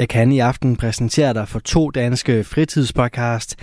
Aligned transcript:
Jeg 0.00 0.08
kan 0.08 0.32
i 0.32 0.38
aften 0.38 0.76
præsentere 0.76 1.34
dig 1.34 1.48
for 1.48 1.58
to 1.58 1.90
danske 1.90 2.44
fritidspodcast, 2.44 3.56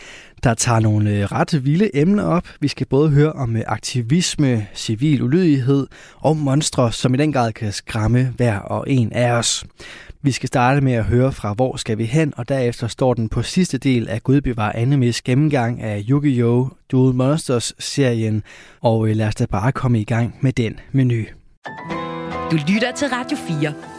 der 0.44 0.54
tager 0.54 0.80
nogle 0.80 1.10
øh, 1.10 1.24
ret 1.24 1.66
vilde 1.66 1.98
emner 1.98 2.24
op. 2.24 2.48
Vi 2.60 2.68
skal 2.68 2.88
både 2.88 3.10
høre 3.10 3.32
om 3.32 3.56
øh, 3.56 3.64
aktivisme, 3.68 4.68
civil 4.76 5.22
ulydighed 5.22 5.88
og 6.18 6.38
monstre, 6.38 6.92
som 6.92 7.14
i 7.14 7.18
den 7.18 7.34
grad 7.34 7.54
kan 7.54 7.72
skræmme 7.72 8.34
hver 8.36 8.60
og 8.60 8.86
en 8.88 9.14
af 9.14 9.32
os. 9.32 9.66
Vi 10.22 10.32
skal 10.32 10.48
starte 10.48 10.82
med 10.82 10.94
at 10.94 11.06
høre 11.06 11.32
fra 11.32 11.54
Hvor 11.54 11.76
skal 11.76 11.98
vi 11.98 12.06
hen, 12.06 12.34
og 12.38 12.50
derefter 12.50 12.88
står 12.88 13.14
den 13.14 13.30
på 13.30 13.42
sidste 13.42 13.78
del 13.78 14.10
af 14.10 14.24
Gudbevar 14.24 14.72
Animes 14.72 15.22
gennemgang 15.22 15.82
af 15.82 16.06
Yu-Gi-Oh! 16.10 16.68
Duel 16.92 17.16
Monsters-serien, 17.16 18.44
og 18.82 19.10
øh, 19.10 19.16
lad 19.16 19.28
os 19.28 19.36
da 19.36 19.46
bare 19.46 19.72
komme 19.72 20.00
i 20.00 20.06
gang 20.06 20.36
med 20.42 20.54
den 20.54 20.80
menu. 20.92 21.24
Du 22.52 22.56
lytter 22.68 22.92
til 22.96 23.08
Radio 23.08 23.38
4. 23.62 23.97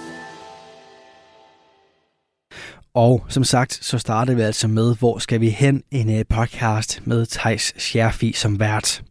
Og 2.94 3.24
som 3.28 3.44
sagt, 3.44 3.78
så 3.82 3.98
starter 3.98 4.34
vi 4.34 4.42
altså 4.42 4.68
med, 4.68 4.96
hvor 4.96 5.18
skal 5.18 5.40
vi 5.40 5.48
hen? 5.48 5.82
En 5.90 6.18
øh, 6.18 6.24
podcast 6.28 7.02
med 7.04 7.26
Tejs 7.26 7.74
Scherfi 7.76 8.32
som 8.32 8.60
vært. 8.60 9.02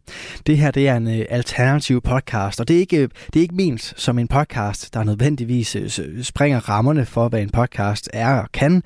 Det 0.46 0.58
her 0.58 0.70
det 0.70 0.88
er 0.88 0.96
en 0.96 1.20
øh, 1.20 1.26
alternativ 1.30 2.00
podcast, 2.00 2.60
og 2.60 2.68
det 2.68 2.76
er, 2.76 2.80
ikke, 2.80 2.96
øh, 2.96 3.08
det 3.26 3.36
er 3.36 3.42
ikke 3.42 3.54
ment 3.54 3.94
som 3.96 4.18
en 4.18 4.28
podcast, 4.28 4.94
der 4.94 5.04
nødvendigvis 5.04 5.76
springer 6.22 6.68
rammerne 6.68 7.04
for, 7.04 7.28
hvad 7.28 7.40
en 7.40 7.50
podcast 7.50 8.10
er 8.12 8.34
og 8.34 8.52
kan, 8.52 8.82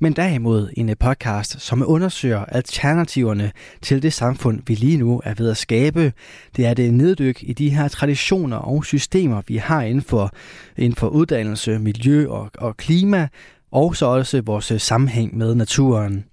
men 0.00 0.12
derimod 0.12 0.70
en 0.76 0.96
podcast, 1.00 1.60
som 1.60 1.82
undersøger 1.86 2.44
alternativerne 2.44 3.52
til 3.82 4.02
det 4.02 4.12
samfund, 4.12 4.60
vi 4.66 4.74
lige 4.74 4.96
nu 4.96 5.20
er 5.24 5.34
ved 5.34 5.50
at 5.50 5.56
skabe. 5.56 6.12
Det 6.56 6.66
er 6.66 6.74
det 6.74 6.94
neddyk 6.94 7.42
i 7.42 7.52
de 7.52 7.70
her 7.70 7.88
traditioner 7.88 8.56
og 8.56 8.84
systemer, 8.84 9.42
vi 9.48 9.56
har 9.56 9.82
inden 9.82 10.02
for, 10.02 10.30
inden 10.76 10.96
for 10.96 11.08
uddannelse, 11.08 11.78
miljø 11.78 12.28
og, 12.28 12.50
og 12.58 12.76
klima, 12.76 13.28
og 13.76 13.96
så 13.96 14.06
også 14.06 14.40
vores 14.40 14.70
øh, 14.70 14.80
sammenhæng 14.80 15.36
med 15.36 15.54
naturen. 15.54 16.24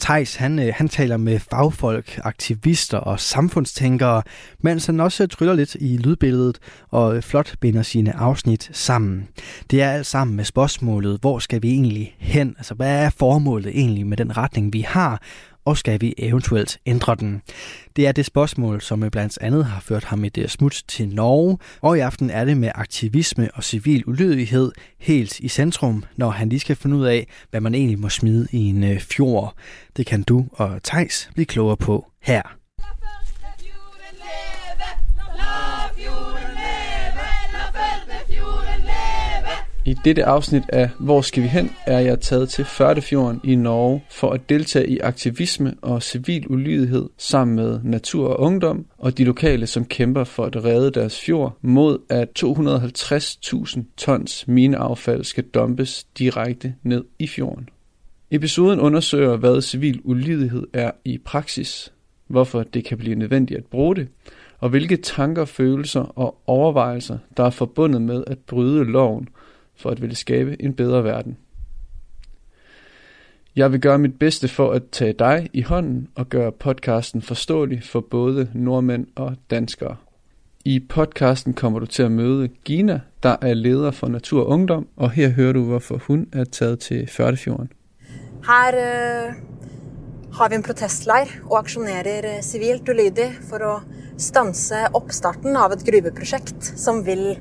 Tejs 0.00 0.36
han, 0.36 0.58
øh, 0.58 0.72
han 0.76 0.88
taler 0.88 1.16
med 1.16 1.38
fagfolk, 1.38 2.20
aktivister 2.24 2.98
og 2.98 3.20
samfundstænkere, 3.20 4.22
mens 4.60 4.86
han 4.86 5.00
også 5.00 5.26
tryller 5.26 5.54
lidt 5.54 5.74
i 5.80 5.96
lydbilledet 5.96 6.58
og 6.90 7.16
øh, 7.16 7.22
flot 7.22 7.54
binder 7.60 7.82
sine 7.82 8.16
afsnit 8.16 8.70
sammen. 8.72 9.28
Det 9.70 9.82
er 9.82 9.90
alt 9.90 10.06
sammen 10.06 10.36
med 10.36 10.44
spørgsmålet, 10.44 11.18
hvor 11.20 11.38
skal 11.38 11.62
vi 11.62 11.70
egentlig 11.70 12.16
hen? 12.18 12.54
Altså, 12.58 12.74
hvad 12.74 13.04
er 13.04 13.10
formålet 13.10 13.78
egentlig 13.78 14.06
med 14.06 14.16
den 14.16 14.36
retning, 14.36 14.72
vi 14.72 14.80
har? 14.80 15.22
Og 15.66 15.76
skal 15.76 16.00
vi 16.00 16.14
eventuelt 16.18 16.78
ændre 16.86 17.14
den? 17.14 17.42
Det 17.96 18.06
er 18.06 18.12
det 18.12 18.26
spørgsmål, 18.26 18.80
som 18.80 19.10
blandt 19.12 19.38
andet 19.40 19.64
har 19.64 19.80
ført 19.80 20.04
ham 20.04 20.24
et 20.24 20.38
øh, 20.38 20.48
smut 20.48 20.82
til 20.88 21.08
Norge, 21.08 21.58
og 21.80 21.96
i 21.96 22.00
aften 22.00 22.30
er 22.30 22.44
det 22.44 22.56
med 22.56 22.70
aktivisme 22.74 23.48
og 23.54 23.64
civil 23.64 24.04
ulydighed 24.06 24.72
helt 25.00 25.40
i 25.40 25.48
centrum, 25.48 26.04
når 26.16 26.30
han 26.30 26.48
lige 26.48 26.60
skal 26.60 26.76
finde 26.76 26.96
ud 26.96 27.06
af, 27.06 27.26
hvad 27.50 27.60
man 27.60 27.74
egentlig 27.74 27.98
må 27.98 28.08
smide 28.08 28.46
i 28.52 28.58
en 28.58 28.84
øh, 28.84 29.00
fjord. 29.00 29.54
Det 29.96 30.06
kan 30.06 30.22
du 30.22 30.46
og 30.52 30.82
Tejs 30.82 31.30
blive 31.34 31.46
klogere 31.46 31.76
på 31.76 32.06
her. 32.22 32.65
I 39.86 39.94
dette 40.04 40.24
afsnit 40.24 40.62
af 40.68 40.90
Hvor 40.98 41.20
skal 41.20 41.42
vi 41.42 41.48
hen 41.48 41.70
er 41.86 41.98
jeg 41.98 42.20
taget 42.20 42.48
til 42.48 42.64
Førdefjorden 42.64 43.40
i 43.44 43.54
Norge 43.54 44.04
for 44.10 44.30
at 44.30 44.48
deltage 44.48 44.88
i 44.88 44.98
aktivisme 44.98 45.74
og 45.82 46.02
civil 46.02 46.46
ulydighed 46.48 47.08
sammen 47.18 47.56
med 47.56 47.80
Natur 47.84 48.28
og 48.28 48.40
Ungdom 48.40 48.86
og 48.98 49.18
de 49.18 49.24
lokale, 49.24 49.66
som 49.66 49.84
kæmper 49.84 50.24
for 50.24 50.44
at 50.44 50.64
redde 50.64 50.90
deres 50.90 51.20
fjord 51.20 51.58
mod 51.62 51.98
at 52.08 52.28
250.000 52.44 53.80
tons 53.96 54.48
mineaffald 54.48 55.24
skal 55.24 55.44
dumpes 55.44 56.04
direkte 56.04 56.74
ned 56.82 57.04
i 57.18 57.26
fjorden. 57.26 57.68
Episoden 58.30 58.80
undersøger, 58.80 59.36
hvad 59.36 59.62
civil 59.62 60.00
ulydighed 60.04 60.66
er 60.72 60.90
i 61.04 61.18
praksis, 61.18 61.92
hvorfor 62.26 62.62
det 62.62 62.84
kan 62.84 62.98
blive 62.98 63.14
nødvendigt 63.14 63.58
at 63.58 63.66
bruge 63.66 63.96
det, 63.96 64.08
og 64.58 64.68
hvilke 64.68 64.96
tanker, 64.96 65.44
følelser 65.44 66.00
og 66.00 66.38
overvejelser, 66.46 67.18
der 67.36 67.44
er 67.44 67.50
forbundet 67.50 68.02
med 68.02 68.24
at 68.26 68.38
bryde 68.38 68.84
loven– 68.84 69.28
for 69.76 69.90
at 69.90 70.02
ville 70.02 70.16
skabe 70.16 70.62
en 70.62 70.74
bedre 70.74 71.04
verden. 71.04 71.36
Jeg 73.56 73.72
vil 73.72 73.80
gøre 73.80 73.98
mit 73.98 74.18
bedste 74.18 74.48
for 74.48 74.72
at 74.72 74.82
tage 74.92 75.12
dig 75.12 75.48
i 75.52 75.62
hånden 75.62 76.08
og 76.14 76.28
gøre 76.28 76.52
podcasten 76.52 77.22
forståelig 77.22 77.82
for 77.82 78.00
både 78.00 78.50
nordmænd 78.54 79.06
og 79.14 79.36
danskere. 79.50 79.96
I 80.64 80.80
podcasten 80.80 81.54
kommer 81.54 81.78
du 81.78 81.86
til 81.86 82.02
at 82.02 82.12
møde 82.12 82.48
Gina, 82.64 83.00
der 83.22 83.36
er 83.42 83.54
leder 83.54 83.90
for 83.90 84.08
Natur 84.08 84.42
og 84.42 84.48
Ungdom, 84.48 84.88
og 84.96 85.10
her 85.10 85.28
hører 85.28 85.52
du, 85.52 85.64
hvorfor 85.64 85.96
hun 86.06 86.26
er 86.32 86.44
taget 86.44 86.78
til 86.78 87.08
Førdefjorden. 87.08 87.72
Her 88.46 88.68
øh, 88.68 89.34
har 90.32 90.48
vi 90.48 90.54
en 90.54 90.62
protestlejr 90.62 91.26
og 91.50 91.58
aktionerer 91.58 92.36
øh, 92.36 92.42
civilt 92.42 92.88
ulydig 92.88 93.30
for 93.48 93.56
at 93.56 93.82
stanse 94.18 94.74
opstarten 94.94 95.56
av 95.56 95.72
et 95.72 95.84
gruveprojekt, 95.84 96.64
som 96.64 97.06
vil 97.06 97.38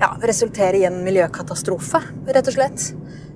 ja, 0.00 0.14
resultere 0.28 0.78
i 0.78 0.86
en 0.88 1.02
miljøkatastrofe, 1.04 2.00
rett 2.28 2.48
og 2.50 2.54
slett. 2.54 2.88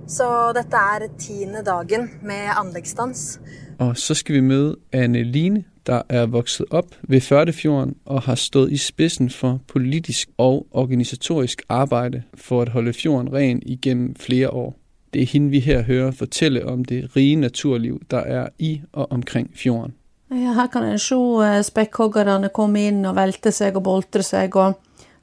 Så 0.09 0.27
dette 0.57 0.77
er 0.77 1.07
tiende 1.19 1.63
dagen 1.65 2.09
med 2.23 2.51
anlægsstans. 2.57 3.41
Og 3.79 3.97
så 3.97 4.15
skal 4.15 4.35
vi 4.35 4.41
møde 4.41 4.77
Anne 4.93 5.23
Line, 5.23 5.65
der 5.87 6.03
er 6.09 6.27
vokset 6.27 6.67
op 6.71 6.95
ved 7.03 7.21
Førdefjorden 7.21 7.95
og 8.05 8.23
har 8.23 8.35
stået 8.35 8.73
i 8.73 8.77
spidsen 8.77 9.31
for 9.31 9.61
politisk 9.69 10.29
og 10.39 10.67
organisatorisk 10.71 11.63
arbejde 11.69 12.23
for 12.35 12.63
at 12.63 12.69
holde 12.69 12.93
fjorden 12.93 13.33
ren 13.33 13.63
igennem 13.67 14.15
flere 14.15 14.51
år. 14.51 14.79
Det 15.15 15.23
er 15.23 15.27
hende, 15.27 15.51
vi 15.51 15.61
her 15.61 15.83
hører 15.83 16.11
fortælle 16.11 16.67
om 16.67 16.85
det 16.85 17.17
rige 17.17 17.37
naturliv, 17.37 18.01
der 18.11 18.19
er 18.19 18.49
i 18.59 18.81
og 18.93 19.13
omkring 19.13 19.51
fjorden. 19.55 19.95
Ja, 20.31 20.53
her 20.55 20.67
kan 20.67 20.85
en 20.85 20.99
se 20.99 21.15
eh, 21.15 21.63
spekkhoggerne 21.65 22.49
komme 22.49 22.87
ind 22.87 23.07
og 23.07 23.17
vælte 23.17 23.53
sig 23.53 23.77
og 23.77 23.83
boltre 23.83 24.23
sig, 24.23 24.57
og 24.57 24.79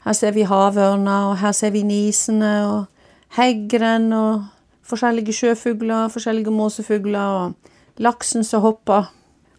her 0.06 0.16
ser 0.16 0.32
vi 0.32 0.48
havørna, 0.48 1.18
og 1.30 1.38
her 1.42 1.52
ser 1.52 1.74
vi 1.76 1.84
nisene, 1.84 2.54
og 2.68 2.86
heggren, 3.38 4.14
og 4.14 4.46
forskjellige 4.90 5.34
sjøfugler, 5.34 6.08
forskjellige 6.10 6.52
måsefugler, 6.52 7.20
og 7.20 7.54
laksen 7.98 8.44
som 8.44 8.62
hopper. 8.62 9.12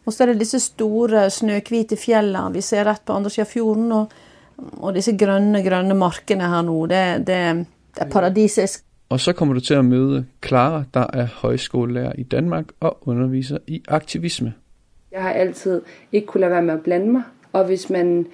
Og 0.07 0.13
så 0.13 0.25
er 0.25 0.33
det 0.33 0.41
disse 0.41 0.61
store, 0.65 1.29
snøhvite 1.31 1.97
fjellene 2.01 2.55
vi 2.55 2.65
ser 2.65 2.89
rett 2.89 3.05
på 3.05 3.15
andre 3.15 3.31
siden 3.31 3.47
av 3.47 3.53
fjorden, 3.53 3.93
og, 3.93 4.15
og 4.81 4.95
disse 4.97 5.15
grønne, 5.17 5.63
grønne 5.65 5.95
markene 5.95 6.49
her 6.51 6.65
nå. 6.67 6.79
Det, 6.91 7.03
det, 7.29 7.43
det 7.95 8.07
er 8.07 8.11
paradisisk. 8.11 8.85
Og 9.11 9.21
så 9.21 9.33
kommer 9.33 9.55
du 9.55 9.61
til 9.61 9.75
at 9.75 9.85
møde 9.85 10.25
Clara, 10.47 10.85
der 10.95 11.07
er 11.13 11.27
højskolelærer 11.27 12.13
i 12.19 12.23
Danmark 12.23 12.65
og 12.81 13.09
underviser 13.09 13.59
i 13.67 13.83
aktivisme. 13.89 14.55
Jeg 15.13 15.23
har 15.23 15.33
altid 15.33 15.83
ikke 16.13 16.27
kunne 16.27 16.41
lade 16.41 16.53
være 16.53 16.63
med 16.63 16.75
at 16.75 16.81
blande 16.81 17.13
mig, 17.13 17.23
og 17.53 17.65
hvis 17.65 17.91
man 17.91 18.27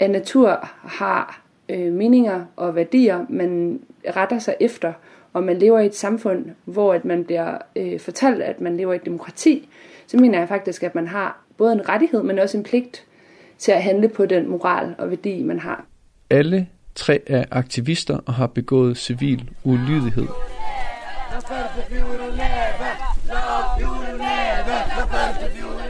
af 0.00 0.10
natur 0.10 0.68
har 0.82 1.47
øh, 1.68 1.92
meninger 1.92 2.44
og 2.56 2.74
værdier, 2.74 3.26
man 3.28 3.80
retter 4.16 4.38
sig 4.38 4.54
efter, 4.60 4.92
og 5.32 5.42
man 5.42 5.58
lever 5.58 5.78
i 5.78 5.86
et 5.86 5.94
samfund, 5.94 6.46
hvor 6.64 6.94
at 6.94 7.04
man 7.04 7.24
bliver 7.24 7.58
øh, 7.76 8.00
fortalt, 8.00 8.42
at 8.42 8.60
man 8.60 8.76
lever 8.76 8.92
i 8.92 8.96
et 8.96 9.04
demokrati, 9.04 9.68
så 10.06 10.16
mener 10.16 10.38
jeg 10.38 10.48
faktisk, 10.48 10.82
at 10.82 10.94
man 10.94 11.08
har 11.08 11.44
både 11.56 11.72
en 11.72 11.88
rettighed, 11.88 12.22
men 12.22 12.38
også 12.38 12.56
en 12.56 12.64
pligt 12.64 13.04
til 13.58 13.72
at 13.72 13.82
handle 13.82 14.08
på 14.08 14.26
den 14.26 14.48
moral 14.48 14.94
og 14.98 15.10
værdi, 15.10 15.42
man 15.42 15.58
har. 15.58 15.84
Alle 16.30 16.66
tre 16.94 17.20
er 17.26 17.44
aktivister 17.50 18.18
og 18.26 18.34
har 18.34 18.46
begået 18.46 18.96
civil 18.96 19.50
ulydighed. 19.64 20.26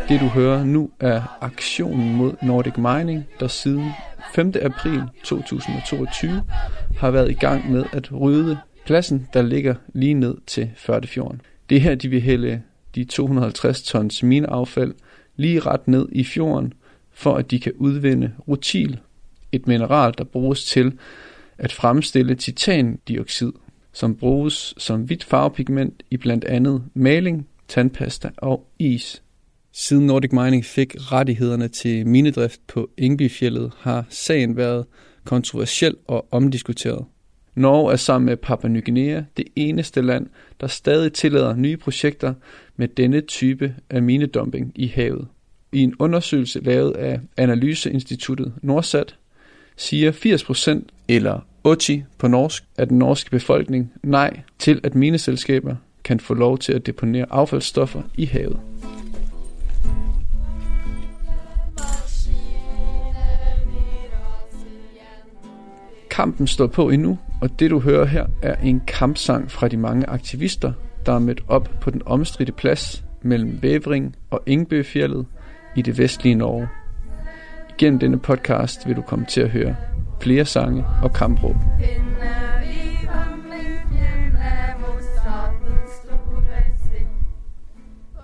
Det 0.09 0.21
du 0.21 0.27
hører 0.27 0.65
nu 0.65 0.91
er 1.01 1.39
aktionen 1.41 2.17
mod 2.17 2.33
Nordic 2.43 2.77
Mining, 2.77 3.27
der 3.41 3.49
siden 3.49 3.91
5. 4.35 4.53
april 4.63 5.03
2022 5.25 6.43
har 6.97 7.11
været 7.11 7.31
i 7.31 7.35
gang 7.35 7.73
med 7.73 7.85
at 7.93 8.13
rydde 8.13 8.59
pladsen, 8.87 9.29
der 9.33 9.43
ligger 9.43 9.75
lige 9.95 10.15
ned 10.15 10.35
til 10.47 10.71
Førdefjorden. 10.77 11.41
Det 11.71 11.77
er 11.77 11.81
her, 11.81 11.95
de 11.95 12.09
vil 12.09 12.21
hælde 12.21 12.63
de 12.95 13.05
250 13.05 13.83
tons 13.83 14.23
mineaffald 14.23 14.95
lige 15.37 15.61
ret 15.61 15.89
ned 15.89 16.09
i 16.13 16.25
fjorden, 16.25 16.73
for 17.13 17.37
at 17.37 17.51
de 17.51 17.61
kan 17.61 17.73
udvinde 17.77 18.33
rutil, 18.49 19.01
et 19.53 19.67
mineral, 19.67 20.15
der 20.19 20.25
bruges 20.25 20.65
til 20.65 20.93
at 21.59 21.73
fremstille 21.73 22.35
titandioxid, 22.35 23.53
som 23.93 24.17
bruges 24.17 24.75
som 24.79 25.03
hvidt 25.03 25.25
farvepigment 25.25 26.03
i 26.11 26.17
blandt 26.17 26.45
andet 26.45 26.85
maling, 26.95 27.49
tandpasta 27.69 28.31
og 28.37 28.67
is. 28.79 29.23
Siden 29.73 30.07
Nordic 30.07 30.33
Mining 30.33 30.65
fik 30.65 30.95
rettighederne 31.13 31.69
til 31.69 32.07
minedrift 32.07 32.61
på 32.67 32.91
Ingbyfjellet, 32.97 33.73
har 33.79 34.07
sagen 34.09 34.57
været 34.57 34.87
kontroversiel 35.25 35.97
og 36.07 36.27
omdiskuteret. 36.31 37.05
Norge 37.55 37.93
er 37.93 37.97
sammen 37.97 38.27
med 38.27 38.37
Papua 38.37 38.71
Ny 38.71 38.85
Guinea 38.85 39.23
det 39.37 39.45
eneste 39.57 40.03
land, 40.03 40.27
der 40.61 40.67
stadig 40.67 41.13
tillader 41.13 41.57
nye 41.57 41.77
projekter 41.77 42.35
med 42.77 42.89
denne 42.89 43.21
type 43.21 43.75
af 43.91 44.03
minedumping 44.03 44.73
i 44.75 44.87
havet. 44.87 45.27
I 45.73 45.81
en 45.83 45.95
undersøgelse 45.99 46.61
lavet 46.61 46.93
af 46.93 47.21
Analyseinstituttet 47.37 48.53
Nordsat 48.63 49.17
siger 49.77 50.13
80% 50.13 51.05
eller 51.09 51.41
80 51.65 52.05
på 52.19 52.29
norsk 52.29 52.65
af 52.79 52.89
den 52.89 52.99
norske 52.99 53.31
befolkning 53.31 53.93
nej 54.03 54.41
til, 54.59 54.81
at 54.83 54.95
mineselskaber 54.95 55.77
kan 56.05 56.21
få 56.21 56.35
lov 56.35 56.59
til 56.59 56.73
at 56.73 56.87
deponere 56.87 57.27
affaldsstoffer 57.31 58.03
i 58.17 58.25
havet. 58.25 58.61
Kampen 66.19 66.47
står 66.47 66.67
på 66.67 66.91
endnu, 66.91 67.19
og 67.41 67.61
det 67.61 67.71
du 67.71 67.81
hører 67.81 68.05
her 68.05 68.27
er 68.43 68.55
en 68.55 68.81
kampsang 68.87 69.51
fra 69.51 69.69
de 69.69 69.77
mange 69.77 70.09
aktivister, 70.09 70.73
der 71.07 71.13
er 71.13 71.19
mødt 71.19 71.43
op 71.49 71.71
på 71.81 71.91
den 71.91 72.03
omstridte 72.07 72.53
plads 72.53 73.05
mellem 73.23 73.59
Vævring 73.63 74.17
og 74.31 74.43
Ingebøfjellet 74.47 75.27
i 75.77 75.83
det 75.83 75.99
vestlige 75.99 76.35
Norge. 76.35 76.69
Gennem 77.79 77.99
denne 77.99 78.19
podcast 78.19 78.89
vil 78.89 78.97
du 78.97 79.03
komme 79.03 79.25
til 79.27 79.41
at 79.41 79.51
høre 79.51 79.77
flere 80.21 80.45
sange 80.45 80.85
og 81.03 81.13
kampråb. 81.13 81.57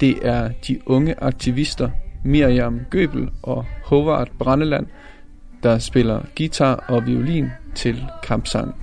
Det 0.01 0.19
er 0.23 0.51
de 0.69 0.81
unge 0.87 1.23
aktivister 1.23 1.91
Miriam 2.25 2.81
Gøbel 2.91 3.31
og 3.43 3.65
Håvard 3.85 4.29
Brandeland, 4.39 4.87
der 5.63 5.79
spiller 5.79 6.23
guitar 6.37 6.85
og 6.89 7.07
violin 7.07 7.51
til 7.75 8.07
kampsang. 8.23 8.75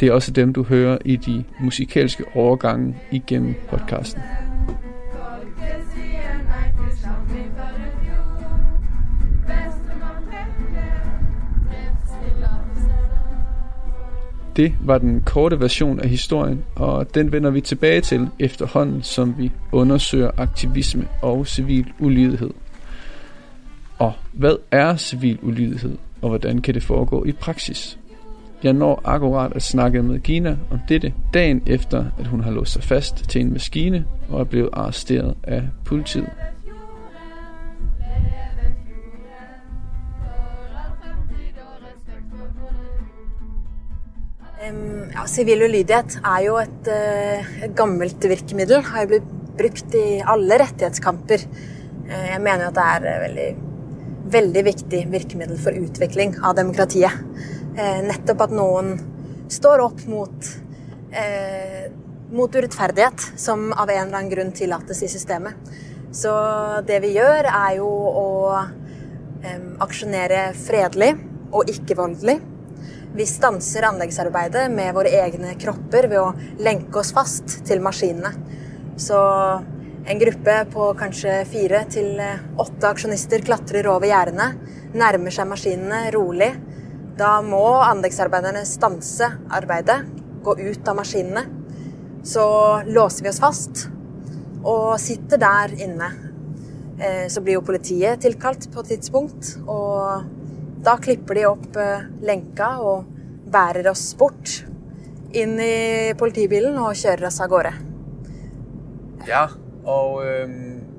Det 0.00 0.08
er 0.08 0.12
også 0.12 0.30
dem, 0.30 0.52
du 0.52 0.62
hører 0.62 0.98
i 1.04 1.16
de 1.16 1.44
musikalske 1.60 2.24
overgange 2.34 2.96
igennem 3.10 3.54
podcasten. 3.68 4.22
Det 14.56 14.74
var 14.84 14.98
den 14.98 15.20
korte 15.20 15.60
version 15.60 16.00
af 16.00 16.08
historien, 16.08 16.64
og 16.76 17.14
den 17.14 17.32
vender 17.32 17.50
vi 17.50 17.60
tilbage 17.60 18.00
til 18.00 18.28
efterhånden, 18.38 19.02
som 19.02 19.34
vi 19.38 19.52
undersøger 19.72 20.30
aktivisme 20.36 21.08
og 21.22 21.46
civil 21.46 21.92
ulydighed. 21.98 22.50
Og 23.98 24.12
hvad 24.32 24.56
er 24.70 24.96
civil 24.96 25.38
ulydighed, 25.42 25.98
og 26.22 26.28
hvordan 26.28 26.60
kan 26.60 26.74
det 26.74 26.82
foregå 26.82 27.24
i 27.24 27.32
praksis? 27.32 27.98
Jeg 28.62 28.72
når 28.72 29.00
akkurat 29.04 29.52
at 29.52 29.62
snakke 29.62 30.02
med 30.02 30.20
Gina 30.20 30.56
om 30.70 30.78
dette 30.88 31.12
dagen 31.34 31.62
efter, 31.66 32.04
at 32.18 32.26
hun 32.26 32.40
har 32.40 32.50
låst 32.50 32.72
sig 32.72 32.82
fast 32.82 33.28
til 33.28 33.40
en 33.40 33.52
maskine 33.52 34.04
og 34.28 34.40
er 34.40 34.44
blevet 34.44 34.70
arresteret 34.72 35.34
af 35.42 35.62
politiet. 35.84 36.28
Øhm, 44.68 45.10
ja, 45.14 45.26
Sivil 45.26 45.62
ulydighet 45.64 46.20
er 46.24 46.40
jo 46.46 46.58
et, 46.58 46.84
øh, 46.88 47.64
et 47.64 47.76
gammelt 47.76 48.28
virkemiddel. 48.28 48.82
Har 48.82 49.00
jo 49.00 49.06
blitt 49.06 49.24
brukt 49.58 49.94
i 49.94 50.20
alle 50.26 50.58
rettighetskamper. 50.62 51.40
Øh, 52.06 52.26
jeg 52.32 52.40
mener 52.40 52.68
at 52.68 52.74
det 52.74 52.82
er 52.82 53.16
øh, 53.16 53.22
veldig, 53.28 53.69
veldig 54.30 54.64
viktig 54.64 55.04
virkemiddel 55.10 55.58
for 55.60 55.76
utvikling 55.76 56.36
av 56.44 56.56
demokratiet. 56.58 57.12
Eh, 57.76 58.02
nettopp 58.06 58.46
at 58.46 58.54
noen 58.54 58.92
står 59.50 59.82
opp 59.84 60.04
mot, 60.10 60.50
eh, 61.12 61.90
mot 62.30 62.54
urettferdighet 62.54 63.32
som 63.36 63.72
av 63.72 63.90
en 63.90 64.06
eller 64.06 64.18
annen 64.18 64.30
grunn 64.30 64.52
tillates 64.52 65.02
i 65.02 65.08
systemet. 65.08 65.54
Så 66.12 66.30
det 66.86 67.00
vi 67.00 67.14
gjør, 67.14 67.46
er 67.46 67.76
jo 67.76 67.88
å 67.88 68.28
eh, 69.42 69.58
aksjonere 69.80 70.52
fredelig 70.54 71.14
og 71.52 71.70
ikke 71.70 71.96
voldelig. 71.96 72.40
Vi 73.14 73.26
stanser 73.26 73.82
anleggsarbeidet 73.88 74.68
med 74.70 74.94
våre 74.94 75.10
egne 75.24 75.56
kropper 75.58 76.06
ved 76.10 76.20
å 76.20 76.34
lenke 76.62 77.00
oss 77.00 77.10
fast 77.12 77.64
til 77.66 77.82
maskinene. 77.82 78.30
Så 79.00 79.18
en 80.06 80.18
gruppe 80.18 80.56
på 80.72 80.86
kanskje 80.98 81.32
fire 81.48 81.82
til 81.92 82.18
eh, 82.22 82.40
åtte 82.60 82.88
aksjonister 82.88 83.44
klatrer 83.44 83.88
over 83.90 84.08
gjerdene, 84.08 84.48
nærmer 84.96 85.34
seg 85.34 85.48
maskinene 85.50 86.06
rolig. 86.14 86.50
Da 87.20 87.36
må 87.44 87.62
anleggsarbeiderne 87.84 88.64
stanse 88.68 89.28
arbeidet, 89.52 90.00
gå 90.44 90.56
ut 90.56 90.88
av 90.88 90.98
maskinene. 91.02 91.44
Så 92.24 92.44
låser 92.88 93.26
vi 93.26 93.32
oss 93.32 93.40
fast 93.42 93.86
og 94.60 94.96
sitter 95.00 95.40
der 95.40 95.76
inne. 95.84 96.10
Eh, 97.00 97.26
så 97.32 97.44
blir 97.44 97.58
jo 97.58 97.64
politiet 97.64 98.24
tilkalt 98.24 98.70
på 98.72 98.82
et 98.82 98.94
tidspunkt, 98.96 99.54
og 99.68 100.84
da 100.84 100.96
klipper 101.00 101.36
de 101.36 101.48
opp 101.48 101.80
eh, 101.80 102.08
lenka 102.24 102.74
og 102.80 103.08
bærer 103.50 103.92
oss 103.92 104.10
bort 104.16 104.60
inn 105.36 105.58
i 105.62 106.12
politibilen 106.18 106.78
og 106.80 106.96
kjører 106.98 107.28
oss 107.28 107.40
av 107.44 107.50
gårde. 107.52 107.72
Ja, 109.28 109.44
og, 109.84 110.26
øh, 110.26 110.50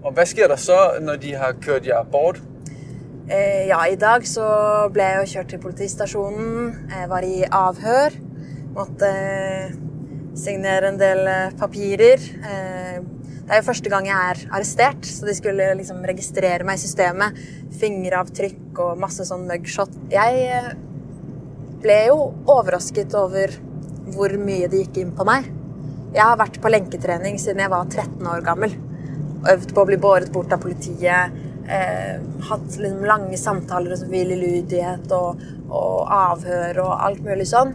og 0.04 0.14
hvad 0.14 0.26
sker 0.26 0.48
der 0.48 0.56
så, 0.56 0.98
når 1.02 1.16
de 1.22 1.36
har 1.36 1.56
kørt 1.62 1.88
jer 1.88 2.04
bort? 2.12 2.42
Eh, 3.32 3.68
ja, 3.70 3.80
i 3.88 3.96
dag 3.96 4.26
så 4.28 4.46
ble 4.92 5.06
jeg 5.08 5.22
jo 5.22 5.32
kjørt 5.36 5.52
til 5.54 5.62
politistasjonen. 5.64 6.74
Jeg 6.92 7.10
var 7.12 7.24
i 7.24 7.46
avhør. 7.48 8.18
Måtte 8.76 9.08
eh, 9.08 9.76
signere 10.36 10.90
en 10.92 11.00
del 11.00 11.24
eh, 11.30 11.54
papirer. 11.60 12.20
Eh, 12.20 12.98
det 13.42 13.56
er 13.58 13.62
jo 13.62 13.68
første 13.68 13.92
gang 13.92 14.06
jeg 14.08 14.34
er 14.34 14.44
arrestert, 14.56 15.08
så 15.08 15.28
de 15.28 15.36
skulle 15.38 15.70
eh, 15.70 15.78
liksom 15.80 16.04
registrere 16.08 16.68
meg 16.68 16.80
i 16.80 16.84
systemet. 16.84 17.40
Fingeravtrykk 17.80 18.84
og 18.84 19.00
masse 19.00 19.28
sånn 19.28 19.48
mugshot. 19.48 19.96
Jeg 20.12 20.44
eh, 20.58 20.70
ble 21.82 21.98
jo 22.10 22.20
overrasket 22.52 23.16
over 23.16 23.54
hvor 24.12 24.36
mye 24.40 24.68
det 24.72 24.86
gikk 24.86 25.04
inn 25.06 25.16
på 25.16 25.28
meg. 25.28 25.48
Jeg 26.12 26.26
har 26.28 26.40
vært 26.42 26.58
på 26.60 26.68
lenketrening 26.68 27.38
siden 27.40 27.62
jeg 27.64 27.72
var 27.72 27.86
13 27.88 28.26
år 28.28 28.42
gammel. 28.44 28.74
Øvd 29.48 29.70
på 29.72 29.84
å 29.84 29.88
bli 29.88 29.98
båret 30.02 30.32
bort 30.36 30.52
av 30.52 30.60
politiet. 30.60 31.38
Eh, 31.72 32.18
hatt 32.50 32.76
liksom 32.76 33.06
lange 33.08 33.40
samtaler 33.40 33.96
om 33.96 34.12
i 34.18 34.26
lydighet 34.28 35.14
og, 35.16 35.40
og, 35.70 36.02
avhør 36.12 36.82
og 36.84 36.92
alt 37.08 37.24
mulig 37.24 37.48
sånn. 37.48 37.72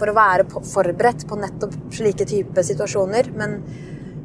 For 0.00 0.08
å 0.08 0.16
være 0.16 0.48
på, 0.48 0.64
forberedt 0.64 1.26
på 1.28 1.36
nettopp 1.42 1.76
slike 1.92 2.24
type 2.32 2.64
situasjoner. 2.64 3.28
Men 3.36 3.60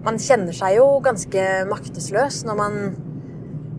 man 0.08 0.22
kjenner 0.24 0.56
seg 0.56 0.80
jo 0.80 0.88
ganske 1.04 1.46
maktesløs 1.68 2.46
når 2.48 2.60
man 2.64 2.82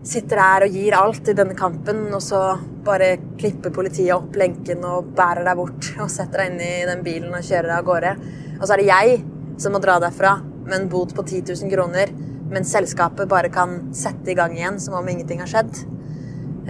sitter 0.05 0.45
der 0.45 0.67
og 0.67 0.77
gir 0.77 0.93
alt 0.97 1.27
i 1.29 1.37
denne 1.37 1.57
kampen, 1.57 2.05
og 2.13 2.21
så 2.21 2.45
bare 2.85 3.15
klipper 3.33 3.73
politiet 3.73 4.13
opp 4.13 4.37
lenken 4.37 4.85
og 4.85 5.09
bærer 5.17 5.45
deg 5.49 5.57
bort 5.57 5.93
og 5.97 6.09
setter 6.09 6.45
deg 6.45 6.53
inn 6.53 6.65
i 6.69 6.73
den 6.89 7.05
bilen 7.05 7.33
og 7.33 7.45
kjører 7.45 7.73
deg 7.73 7.77
av 7.81 7.87
gårde. 7.89 8.17
Og 8.59 8.67
så 8.67 8.75
er 8.75 8.81
det 8.81 8.91
jeg 8.93 9.21
som 9.61 9.75
må 9.75 9.81
dra 9.83 9.99
derfra 10.01 10.39
med 10.65 10.77
en 10.79 10.89
bot 10.89 11.13
på 11.15 11.23
10 11.23 11.43
000 11.63 11.71
kroner, 11.71 12.11
mens 12.51 12.71
selskapet 12.73 13.29
bare 13.29 13.51
kan 13.53 13.93
sette 13.95 14.33
i 14.33 14.37
gang 14.37 14.55
igjen 14.57 14.79
som 14.81 14.97
om 14.97 15.09
ingenting 15.09 15.41
har 15.43 15.51
skjedd. 15.51 15.83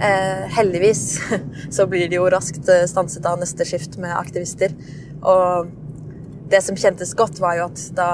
Eh, 0.02 0.44
heldigvis 0.56 1.20
så 1.76 1.86
blir 1.86 2.08
det 2.08 2.18
jo 2.18 2.28
raskt 2.32 2.68
eh, 2.68 2.86
stanset 2.90 3.26
av 3.28 3.40
neste 3.40 3.66
skift 3.68 3.98
med 4.02 4.14
aktivister. 4.16 4.74
Og 5.22 5.70
det 6.52 6.62
som 6.64 6.76
kjentes 6.76 7.14
godt, 7.16 7.40
var 7.40 7.58
jo 7.58 7.68
at 7.70 7.82
da, 7.96 8.10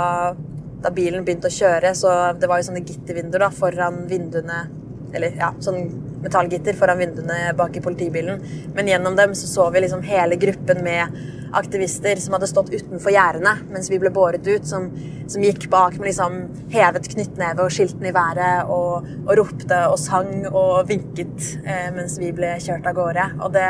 da 0.84 0.92
bilen 0.94 1.26
begynte 1.26 1.50
å 1.50 1.54
kjøre, 1.54 1.94
så 1.98 2.14
det 2.38 2.50
var 2.50 2.60
jo 2.60 2.68
sånne 2.70 2.84
gittervinduer 2.86 3.48
da, 3.48 3.52
foran 3.54 4.04
vinduene 4.10 4.66
eller 5.14 5.34
ja, 5.38 5.52
sånn 5.64 5.88
metallgitter 6.22 6.76
foran 6.76 6.98
vinduene 7.00 7.52
bak 7.58 7.76
i 7.76 7.82
politibilen. 7.82 8.42
Men 8.74 8.90
gjennom 8.90 9.16
dem 9.18 9.34
så, 9.38 9.48
så 9.50 9.68
vi 9.74 9.84
liksom 9.84 10.02
hele 10.06 10.38
gruppen 10.40 10.82
med 10.84 11.18
aktivister 11.52 12.16
som 12.20 12.34
hadde 12.36 12.48
stått 12.50 12.72
utenfor 12.74 13.12
gjerdene 13.12 13.54
mens 13.72 13.88
vi 13.88 14.00
ble 14.00 14.10
båret 14.12 14.46
ut, 14.48 14.66
som, 14.68 14.88
som 15.30 15.44
gikk 15.44 15.68
bak 15.72 15.96
med 15.98 16.10
liksom 16.10 16.40
hevet 16.72 17.08
knyttneve 17.14 17.64
og 17.64 17.72
skiltene 17.72 18.10
i 18.10 18.16
været 18.16 18.68
og, 18.72 19.08
og, 19.24 19.32
ropte 19.38 19.80
og 19.88 19.98
sang 20.00 20.44
og 20.50 20.88
vinket 20.90 21.52
eh, 21.64 21.88
mens 21.96 22.18
vi 22.20 22.32
ble 22.36 22.54
kjørt 22.64 22.88
av 22.88 22.98
gårde. 22.98 23.28
Og 23.40 23.52
det 23.56 23.68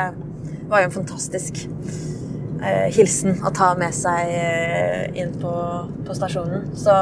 var 0.69 0.83
jo 0.83 0.91
en 0.91 0.97
fantastisk 0.99 1.65
eh, 2.63 2.89
hilsen 2.95 3.39
å 3.47 3.55
ta 3.55 3.73
med 3.79 3.95
seg 3.97 4.35
eh, 4.35 5.05
inn 5.21 5.37
på, 5.41 5.55
på 6.07 6.19
stasjonen. 6.19 6.71
Så 6.79 6.95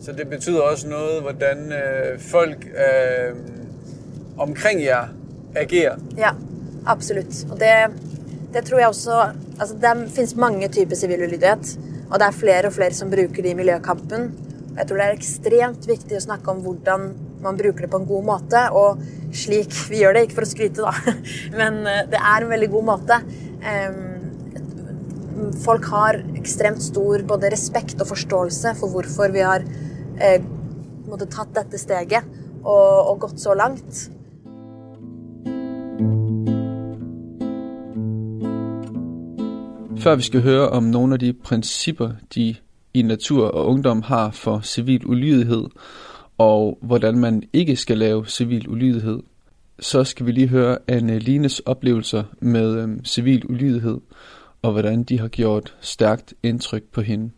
så 0.00 0.12
det 0.12 0.28
betyder 0.28 0.60
også 0.60 0.88
noget, 0.88 1.22
hvordan 1.22 1.72
øh, 1.72 2.20
folk 2.20 2.66
øh, 2.66 3.36
omkring 4.38 4.84
jer 4.84 5.08
agerer. 5.54 5.96
Ja, 6.16 6.30
absolut. 6.86 7.44
Og 7.50 7.60
det, 7.60 7.68
det 8.54 8.64
tror 8.64 8.78
jeg 8.78 8.88
også 8.88 9.10
altså 9.60 9.74
Det 9.74 10.10
findes 10.10 10.36
mange 10.36 10.68
typer 10.68 10.96
civil 10.96 11.22
ulydighet, 11.22 11.78
og 12.10 12.20
det 12.20 12.26
er 12.26 12.30
flere 12.30 12.66
og 12.66 12.72
flere 12.72 12.92
som 12.92 13.10
bruger 13.10 13.42
det 13.42 13.50
i 13.50 13.54
miljøkampen. 13.54 14.32
Jeg 14.78 14.88
tror 14.88 14.96
det 14.96 15.06
er 15.06 15.12
ekstremt 15.12 15.88
vigtigt 15.88 16.12
at 16.12 16.22
snakke 16.22 16.48
om 16.48 16.56
hvordan 16.56 17.12
man 17.42 17.58
bruger 17.58 17.72
det 17.72 17.90
på 17.90 17.96
en 17.96 18.06
god 18.06 18.24
måte, 18.24 18.62
og 18.70 18.98
slik 19.32 19.74
vi 19.90 20.00
gør 20.00 20.12
det. 20.12 20.22
Ikke 20.22 20.34
for 20.34 20.40
at 20.40 20.48
skryte, 20.48 20.82
da, 20.82 21.12
men 21.60 21.84
øh, 21.86 22.00
det 22.12 22.20
er 22.20 22.40
en 22.40 22.48
veldig 22.50 22.70
god 22.70 22.84
måte. 22.84 23.20
Ehm, 23.60 24.20
folk 25.64 25.84
har 25.84 26.20
ekstremt 26.36 26.82
stor 26.82 27.22
både 27.28 27.52
respekt 27.52 28.00
og 28.00 28.06
forståelse 28.06 28.74
for 28.80 28.88
hvorfor 28.88 29.28
vi 29.32 29.38
har 29.44 29.64
eh, 30.20 30.42
tatt 31.30 31.54
dette 31.54 31.78
steget 31.78 32.24
og, 32.64 33.10
og 33.10 33.20
gått 33.20 33.40
så 33.40 33.54
langt. 33.54 34.10
Før 40.00 40.16
vi 40.16 40.22
skal 40.22 40.42
høre 40.42 40.68
om 40.68 40.82
nogle 40.82 41.14
af 41.14 41.18
de 41.18 41.32
principper, 41.32 42.10
de 42.34 42.54
i 42.94 43.02
natur 43.02 43.48
og 43.48 43.66
ungdom 43.66 44.02
har 44.02 44.30
for 44.30 44.60
civil 44.60 45.06
ulydighed, 45.06 45.64
og 46.38 46.78
hvordan 46.82 47.18
man 47.18 47.42
ikke 47.52 47.76
skal 47.76 47.98
lave 47.98 48.26
civil 48.26 48.68
ulydighed, 48.68 49.22
så 49.80 50.04
skal 50.04 50.26
vi 50.26 50.32
lige 50.32 50.48
høre 50.48 50.78
Anne 50.88 51.18
Lines 51.18 51.60
oplevelser 51.60 52.24
med 52.40 52.78
øhm, 52.78 53.04
civil 53.04 53.46
ulydighed, 53.50 53.98
og 54.62 54.72
hvordan 54.72 55.02
de 55.02 55.18
har 55.18 55.28
gjort 55.28 55.76
stærkt 55.80 56.34
indtryk 56.42 56.82
på 56.92 57.00
hende. 57.00 57.30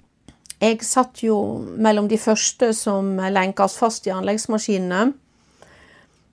Jeg 0.63 0.79
satt 0.87 1.25
jo 1.25 1.37
mellom 1.59 2.07
de 2.07 2.19
første 2.23 2.69
som 2.79 3.17
lenkes 3.19 3.75
fast 3.81 4.07
i 4.07 4.13
anleggsmaskinene. 4.15 5.01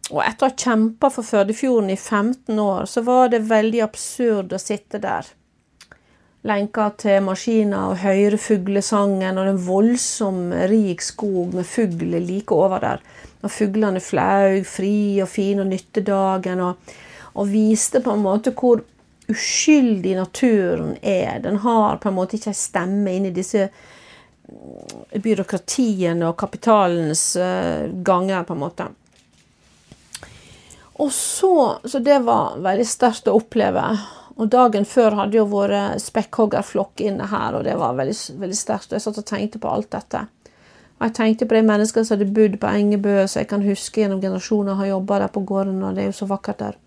Og 0.09 0.21
etter 0.21 0.45
å 0.45 0.50
ha 0.51 0.57
kjempa 0.57 1.09
for 1.13 1.25
Førdefjorden 1.25 1.89
i 1.89 1.98
15 1.98 2.62
år, 2.62 2.86
så 2.89 3.01
var 3.05 3.33
det 3.33 3.48
veldig 3.50 3.81
absurd 3.86 4.53
å 4.53 4.62
sitte 4.62 5.01
der. 5.01 5.25
Lenka 6.45 6.91
til 7.01 7.25
maskiner 7.25 7.89
og 7.91 8.00
høre 8.03 8.38
fuglesangen 8.39 9.41
og 9.41 9.50
den 9.50 9.59
voldsom 9.65 10.53
rik 10.71 11.01
skog 11.03 11.57
med 11.57 11.67
fugler 11.67 12.21
like 12.24 12.53
over 12.55 12.86
der. 12.86 13.03
Og 13.41 13.51
fuglene 13.53 14.01
flaug 14.03 14.62
fri 14.69 15.19
og 15.25 15.29
fin 15.33 15.62
og 15.62 15.71
nyttedagen, 15.74 16.62
og, 16.63 16.98
og 17.33 17.50
viste 17.50 18.01
på 18.05 18.13
en 18.13 18.25
måte 18.29 18.53
hvor 18.53 18.86
uskyldig 19.29 20.15
naturen 20.21 20.98
er. 21.01 21.41
Den 21.43 21.63
har 21.65 21.98
på 21.98 22.09
en 22.09 22.21
måte 22.21 22.38
ikke 22.38 22.53
ei 22.53 22.62
stemme 22.62 23.17
inni 23.17 23.33
i 23.33 23.39
disse 23.41 23.71
Eh, 25.12 25.22
byråkratien 25.22 26.24
og 26.24 26.38
kapitalens 26.38 27.36
uh, 27.36 27.89
ganger, 27.91 28.44
på 28.44 28.53
en 28.53 28.60
måte. 28.60 28.88
Og 30.94 31.13
så, 31.13 31.79
så 31.86 32.00
det 32.00 32.20
var 32.20 32.60
veldig 32.60 32.88
sterkt 32.88 33.29
å 33.32 33.38
oppleve. 33.39 33.86
Og 34.39 34.50
dagen 34.51 34.86
før 34.88 35.18
hadde 35.22 35.39
jo 35.39 35.48
vært 35.51 36.03
spekkhoggerflokk 36.03 37.01
inne 37.03 37.27
her, 37.32 37.56
og 37.56 37.65
det 37.68 37.77
var 37.79 37.96
veldig, 37.98 38.18
veldig 38.39 38.60
sterkt. 38.60 38.94
Jeg 38.96 39.03
satt 39.03 39.22
og 39.22 39.27
tenkte 39.27 39.62
på 39.63 39.72
alt 39.72 39.89
dette. 39.96 40.25
Og 41.00 41.08
jeg 41.08 41.15
tenkte 41.15 41.48
på 41.48 41.56
de 41.56 41.63
menneskene 41.68 42.08
som 42.08 42.18
hadde 42.18 42.36
bodd 42.36 42.60
på 42.60 42.72
Engebø, 42.75 43.15
så 43.27 43.41
jeg 43.41 43.50
kan 43.51 43.63
huske 43.63 44.03
gjennom 44.03 44.22
generasjoner 44.24 44.79
har 44.79 44.91
jobba 44.91 45.24
der 45.24 45.34
på 45.34 45.44
gården, 45.48 45.82
og 45.84 45.96
det 45.96 46.03
er 46.06 46.12
jo 46.12 46.20
så 46.20 46.29
vakkert 46.29 46.63
der. 46.63 46.79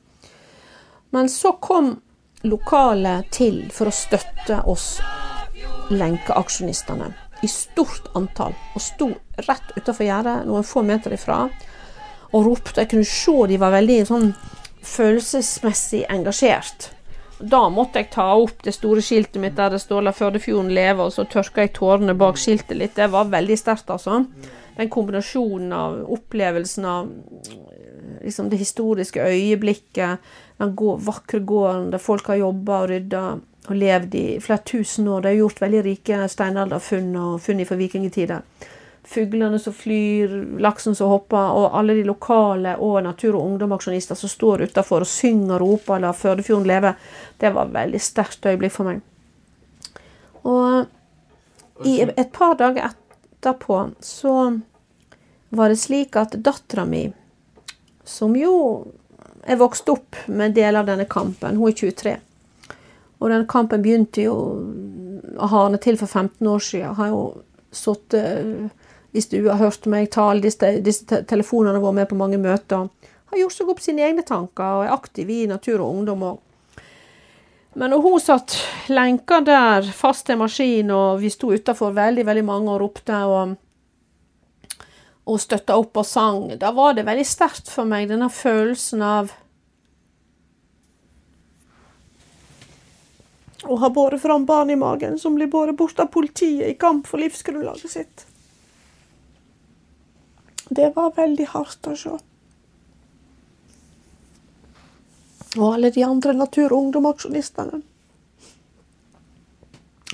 Men 1.13 1.29
så 1.33 1.57
kom 1.61 1.95
lokalet 2.45 3.29
til 3.33 3.63
for 3.73 3.89
å 3.89 3.97
støtte 3.97 4.63
oss 4.69 4.95
lenkeaksjonistene 5.93 7.13
i 7.43 7.51
stort 7.51 8.11
antall, 8.19 8.55
og 8.75 8.83
sto 8.83 9.11
rett 9.49 9.77
utafor 9.77 10.07
gjerdet, 10.07 10.47
noen 10.47 10.67
få 10.67 10.85
meter 10.87 11.15
ifra 11.17 11.45
og 12.33 12.47
ropte. 12.47 12.81
Jeg 12.81 12.91
kunne 12.93 13.09
se 13.09 13.37
de 13.51 13.61
var 13.61 13.75
veldig 13.75 14.01
sånn 14.09 14.33
følelsesmessig 14.83 16.05
engasjert. 16.11 16.91
Da 17.43 17.67
måtte 17.75 17.99
jeg 17.99 18.13
ta 18.15 18.29
opp 18.39 18.63
det 18.63 18.75
store 18.77 19.03
skiltet 19.03 19.41
mitt 19.43 19.57
der 19.59 19.75
det 19.75 19.83
står 19.83 20.03
'La 20.03 20.13
Førdefjorden 20.15 20.71
leve', 20.71 21.07
og 21.07 21.13
så 21.13 21.25
tørka 21.27 21.67
jeg 21.67 21.75
tårene 21.75 22.15
bak 22.15 22.39
skiltet 22.39 22.79
litt. 22.79 22.95
Det 22.95 23.11
var 23.11 23.31
veldig 23.31 23.59
sterkt, 23.59 23.91
altså. 23.91 24.25
Den 24.77 24.89
kombinasjonen 24.89 25.73
av 25.73 25.99
opplevelsen 26.09 26.85
av 26.85 27.11
liksom 28.23 28.49
det 28.51 28.59
historiske 28.59 29.21
øyeblikket, 29.21 30.19
den 30.59 30.77
vakre 30.79 31.41
gården 31.41 31.91
der 31.91 31.99
folk 31.99 32.27
har 32.27 32.37
jobba 32.37 32.83
og 32.83 32.89
rydda 32.89 33.25
og 33.69 33.77
levd 33.79 34.15
i 34.19 34.27
flere 34.43 34.65
tusen 34.67 35.09
år. 35.09 35.23
De 35.23 35.33
har 35.33 35.41
gjort 35.41 35.61
veldig 35.63 35.83
rike 35.87 36.23
steinalderfunn 36.29 37.13
og 37.17 37.41
funn 37.45 37.65
fra 37.67 37.79
vikingtider 37.79 38.43
fuglene 39.05 39.59
som 39.59 39.73
flyr, 39.73 40.29
laksen 40.59 40.95
som 40.95 41.11
hopper, 41.11 41.53
og 41.57 41.77
alle 41.79 41.97
de 41.99 42.05
lokale 42.07 42.77
og 42.79 43.03
natur- 43.05 43.37
og 43.37 43.47
ungdomsaksjonister 43.47 44.19
som 44.19 44.31
står 44.31 44.67
utafor 44.69 45.05
og 45.05 45.11
synger 45.11 45.55
og 45.61 45.61
roper 45.61 46.01
'La 46.01 46.13
Førdefjorden 46.13 46.67
leve', 46.67 46.95
det 47.39 47.55
var 47.55 47.67
et 47.67 47.75
veldig 47.75 48.01
sterkt 48.01 48.47
øyeblikk 48.47 48.73
for 48.73 48.85
meg. 48.85 49.01
Og 50.45 50.87
i 51.85 52.01
et 52.01 52.33
par 52.33 52.55
dager 52.55 52.91
etterpå 52.91 53.95
så 54.01 54.61
var 55.51 55.69
det 55.69 55.79
slik 55.79 56.17
at 56.17 56.43
dattera 56.43 56.85
mi, 56.85 57.13
som 58.05 58.37
jo 58.37 58.87
er 59.45 59.57
vokst 59.57 59.89
opp 59.89 60.17
med 60.27 60.55
deler 60.55 60.79
av 60.81 60.87
denne 60.87 61.05
kampen, 61.05 61.57
hun 61.57 61.69
er 61.69 61.73
23 61.73 62.17
og 63.23 63.31
den 63.31 63.47
kampen 63.47 63.83
begynte 63.85 64.27
jo 64.27 64.37
å 65.39 65.49
hane 65.53 65.79
til 65.83 65.97
for 66.01 66.11
15 66.11 66.49
år 66.51 66.63
siden. 66.67 66.97
Har 66.99 67.13
jo 67.13 67.23
sittet 67.73 68.19
eh, 68.19 68.71
i 69.13 69.23
du 69.31 69.49
har 69.49 69.61
hørt 69.61 69.87
meg 69.93 70.11
tale, 70.11 70.41
disse, 70.41 70.79
disse 70.85 71.23
telefonene 71.29 71.81
våre 71.83 72.01
med 72.01 72.09
på 72.09 72.17
mange 72.19 72.41
møter, 72.41 72.89
har 73.33 73.41
gjort 73.41 73.57
seg 73.57 73.69
opp 73.73 73.81
sine 73.81 74.05
egne 74.07 74.25
tanker 74.29 74.79
og 74.79 74.87
er 74.87 74.95
aktiv 74.95 75.29
i 75.33 75.45
Natur 75.49 75.81
og 75.81 75.99
Ungdom 75.99 76.25
òg. 76.31 76.41
Men 77.81 77.93
når 77.93 78.03
hun 78.05 78.21
satt 78.21 78.57
lenka 78.93 79.41
der 79.45 79.87
fast 79.97 80.27
til 80.29 80.41
maskin, 80.41 80.91
og 80.93 81.23
vi 81.23 81.31
sto 81.33 81.53
utafor 81.53 81.95
veldig 81.97 82.27
veldig 82.29 82.45
mange 82.45 82.73
og 82.73 82.83
ropte 82.83 83.21
og, 83.29 83.55
og 85.25 85.41
støtta 85.41 85.79
opp 85.81 86.03
og 86.03 86.09
sang, 86.09 86.51
da 86.61 86.73
var 86.77 86.99
det 86.99 87.07
veldig 87.09 87.25
sterkt 87.29 87.73
for 87.73 87.89
meg, 87.89 88.11
denne 88.13 88.29
følelsen 88.33 89.05
av 89.07 89.33
Å 93.63 93.77
ha 93.79 93.91
båret 93.91 94.23
fram 94.23 94.45
barn 94.47 94.71
i 94.71 94.77
magen 94.77 95.19
som 95.19 95.35
blir 95.35 95.47
båret 95.47 95.77
bort 95.77 96.01
av 96.03 96.07
politiet 96.07 96.69
i 96.69 96.75
kamp 96.79 97.07
for 97.07 97.23
livsgrunnlaget 97.23 97.91
sitt. 97.91 98.27
Det 100.69 100.93
var 100.97 101.13
veldig 101.17 101.47
hardt 101.53 101.87
å 101.87 101.97
se. 101.97 102.19
Og 105.57 105.67
alle 105.75 105.91
de 105.91 106.03
andre 106.03 106.33
natur- 106.33 106.73
og. 106.73 107.83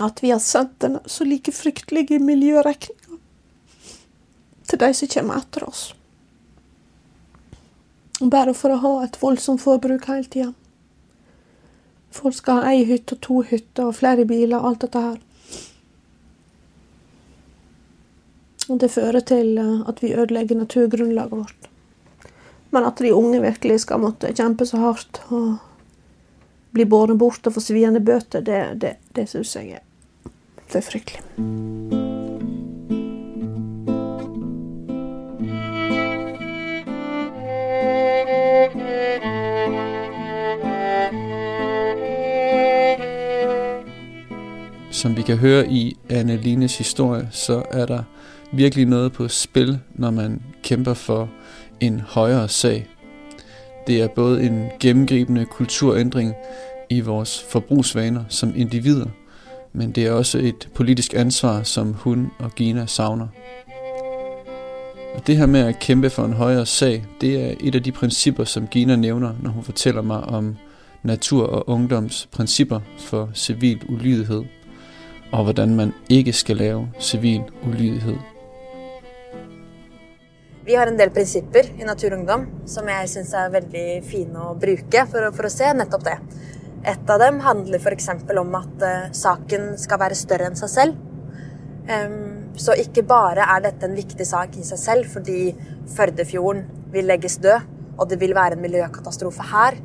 At 0.00 0.22
vi 0.22 0.30
har 0.30 0.38
sendt 0.38 0.84
en 0.84 0.98
så 1.06 1.24
like 1.24 1.52
fryktelige 1.52 2.18
miljøregninger 2.18 3.18
til 4.68 4.78
de 4.78 4.94
som 4.94 5.08
kommer 5.08 5.40
etter 5.40 5.64
oss. 5.64 5.94
Bare 8.20 8.54
for 8.54 8.74
å 8.74 8.82
ha 8.82 9.04
et 9.04 9.22
voldsomt 9.22 9.62
forbruk 9.62 10.08
hele 10.10 10.26
tida. 10.26 10.52
Folk 12.10 12.34
skal 12.34 12.62
ha 12.62 12.72
ei 12.72 12.84
hytte 12.88 13.16
og 13.16 13.24
to 13.24 13.40
hytter 13.50 13.90
og 13.90 13.96
flere 13.98 14.26
biler 14.28 14.58
og 14.58 14.70
alt 14.70 14.86
dette 14.86 15.02
her. 15.04 15.18
Og 18.68 18.80
det 18.82 18.90
fører 18.92 19.24
til 19.24 19.56
eh, 19.60 19.88
at 19.88 20.02
vi 20.04 20.14
ødelegger 20.14 20.60
naturgrunnlaget 20.60 21.36
vårt. 21.36 21.68
Men 22.70 22.84
at 22.84 23.00
de 23.00 23.14
unge 23.16 23.40
virkelig 23.40 23.80
skal 23.86 24.02
måtte 24.02 24.34
kjempe 24.36 24.66
så 24.68 24.80
hardt 24.82 25.22
og 25.28 25.56
bli 26.76 26.84
båret 26.84 27.16
bort 27.18 27.46
og 27.48 27.56
få 27.56 27.64
sviende 27.64 28.02
bøter, 28.04 28.44
det, 28.44 28.60
det, 28.82 28.98
det 29.16 29.28
syns 29.30 29.56
jeg 29.56 29.80
er, 29.80 29.86
det 30.68 30.82
er 30.82 30.90
fryktelig. 30.90 31.97
Som 44.98 45.16
vi 45.16 45.22
kan 45.22 45.36
høre 45.36 45.70
i 45.70 45.96
Anne 46.10 46.36
Lines 46.36 46.78
historie, 46.78 47.28
så 47.30 47.62
er 47.70 47.86
der 47.86 48.02
virkelig 48.52 48.86
noget 48.86 49.12
på 49.12 49.28
spil, 49.28 49.78
når 49.94 50.10
man 50.10 50.42
kæmper 50.62 50.94
for 50.94 51.30
en 51.80 52.00
højere 52.00 52.48
sag. 52.48 52.86
Det 53.86 54.02
er 54.02 54.08
både 54.08 54.42
en 54.42 54.66
gennemgribende 54.80 55.44
kulturændring 55.44 56.34
i 56.90 57.00
vores 57.00 57.42
forbrugsvaner 57.48 58.24
som 58.28 58.52
individer, 58.56 59.06
men 59.72 59.92
det 59.92 60.06
er 60.06 60.12
også 60.12 60.38
et 60.38 60.68
politisk 60.74 61.14
ansvar, 61.14 61.62
som 61.62 61.92
hun 61.92 62.30
og 62.38 62.54
Gina 62.54 62.86
savner. 62.86 63.26
Og 65.14 65.26
det 65.26 65.36
her 65.36 65.46
med 65.46 65.60
at 65.60 65.78
kæmpe 65.78 66.10
for 66.10 66.24
en 66.24 66.32
højere 66.32 66.66
sag, 66.66 67.04
det 67.20 67.44
er 67.44 67.54
et 67.60 67.74
af 67.74 67.82
de 67.82 67.92
principper, 67.92 68.44
som 68.44 68.66
Gina 68.66 68.96
nævner, 68.96 69.34
når 69.42 69.50
hun 69.50 69.64
fortæller 69.64 70.02
mig 70.02 70.20
om 70.20 70.56
natur- 71.02 71.46
og 71.46 71.68
ungdoms 71.68 72.28
principper 72.32 72.80
for 72.98 73.30
civil 73.34 73.80
ulydighed, 73.88 74.44
og 75.32 75.48
hvordan 75.48 75.76
man 75.76 75.94
ikke 76.08 76.32
skal 76.32 76.60
lave 76.60 76.88
civil 76.98 77.44
ulydighed. 77.66 78.18
Vi 80.68 80.76
har 80.76 80.90
en 80.90 80.98
del 80.98 81.10
principper 81.10 81.70
i 81.80 81.86
Naturungdom 81.88 82.44
som 82.68 82.88
jeg 82.92 83.08
syns 83.08 83.32
er 83.32 83.52
veldig 83.52 83.86
fine 84.04 84.50
å 84.50 84.56
bruke 84.60 85.04
for 85.08 85.30
for 85.32 85.48
å 85.48 85.52
se 85.52 85.70
nettopp 85.72 86.04
det. 86.04 86.16
Et 86.92 87.10
av 87.10 87.20
dem 87.22 87.40
handler 87.40 87.80
f.eks. 87.80 88.10
om 88.12 88.58
at 88.58 88.84
uh, 88.84 89.08
saken 89.16 89.70
skal 89.80 90.00
være 90.02 90.18
større 90.18 90.50
enn 90.50 90.58
seg 90.60 90.72
selv. 90.72 90.98
Um, 91.88 92.52
så 92.60 92.76
ikke 92.76 93.06
bare 93.08 93.46
er 93.48 93.64
dette 93.64 93.88
en 93.88 93.96
viktig 93.96 94.26
sak 94.28 94.58
i 94.60 94.66
seg 94.66 94.80
selv 94.82 95.08
fordi 95.08 95.54
Førdefjorden 95.88 96.66
vil 96.92 97.08
legges 97.08 97.38
død, 97.40 97.64
og 97.96 98.10
det 98.10 98.20
vil 98.20 98.36
være 98.36 98.58
en 98.58 98.64
miljøkatastrofe 98.64 99.48
her. 99.48 99.78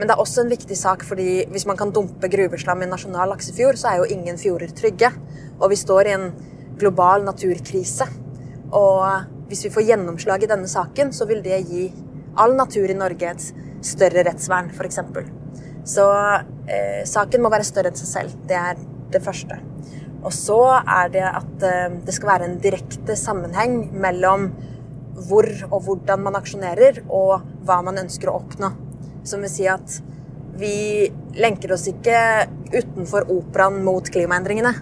Men 0.00 0.08
det 0.08 0.14
er 0.14 0.22
også 0.22 0.40
en 0.40 0.48
viktig 0.48 0.76
sak, 0.80 1.02
fordi 1.04 1.42
hvis 1.52 1.66
man 1.68 1.76
kan 1.76 1.90
dumpe 1.92 2.30
gruveslam 2.32 2.80
i 2.80 2.86
en 2.86 2.94
nasjonal 2.94 3.28
laksefjord, 3.34 3.76
så 3.76 3.90
er 3.90 3.98
jo 4.00 4.06
ingen 4.14 4.38
fjorder 4.40 4.72
trygge. 4.72 5.10
Og 5.60 5.68
vi 5.74 5.76
står 5.76 6.08
i 6.08 6.14
en 6.14 6.30
global 6.80 7.26
naturkrise. 7.26 8.06
Og 8.72 9.04
hvis 9.50 9.66
vi 9.66 9.72
får 9.74 9.84
gjennomslag 9.90 10.46
i 10.46 10.48
denne 10.48 10.70
saken, 10.72 11.12
så 11.12 11.28
vil 11.28 11.44
det 11.44 11.60
gi 11.68 11.90
all 12.40 12.56
natur 12.56 12.88
i 12.88 12.96
Norge 12.96 13.28
et 13.28 13.46
større 13.84 14.24
rettsvern, 14.24 14.72
f.eks. 14.72 15.02
Så 15.92 16.08
eh, 16.08 17.04
saken 17.04 17.44
må 17.44 17.52
være 17.52 17.68
større 17.68 17.92
enn 17.92 18.00
seg 18.00 18.12
selv. 18.14 18.40
Det 18.48 18.56
er 18.56 18.80
det 19.12 19.20
første. 19.20 19.60
Og 20.24 20.32
så 20.32 20.60
er 20.80 21.12
det 21.12 21.28
at 21.28 21.64
eh, 21.68 21.96
det 22.06 22.16
skal 22.16 22.38
være 22.38 22.48
en 22.48 22.60
direkte 22.64 23.20
sammenheng 23.20 23.82
mellom 23.92 24.54
hvor 25.28 25.44
og 25.68 25.82
hvordan 25.84 26.24
man 26.24 26.40
aksjonerer, 26.40 27.02
og 27.12 27.44
hva 27.68 27.82
man 27.84 28.00
ønsker 28.00 28.32
å 28.32 28.40
oppnå. 28.40 28.78
Som 29.24 29.44
vil 29.44 29.52
si 29.52 29.66
at 29.68 30.00
vi 30.60 31.08
lenker 31.40 31.72
oss 31.72 31.86
ikke 31.88 32.46
utenfor 32.72 33.28
operaen 33.32 33.80
mot 33.84 34.06
klimaendringene. 34.12 34.72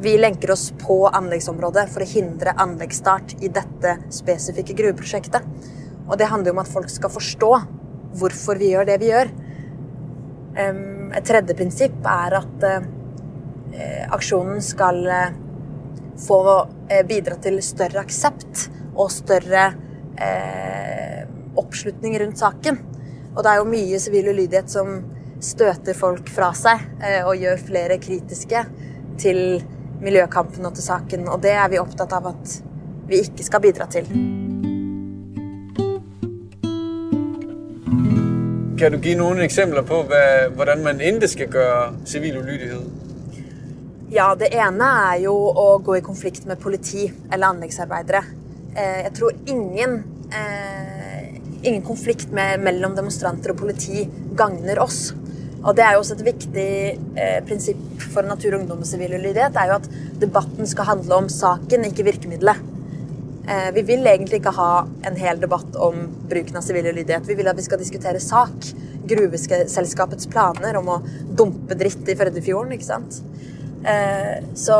Vi 0.00 0.14
lenker 0.18 0.54
oss 0.54 0.70
på 0.80 1.02
anleggsområdet 1.08 1.84
for 1.92 2.02
å 2.02 2.08
hindre 2.08 2.56
anleggsstart 2.64 3.36
i 3.44 3.50
dette 3.52 3.98
spesifikke 4.14 4.74
gruveprosjektet. 4.78 5.44
Og 6.08 6.16
det 6.18 6.30
handler 6.30 6.54
om 6.54 6.62
at 6.62 6.70
folk 6.72 6.88
skal 6.90 7.12
forstå 7.12 7.50
hvorfor 8.18 8.58
vi 8.58 8.72
gjør 8.72 8.88
det 8.88 8.96
vi 9.02 9.10
gjør. 9.12 9.30
Et 10.56 11.26
tredje 11.26 11.54
prinsipp 11.58 12.08
er 12.08 12.38
at 12.40 12.64
eh, 12.66 14.06
aksjonen 14.10 14.58
skal 14.64 15.04
eh, 15.06 15.36
få 16.20 16.40
eh, 16.88 17.04
bidra 17.06 17.38
til 17.42 17.60
større 17.64 18.02
aksept 18.02 18.66
og 18.94 19.12
større 19.14 19.68
eh, 20.18 21.22
oppslutning 21.60 22.18
rundt 22.24 22.40
saken. 22.40 22.80
Og 23.36 23.42
det 23.44 23.50
er 23.52 23.60
jo 23.60 23.68
mye 23.70 24.00
sivil 24.02 24.32
ulydighet 24.32 24.70
som 24.72 25.00
støter 25.40 25.96
folk 25.96 26.28
fra 26.28 26.50
seg 26.56 26.82
og 27.24 27.38
gjør 27.40 27.62
flere 27.64 27.96
kritiske 28.02 28.64
til 29.20 29.62
miljøkampen 30.02 30.66
og 30.66 30.74
til 30.76 30.84
saken. 30.84 31.28
Og 31.30 31.40
det 31.44 31.54
er 31.56 31.70
vi 31.72 31.80
opptatt 31.80 32.12
av 32.16 32.32
at 32.32 32.56
vi 33.10 33.22
ikke 33.24 33.46
skal 33.46 33.62
bidra 33.64 33.86
til. 33.90 34.10
Kan 38.80 38.92
du 38.92 38.98
give 38.98 39.18
nogle 39.18 39.44
eksempler 39.44 39.82
på, 39.82 40.02
hvad, 40.02 40.50
hvordan 40.56 40.84
man 40.84 41.00
ikke 41.00 41.28
skal 41.28 41.48
gøre 41.48 41.94
civil 42.06 42.38
ulydighed? 42.38 42.82
Ja, 44.10 44.34
det 44.38 44.48
ene 44.56 44.86
er 45.10 45.18
jo 45.22 45.34
å 45.34 45.66
gå 45.84 45.98
i 45.98 46.00
konflikt 46.02 46.46
med 46.48 46.58
politi 46.62 47.04
eller 47.32 47.52
anleggsarbeidere. 47.52 48.22
Eh, 48.72 49.02
jeg 49.04 49.12
tror 49.18 49.36
ingen, 49.46 49.98
eh, 50.32 50.99
ingen 51.62 51.82
konflikt 51.84 52.30
med, 52.34 52.62
mellom 52.64 52.94
demonstranter 52.96 53.52
og 53.52 53.60
politi 53.60 54.06
gagner 54.38 54.80
oss. 54.82 55.10
Og 55.60 55.76
det 55.76 55.84
er 55.84 55.94
jo 55.94 56.00
også 56.00 56.16
et 56.16 56.26
viktig 56.30 56.68
eh, 57.20 57.38
prinsipp 57.44 58.04
for 58.14 58.24
Natur, 58.24 58.56
Ungdom 58.56 58.80
og 58.80 58.88
sivil 58.88 59.12
ulydighet. 59.18 59.56
er 59.56 59.72
jo 59.72 59.76
at 59.76 59.88
debatten 60.22 60.68
skal 60.68 60.88
handle 60.94 61.18
om 61.20 61.28
saken, 61.32 61.84
ikke 61.90 62.06
virkemidlet. 62.06 62.62
Eh, 63.44 63.68
vi 63.76 63.84
vil 63.92 64.06
egentlig 64.06 64.40
ikke 64.40 64.54
ha 64.56 64.70
en 65.08 65.18
hel 65.20 65.40
debatt 65.42 65.76
om 65.76 66.06
bruken 66.30 66.56
av 66.56 66.64
sivil 66.64 66.88
ulydighet. 66.88 67.28
Vi 67.28 67.36
vil 67.36 67.50
at 67.52 67.60
vi 67.60 67.66
skal 67.66 67.80
diskutere 67.82 68.22
sak. 68.24 68.70
Gruveselskapets 69.10 70.30
planer 70.32 70.78
om 70.80 70.88
å 70.94 71.00
dumpe 71.36 71.76
dritt 71.76 72.08
i 72.08 72.16
Førdefjorden, 72.16 72.72
ikke 72.76 72.88
sant. 72.88 73.20
Eh, 73.84 74.40
så, 74.56 74.78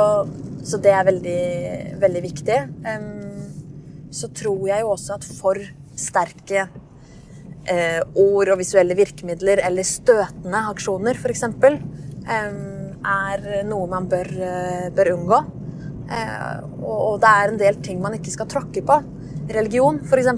så, 0.64 0.80
det 0.80 0.94
er 0.96 1.08
veldig, 1.12 1.42
veldig 2.00 2.24
viktig. 2.24 2.58
så 4.10 4.26
tror 4.34 4.64
jeg 4.66 4.82
jo 4.82 4.88
også 4.90 5.14
at 5.14 5.24
for 5.24 5.60
sterke 6.00 6.66
eh, 7.68 8.00
ord 8.18 8.52
og 8.54 8.60
visuelle 8.60 8.96
virkemidler 8.98 9.62
eller 9.66 9.86
støtende 9.86 10.64
aksjoner, 10.72 11.18
f.eks., 11.20 11.46
eh, 11.50 12.60
er 13.00 13.64
noe 13.64 13.88
man 13.88 14.08
bør, 14.10 14.28
eh, 14.28 14.88
bør 14.96 15.14
unngå. 15.14 15.40
Eh, 16.10 16.60
og, 16.82 16.98
og, 16.98 17.16
det 17.22 17.30
er 17.30 17.52
en 17.52 17.60
del 17.60 17.80
ting 17.84 18.00
man 18.02 18.16
ikke 18.18 18.34
skal 18.34 18.48
tråkke 18.50 18.84
på. 18.86 19.00
Religion, 19.54 20.00
f.eks. 20.04 20.30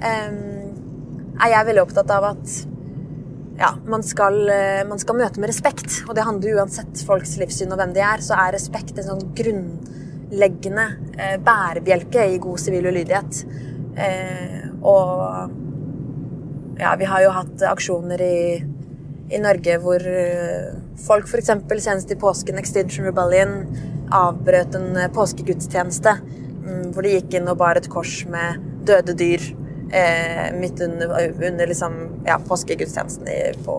Eh, 0.00 0.34
er 1.40 1.54
jeg 1.54 1.70
veldig 1.70 1.86
opptatt 1.86 2.12
av 2.12 2.32
at 2.34 2.58
ja, 3.60 3.74
man 3.84 4.02
skal, 4.02 4.48
eh, 4.48 4.82
man 4.88 5.00
skal, 5.00 5.18
møte 5.20 5.40
med 5.40 5.52
respekt. 5.52 6.02
Og 6.08 6.14
det 6.16 6.24
handler 6.26 6.60
uansett 6.60 7.02
folks 7.06 7.36
livssyn 7.40 7.72
og 7.72 7.80
hvem 7.80 7.94
de 7.96 8.04
er, 8.04 8.24
så 8.24 8.38
er 8.40 8.54
respekt 8.56 8.98
en 8.98 9.10
sånn 9.10 9.26
grunnleggende 9.36 10.86
eh, 11.18 11.36
bærebjelke 11.44 12.24
i 12.34 12.40
god 12.42 12.62
sivil 12.62 12.88
ulydighet. 12.88 13.42
Eh, 13.96 14.68
og 14.86 15.50
ja, 16.80 16.94
vi 16.98 17.08
har 17.10 17.24
jo 17.24 17.32
hatt 17.34 17.64
aksjoner 17.68 18.22
i, 18.24 18.60
i 19.30 19.40
Norge 19.42 19.78
hvor 19.82 20.04
eh, 20.08 20.70
folk 21.00 21.28
f.eks. 21.28 21.52
senest 21.84 22.12
i 22.12 22.18
påsken 22.20 22.60
Extinction 22.60 23.08
Rebellion 23.08 23.64
avbrøt 24.14 24.76
en 24.78 24.96
eh, 24.96 25.10
påskegudstjeneste 25.14 26.16
mm, 26.20 26.86
hvor 26.94 27.06
de 27.06 27.16
gikk 27.18 27.36
inn 27.38 27.50
og 27.50 27.58
bar 27.60 27.80
et 27.80 27.90
kors 27.92 28.22
med 28.30 28.62
døde 28.88 29.14
dyr 29.18 29.44
eh, 29.92 30.46
midt 30.56 30.80
under, 30.86 31.14
under 31.34 31.66
liksom, 31.66 31.98
ja, 32.26 32.38
påskegudstjenesten 32.48 33.28
i, 33.28 33.40
på, 33.64 33.76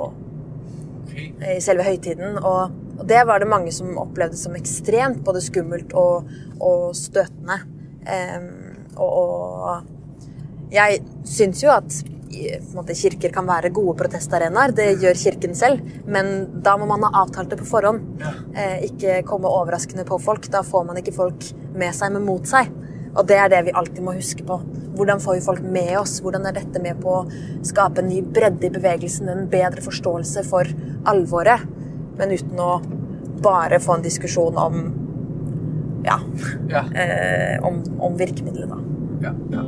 i 1.56 1.58
selve 1.64 1.88
høytiden. 1.88 2.38
Og, 2.38 2.78
og, 3.00 3.06
det 3.10 3.24
var 3.28 3.42
det 3.42 3.50
mange 3.50 3.74
som 3.76 3.98
opplevde 4.02 4.40
som 4.40 4.56
ekstremt 4.60 5.24
både 5.26 5.42
skummelt 5.44 5.96
og, 5.98 6.30
og 6.60 6.92
støtende. 6.98 7.62
Eh, 8.06 8.40
og, 8.98 9.10
og 9.10 10.01
jeg 10.72 11.02
syns 11.28 11.64
jo 11.64 11.72
at 11.74 12.02
måte, 12.76 12.96
kirker 12.96 13.32
kan 13.34 13.48
være 13.48 13.72
gode 13.76 13.96
protestarenaer. 14.00 14.74
Det 14.76 14.88
gjør 15.02 15.20
Kirken 15.20 15.56
selv. 15.58 15.82
Men 16.06 16.62
da 16.64 16.78
må 16.80 16.88
man 16.90 17.04
ha 17.06 17.24
avtalt 17.24 17.52
det 17.52 17.60
på 17.60 17.68
forhånd. 17.68 18.22
Eh, 18.56 18.88
ikke 18.90 19.22
komme 19.28 19.52
overraskende 19.52 20.06
på 20.08 20.20
folk. 20.22 20.48
Da 20.52 20.64
får 20.64 20.86
man 20.88 21.02
ikke 21.02 21.16
folk 21.16 21.52
med 21.76 21.96
seg, 21.96 22.14
men 22.16 22.26
mot 22.28 22.48
seg. 22.48 22.72
Og 23.12 23.28
det 23.28 23.38
er 23.38 23.52
det 23.52 23.66
vi 23.68 23.76
alltid 23.76 24.04
må 24.06 24.16
huske 24.16 24.46
på. 24.48 24.62
Hvordan 24.96 25.22
får 25.24 25.38
vi 25.38 25.44
folk 25.44 25.68
med 25.68 25.92
oss? 26.00 26.20
Hvordan 26.24 26.48
er 26.48 26.56
dette 26.56 26.82
med 26.84 27.00
på 27.04 27.18
å 27.22 27.28
skape 27.68 28.04
en 28.04 28.12
ny 28.12 28.22
bredde 28.24 28.68
i 28.68 28.74
bevegelsen? 28.74 29.30
En 29.32 29.50
bedre 29.52 29.84
forståelse 29.84 30.46
for 30.48 30.72
alvoret. 31.12 31.68
Men 32.20 32.36
uten 32.36 32.60
å 32.60 32.74
bare 33.42 33.82
få 33.82 33.98
en 33.98 34.06
diskusjon 34.06 34.60
om 34.62 34.82
ja, 36.06 36.18
ja. 36.70 36.82
Eh, 36.98 37.62
om, 37.66 37.78
om 38.02 38.16
virkemidlet, 38.18 38.72
da. 38.72 38.80
Ja, 39.22 39.34
ja. 39.54 39.66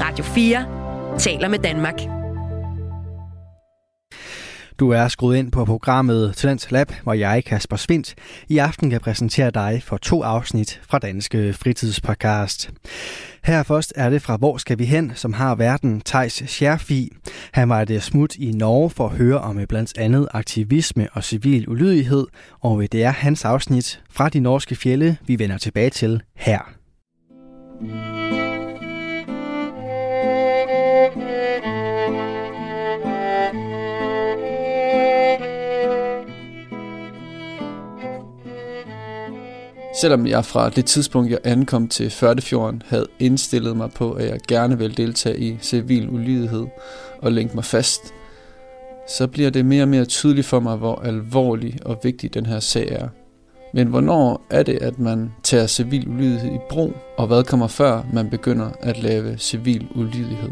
Radio 0.00 0.24
4 0.24 1.18
taler 1.18 1.48
med 1.48 1.58
Danmark. 1.58 1.94
Du 4.78 4.90
er 4.90 5.08
skruet 5.08 5.36
ind 5.36 5.52
på 5.52 5.64
programmet 5.64 6.34
Talent 6.36 6.72
Lab, 6.72 6.92
hvor 7.02 7.12
jeg, 7.12 7.44
Kasper 7.44 7.76
Svindt, 7.76 8.14
i 8.48 8.58
aften 8.58 8.90
kan 8.90 9.00
præsentere 9.00 9.50
dig 9.50 9.82
for 9.84 9.96
to 9.96 10.22
afsnit 10.22 10.80
fra 10.88 10.98
Danske 10.98 11.52
Fritidspodcast. 11.52 12.70
Her 13.44 13.62
først 13.62 13.92
er 13.96 14.10
det 14.10 14.22
fra 14.22 14.36
Hvor 14.36 14.56
skal 14.56 14.78
vi 14.78 14.84
hen, 14.84 15.12
som 15.14 15.32
har 15.32 15.54
verden 15.54 16.00
Tejs 16.00 16.42
Scherfi. 16.46 17.12
Han 17.52 17.68
var 17.68 17.84
det 17.84 18.02
smut 18.02 18.34
i 18.34 18.52
Norge 18.52 18.90
for 18.90 19.08
at 19.08 19.16
høre 19.16 19.38
om 19.38 19.60
blandt 19.68 19.98
andet 19.98 20.28
aktivisme 20.30 21.08
og 21.12 21.24
civil 21.24 21.68
ulydighed, 21.68 22.26
og 22.60 22.92
det 22.92 23.04
er 23.04 23.10
hans 23.10 23.44
afsnit 23.44 24.00
fra 24.10 24.28
de 24.28 24.40
norske 24.40 24.76
fjelle, 24.76 25.16
vi 25.26 25.38
vender 25.38 25.58
tilbage 25.58 25.90
til 25.90 26.22
her. 26.36 26.72
Selvom 40.00 40.26
jeg 40.26 40.44
fra 40.44 40.70
det 40.70 40.84
tidspunkt, 40.84 41.30
jeg 41.30 41.38
ankom 41.44 41.88
til 41.88 42.10
Førdefjorden, 42.10 42.82
havde 42.86 43.06
indstillet 43.18 43.76
mig 43.76 43.90
på, 43.90 44.12
at 44.12 44.28
jeg 44.28 44.40
gerne 44.48 44.78
vil 44.78 44.96
deltage 44.96 45.38
i 45.38 45.58
civil 45.62 46.08
ulydighed 46.08 46.66
og 47.22 47.32
længe 47.32 47.54
mig 47.54 47.64
fast, 47.64 48.00
så 49.08 49.26
bliver 49.26 49.50
det 49.50 49.64
mere 49.64 49.82
og 49.82 49.88
mere 49.88 50.04
tydeligt 50.04 50.46
for 50.46 50.60
mig, 50.60 50.76
hvor 50.76 50.94
alvorlig 50.94 51.78
og 51.84 52.00
vigtig 52.02 52.34
den 52.34 52.46
her 52.46 52.60
sag 52.60 52.88
er. 52.90 53.08
Men 53.74 53.88
hvornår 53.88 54.46
er 54.50 54.62
det, 54.62 54.78
at 54.82 54.98
man 54.98 55.32
tager 55.42 55.66
civil 55.66 56.08
ulydighed 56.08 56.54
i 56.54 56.58
brug, 56.70 56.92
og 57.18 57.26
hvad 57.26 57.44
kommer 57.44 57.66
før, 57.66 58.02
man 58.12 58.30
begynder 58.30 58.70
at 58.80 59.02
lave 59.02 59.38
civil 59.38 59.88
ulydighed? 59.94 60.50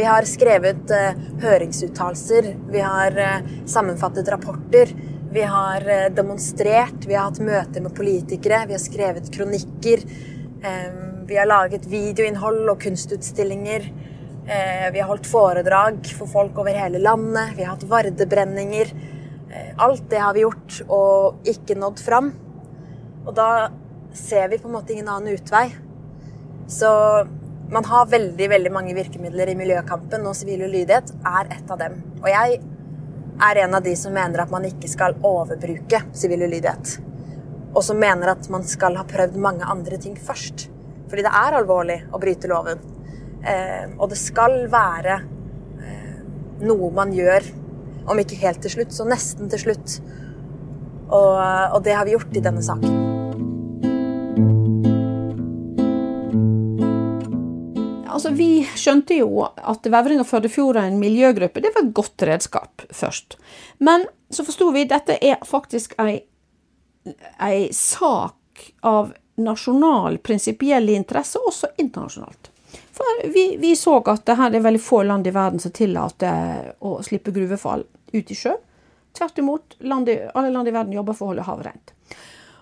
Vi 0.00 0.04
har 0.08 0.24
skrevet 0.24 0.92
uh, 0.96 1.16
høringsuttalelser, 1.42 2.46
vi 2.72 2.80
har 2.80 3.16
uh, 3.20 3.48
sammenfattet 3.68 4.30
rapporter. 4.32 4.94
Vi 5.28 5.42
har 5.44 5.84
uh, 5.84 6.06
demonstrert, 6.16 7.02
vi 7.04 7.18
har 7.18 7.26
hatt 7.26 7.40
møter 7.44 7.84
med 7.84 7.92
politikere, 7.98 8.62
vi 8.70 8.72
har 8.78 8.80
skrevet 8.80 9.28
kronikker. 9.34 10.06
Um, 10.64 11.26
vi 11.28 11.36
har 11.36 11.50
laget 11.50 11.84
videoinnhold 11.90 12.70
og 12.72 12.80
kunstutstillinger. 12.80 13.84
vi 14.90 14.98
har 14.98 15.06
holdt 15.06 15.28
foredrag 15.30 16.08
for 16.16 16.26
folk 16.26 16.56
over 16.58 16.74
hele 16.74 16.98
landet. 16.98 17.52
Vi 17.58 17.62
har 17.62 17.76
hatt 17.76 17.84
vardebrenninger. 17.90 18.88
alt 19.76 20.08
det 20.10 20.18
har 20.18 20.34
vi 20.34 20.42
gjort 20.46 20.80
og 20.88 21.46
ikke 21.46 21.76
nådd 21.78 22.00
fram. 22.02 22.32
Og 23.26 23.34
da 23.36 23.68
ser 24.16 24.48
vi 24.48 24.58
på 24.58 24.66
en 24.66 24.74
måte 24.74 24.96
ingen 24.96 25.12
annen 25.12 25.36
utvei. 25.36 25.68
Så 26.66 26.90
man 27.70 27.84
har 27.84 28.06
veldig 28.10 28.48
veldig 28.50 28.72
mange 28.74 28.94
virkemidler 28.94 29.52
i 29.52 29.56
miljøkampen, 29.58 30.26
og 30.26 30.36
sivil 30.36 30.64
ulydighet 30.66 31.12
er 31.26 31.52
et 31.54 31.70
av 31.70 31.78
dem. 31.78 32.00
Og 32.20 32.28
jeg 32.30 32.60
er 33.40 33.60
en 33.62 33.76
av 33.78 33.84
de 33.84 33.94
som 33.96 34.14
mener 34.14 34.42
at 34.42 34.50
man 34.52 34.66
ikke 34.68 34.90
skal 34.90 35.16
overbruke 35.26 36.02
sivil 36.12 36.44
ulydighet. 36.48 36.96
Og 37.70 37.84
som 37.86 38.00
mener 38.02 38.32
at 38.32 38.48
man 38.50 38.66
skal 38.66 38.98
ha 38.98 39.06
prøvd 39.06 39.38
mange 39.40 39.68
andre 39.70 40.00
ting 40.02 40.16
først. 40.18 40.66
Fordi 41.10 41.26
det 41.26 41.34
er 41.42 41.58
alvorlig 41.60 42.00
å 42.10 42.20
bryte 42.22 42.50
loven. 42.50 42.82
Eh, 43.46 43.86
og 43.96 44.10
det 44.10 44.18
skal 44.20 44.64
være 44.70 45.20
eh, 45.80 46.18
noe 46.66 46.90
man 46.94 47.14
gjør, 47.14 47.46
om 48.10 48.18
ikke 48.18 48.40
helt 48.42 48.62
til 48.64 48.74
slutt, 48.74 48.96
så 48.96 49.06
nesten 49.06 49.50
til 49.52 49.62
slutt. 49.68 50.00
Og, 51.10 51.38
og 51.38 51.80
det 51.86 51.94
har 51.94 52.06
vi 52.06 52.18
gjort 52.18 52.34
i 52.34 52.44
denne 52.44 52.66
saken. 52.66 53.09
Altså, 58.20 58.36
Vi 58.36 58.66
skjønte 58.76 59.16
jo 59.16 59.44
at 59.48 59.86
Vevring 59.88 60.20
og 60.20 60.26
Førdefjord 60.28 60.76
er 60.76 60.90
en 60.90 60.98
miljøgruppe. 61.00 61.62
Det 61.64 61.70
var 61.72 61.86
et 61.86 61.94
godt 61.96 62.24
redskap 62.28 62.82
først. 62.92 63.38
Men 63.78 64.04
så 64.28 64.44
forsto 64.44 64.68
vi 64.74 64.82
at 64.84 64.92
dette 64.92 65.16
er 65.24 65.40
faktisk 65.48 65.94
ei, 66.02 66.18
ei 67.40 67.70
sak 67.72 68.66
av 68.84 69.14
nasjonal, 69.40 70.18
prinsipiell 70.20 70.92
interesse, 70.92 71.40
også 71.40 71.72
internasjonalt. 71.80 72.50
For 72.92 73.24
vi, 73.32 73.56
vi 73.56 73.72
så 73.76 73.96
at 74.12 74.26
det 74.28 74.36
her 74.36 74.52
er 74.52 74.66
veldig 74.68 74.82
få 74.84 75.00
land 75.08 75.26
i 75.26 75.32
verden 75.32 75.62
som 75.64 75.72
tillater 75.72 76.74
å 76.84 76.98
slippe 77.06 77.32
gruvefall 77.32 77.86
ut 78.12 78.34
i 78.34 78.36
sjø. 78.36 78.52
Tvert 79.16 79.40
imot, 79.40 79.78
land 79.80 80.12
i, 80.12 80.18
alle 80.34 80.52
land 80.52 80.68
i 80.68 80.76
verden 80.76 80.92
jobber 80.92 81.16
for 81.16 81.30
å 81.30 81.32
holde 81.32 81.48
havet 81.48 81.70
rent. 81.70 81.94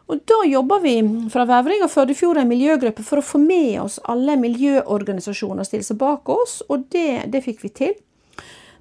Og 0.08 0.20
Da 0.24 0.40
jobber 0.48 0.80
vi 0.80 0.94
fra 1.28 1.44
Vevring 1.48 1.82
og 1.84 1.90
Førdefjord 1.92 2.40
en 2.40 2.48
miljøgruppe 2.48 3.04
for 3.04 3.20
å 3.20 3.24
få 3.24 3.40
med 3.42 3.74
oss 3.82 3.98
alle 4.08 4.38
miljøorganisasjoner 4.40 5.66
stille 5.68 5.84
seg 5.84 5.98
bak 6.00 6.28
oss, 6.32 6.62
og 6.68 6.86
det, 6.92 7.26
det 7.28 7.42
fikk 7.44 7.60
vi 7.66 7.70
til. 7.82 7.96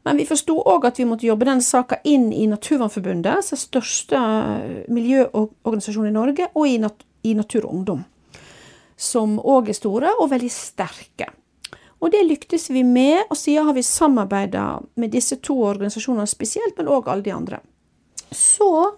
Men 0.08 0.22
vi 0.22 0.28
forsto 0.30 0.56
òg 0.72 0.86
at 0.88 1.02
vi 1.02 1.08
måtte 1.10 1.28
jobbe 1.28 1.50
den 1.50 1.60
saka 1.60 1.98
inn 2.08 2.30
i 2.32 2.46
Naturvernforbundet, 2.48 3.44
som 3.44 3.58
er 3.58 3.60
største 3.60 4.22
miljøorganisasjon 4.88 6.08
i 6.08 6.14
Norge, 6.16 6.48
og 6.56 6.70
i, 6.70 6.78
nat 6.80 7.04
i 7.28 7.34
Natur 7.36 7.66
og 7.66 7.74
Ungdom, 7.74 8.06
som 8.96 9.36
òg 9.44 9.74
er 9.74 9.76
store 9.76 10.14
og 10.22 10.32
veldig 10.32 10.52
sterke. 10.54 11.28
Og 12.00 12.14
det 12.14 12.24
lyktes 12.24 12.70
vi 12.72 12.86
med, 12.88 13.26
og 13.28 13.36
siden 13.36 13.68
har 13.68 13.76
vi 13.76 13.84
samarbeida 13.84 14.64
med 14.96 15.12
disse 15.12 15.42
to 15.44 15.58
organisasjonene 15.66 16.30
spesielt, 16.30 16.78
men 16.78 16.88
òg 16.94 17.12
alle 17.12 17.26
de 17.26 17.36
andre. 17.36 17.60
Så 18.32 18.94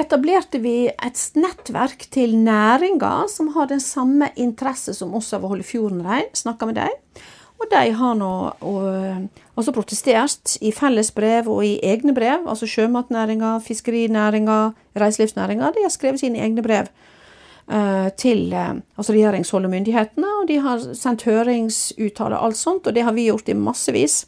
etablerte 0.00 0.60
vi 0.62 0.88
et 0.88 1.20
nettverk 1.36 2.06
til 2.14 2.36
næringer 2.40 3.28
som 3.28 3.52
har 3.56 3.68
den 3.70 3.80
samme 3.82 4.30
interesse 4.40 4.94
som 4.96 5.14
oss 5.14 5.32
av 5.36 5.44
å 5.44 5.52
holde 5.52 5.66
fjorden 5.68 6.02
rein. 6.06 6.30
Snakka 6.36 6.68
med 6.70 6.80
dem. 6.80 7.22
Og 7.62 7.68
de 7.70 7.92
har 7.94 8.16
nå 8.18 8.32
eh, 8.58 9.18
også 9.54 9.74
protestert 9.76 10.56
i 10.64 10.72
felles 10.74 11.12
brev 11.14 11.46
og 11.52 11.62
i 11.66 11.76
egne 11.86 12.14
brev. 12.16 12.48
Altså 12.50 12.66
sjømatnæringa, 12.66 13.54
fiskerinæringa, 13.62 14.58
reiselivsnæringa. 14.98 15.70
De 15.76 15.84
har 15.84 15.94
skrevet 15.94 16.24
sine 16.24 16.42
egne 16.42 16.64
brev 16.64 16.90
eh, 17.68 18.08
til 18.18 18.50
eh, 18.50 18.74
altså 18.98 19.14
regjeringshold 19.14 19.68
og 19.68 19.74
myndighetene. 19.76 20.34
Og 20.40 20.50
de 20.50 20.58
har 20.64 20.82
sendt 20.98 21.28
høringsuttaler 21.28 22.40
og 22.40 22.50
alt 22.50 22.58
sånt, 22.58 22.88
og 22.88 22.98
det 22.98 23.06
har 23.06 23.14
vi 23.14 23.28
gjort 23.28 23.52
i 23.52 23.58
massevis. 23.58 24.24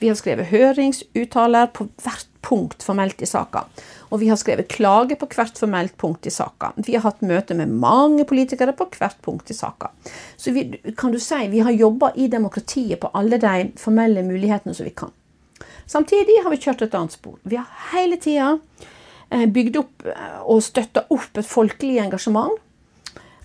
Vi 0.00 0.10
har 0.10 0.18
skrevet 0.18 0.50
høringsuttaler 0.50 1.70
på 1.76 1.86
hvert 2.02 2.26
punkt 2.44 2.82
formelt 2.84 3.22
i 3.22 3.28
saka. 3.28 3.68
Og 4.14 4.20
vi 4.22 4.28
har 4.30 4.38
skrevet 4.38 4.70
klage 4.70 5.16
på 5.18 5.26
hvert 5.34 5.58
formelt 5.58 5.96
punkt 5.98 6.28
i 6.28 6.30
saka. 6.30 6.70
Vi 6.76 6.94
har 6.94 7.02
hatt 7.02 7.24
møte 7.26 7.56
med 7.58 7.72
mange 7.82 8.22
politikere 8.30 8.74
på 8.78 8.86
hvert 8.94 9.18
punkt 9.26 9.50
i 9.50 9.56
saka. 9.58 9.90
Så 10.38 10.54
vi, 10.54 10.68
kan 10.94 11.10
du 11.10 11.18
si, 11.18 11.40
vi 11.50 11.64
har 11.66 11.74
jobba 11.74 12.12
i 12.14 12.28
demokratiet 12.30 13.00
på 13.02 13.10
alle 13.18 13.40
de 13.42 13.72
formelle 13.80 14.22
mulighetene 14.22 14.76
som 14.76 14.86
vi 14.86 14.94
kan. 14.94 15.10
Samtidig 15.90 16.38
har 16.44 16.54
vi 16.54 16.60
kjørt 16.62 16.86
et 16.86 16.94
annet 16.94 17.16
spor. 17.16 17.40
Vi 17.42 17.58
har 17.58 17.90
hele 17.90 18.20
tida 18.22 18.54
eh, 19.34 19.48
bygd 19.50 19.80
opp 19.82 20.06
eh, 20.06 20.38
og 20.46 20.62
støtta 20.62 21.08
opp 21.10 21.42
et 21.42 21.50
folkelig 21.50 21.98
engasjement. 22.06 22.54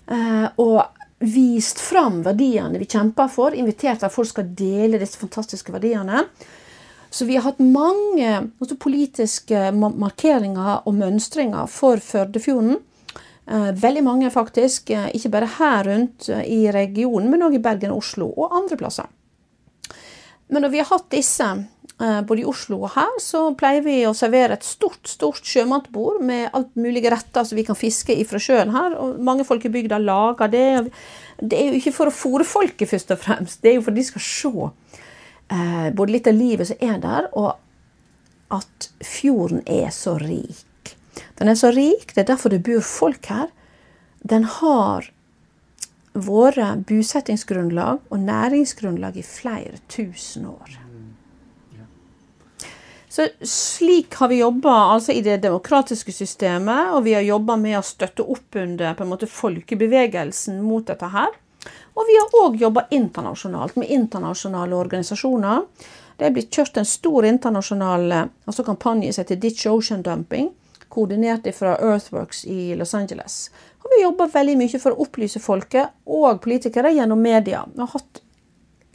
Eh, 0.06 0.46
og 0.62 0.84
vist 1.20 1.82
fram 1.82 2.22
verdiene 2.24 2.78
vi 2.80 2.88
kjemper 2.88 3.28
for, 3.28 3.58
invitert 3.58 4.06
at 4.06 4.14
folk 4.14 4.30
skal 4.30 4.54
dele 4.56 5.02
disse 5.02 5.18
fantastiske 5.20 5.74
verdiene. 5.74 6.24
Så 7.10 7.26
vi 7.26 7.36
har 7.36 7.42
hatt 7.48 7.58
mange 7.58 8.28
altså 8.38 8.76
politiske 8.78 9.70
markeringer 9.74 10.86
og 10.86 10.94
mønstringer 10.94 11.66
for 11.70 11.98
Førdefjorden. 11.98 12.78
Eh, 13.50 13.70
veldig 13.82 14.04
mange, 14.06 14.30
faktisk. 14.30 14.92
Eh, 14.94 15.10
ikke 15.18 15.32
bare 15.34 15.54
her 15.58 15.88
rundt 15.88 16.28
eh, 16.30 16.44
i 16.46 16.60
regionen, 16.70 17.30
men 17.32 17.42
òg 17.42 17.58
i 17.58 17.62
Bergen 17.62 17.90
og 17.90 18.04
Oslo 18.04 18.30
og 18.30 18.54
andre 18.60 18.78
plasser. 18.78 19.10
Men 20.50 20.62
når 20.62 20.70
vi 20.70 20.82
har 20.82 20.90
hatt 20.90 21.08
disse, 21.10 21.48
eh, 21.98 22.20
både 22.26 22.44
i 22.44 22.46
Oslo 22.46 22.78
og 22.84 22.94
her, 22.94 23.10
så 23.22 23.42
pleier 23.58 23.82
vi 23.82 23.96
å 24.06 24.14
servere 24.14 24.54
et 24.54 24.66
stort 24.66 25.10
stort 25.10 25.42
sjømatbord 25.46 26.22
med 26.26 26.50
alt 26.54 26.78
mulige 26.78 27.10
retter 27.10 27.46
som 27.46 27.58
vi 27.58 27.66
kan 27.66 27.78
fiske 27.78 28.14
ifra 28.14 28.38
sjøen 28.42 28.70
her. 28.74 28.94
Og 29.02 29.18
mange 29.18 29.46
folk 29.48 29.66
i 29.66 29.72
bygda 29.72 29.98
lager 30.02 30.50
det. 30.50 30.68
Det 31.42 31.58
er 31.58 31.70
jo 31.72 31.82
ikke 31.82 31.96
for 31.96 32.10
å 32.10 32.14
fòre 32.14 32.46
folket, 32.46 32.90
først 32.90 33.14
og 33.14 33.22
fremst. 33.22 33.62
Det 33.62 33.72
er 33.72 33.80
jo 33.80 33.86
for 33.86 33.94
at 33.94 33.98
de 33.98 34.08
skal 34.12 34.26
se 34.30 34.70
eh, 35.50 35.90
både 35.94 36.16
litt 36.16 36.30
av 36.30 36.38
livet 36.38 36.70
som 36.70 36.80
er 36.80 36.98
der, 37.02 37.30
og 37.36 37.56
at 38.50 38.90
fjorden 39.04 39.62
er 39.66 39.90
så 39.94 40.16
rik. 40.18 40.94
Den 41.38 41.50
er 41.50 41.58
så 41.58 41.70
rik, 41.74 42.14
det 42.14 42.24
er 42.24 42.32
derfor 42.32 42.52
det 42.52 42.64
bor 42.66 42.82
folk 42.84 43.30
her. 43.30 43.48
Den 44.22 44.44
har 44.58 45.10
vært 46.12 46.86
bosettingsgrunnlag 46.88 48.00
og 48.10 48.22
næringsgrunnlag 48.24 49.16
i 49.16 49.26
flere 49.26 49.78
tusen 49.88 50.46
år. 50.50 50.78
Så 53.10 53.26
Slik 53.42 54.14
har 54.20 54.28
vi 54.30 54.38
jobba 54.38 54.72
altså 54.94 55.12
i 55.12 55.22
det 55.22 55.40
demokratiske 55.42 56.12
systemet, 56.14 56.92
og 56.94 57.04
vi 57.08 57.16
har 57.16 57.26
jobba 57.26 57.56
med 57.58 57.80
å 57.80 57.82
støtte 57.82 58.22
opp 58.22 58.54
under 58.54 58.94
på 58.94 59.02
en 59.02 59.10
måte 59.10 59.26
folkebevegelsen 59.26 60.60
mot 60.62 60.86
dette 60.86 61.08
her. 61.10 61.34
Og 61.94 62.06
vi 62.08 62.16
har 62.16 62.36
òg 62.44 62.60
jobba 62.60 62.86
internasjonalt 62.94 63.76
med 63.80 63.90
internasjonale 63.92 64.76
organisasjoner. 64.76 65.66
Det 66.16 66.28
er 66.28 66.34
blitt 66.36 66.52
kjørt 66.54 66.78
en 66.80 66.88
stor 66.88 67.26
internasjonal 67.28 68.06
eh, 68.12 68.30
altså 68.48 68.64
kampanje 68.66 69.12
som 69.14 69.24
heter 69.24 69.40
Ditch 69.40 69.66
Ocean 69.70 70.04
Dumping, 70.06 70.50
koordinert 70.92 71.46
fra 71.56 71.76
Earthworks 71.78 72.44
i 72.44 72.74
Los 72.78 72.94
Angeles. 72.94 73.42
Og 73.80 73.92
vi 73.94 74.02
jobber 74.02 74.32
veldig 74.32 74.56
mye 74.60 74.80
for 74.82 74.94
å 74.94 75.06
opplyse 75.06 75.40
folket 75.42 75.94
og 76.06 76.42
politikere 76.44 76.92
gjennom 76.96 77.22
media. 77.22 77.62
Vi 77.74 77.80
har 77.80 77.92
hatt 77.94 78.20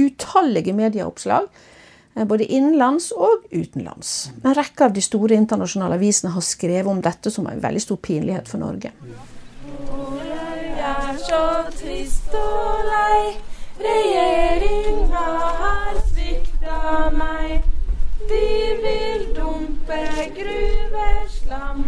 utallige 0.02 0.76
medieoppslag, 0.76 1.48
eh, 2.16 2.26
både 2.26 2.46
innenlands 2.46 3.12
og 3.16 3.48
utenlands. 3.52 4.32
En 4.44 4.58
rekke 4.58 4.90
av 4.90 4.94
de 4.94 5.06
store 5.06 5.38
internasjonale 5.38 6.00
avisene 6.00 6.34
har 6.36 6.46
skrevet 6.46 6.92
om 6.92 7.02
dette 7.02 7.32
som 7.32 7.48
en 7.48 7.62
veldig 7.62 7.82
stor 7.82 8.02
pinlighet 8.10 8.52
for 8.52 8.62
Norge 8.62 8.94
så 11.14 11.42
trist 11.78 12.34
og 12.34 12.86
lei. 12.88 13.36
Regjeringa 13.80 15.26
har 15.62 16.00
svikta 16.10 17.10
meg. 17.14 17.66
De 18.30 18.48
vil 18.82 19.26
dumpe 19.36 20.02
gruveslam. 20.38 21.84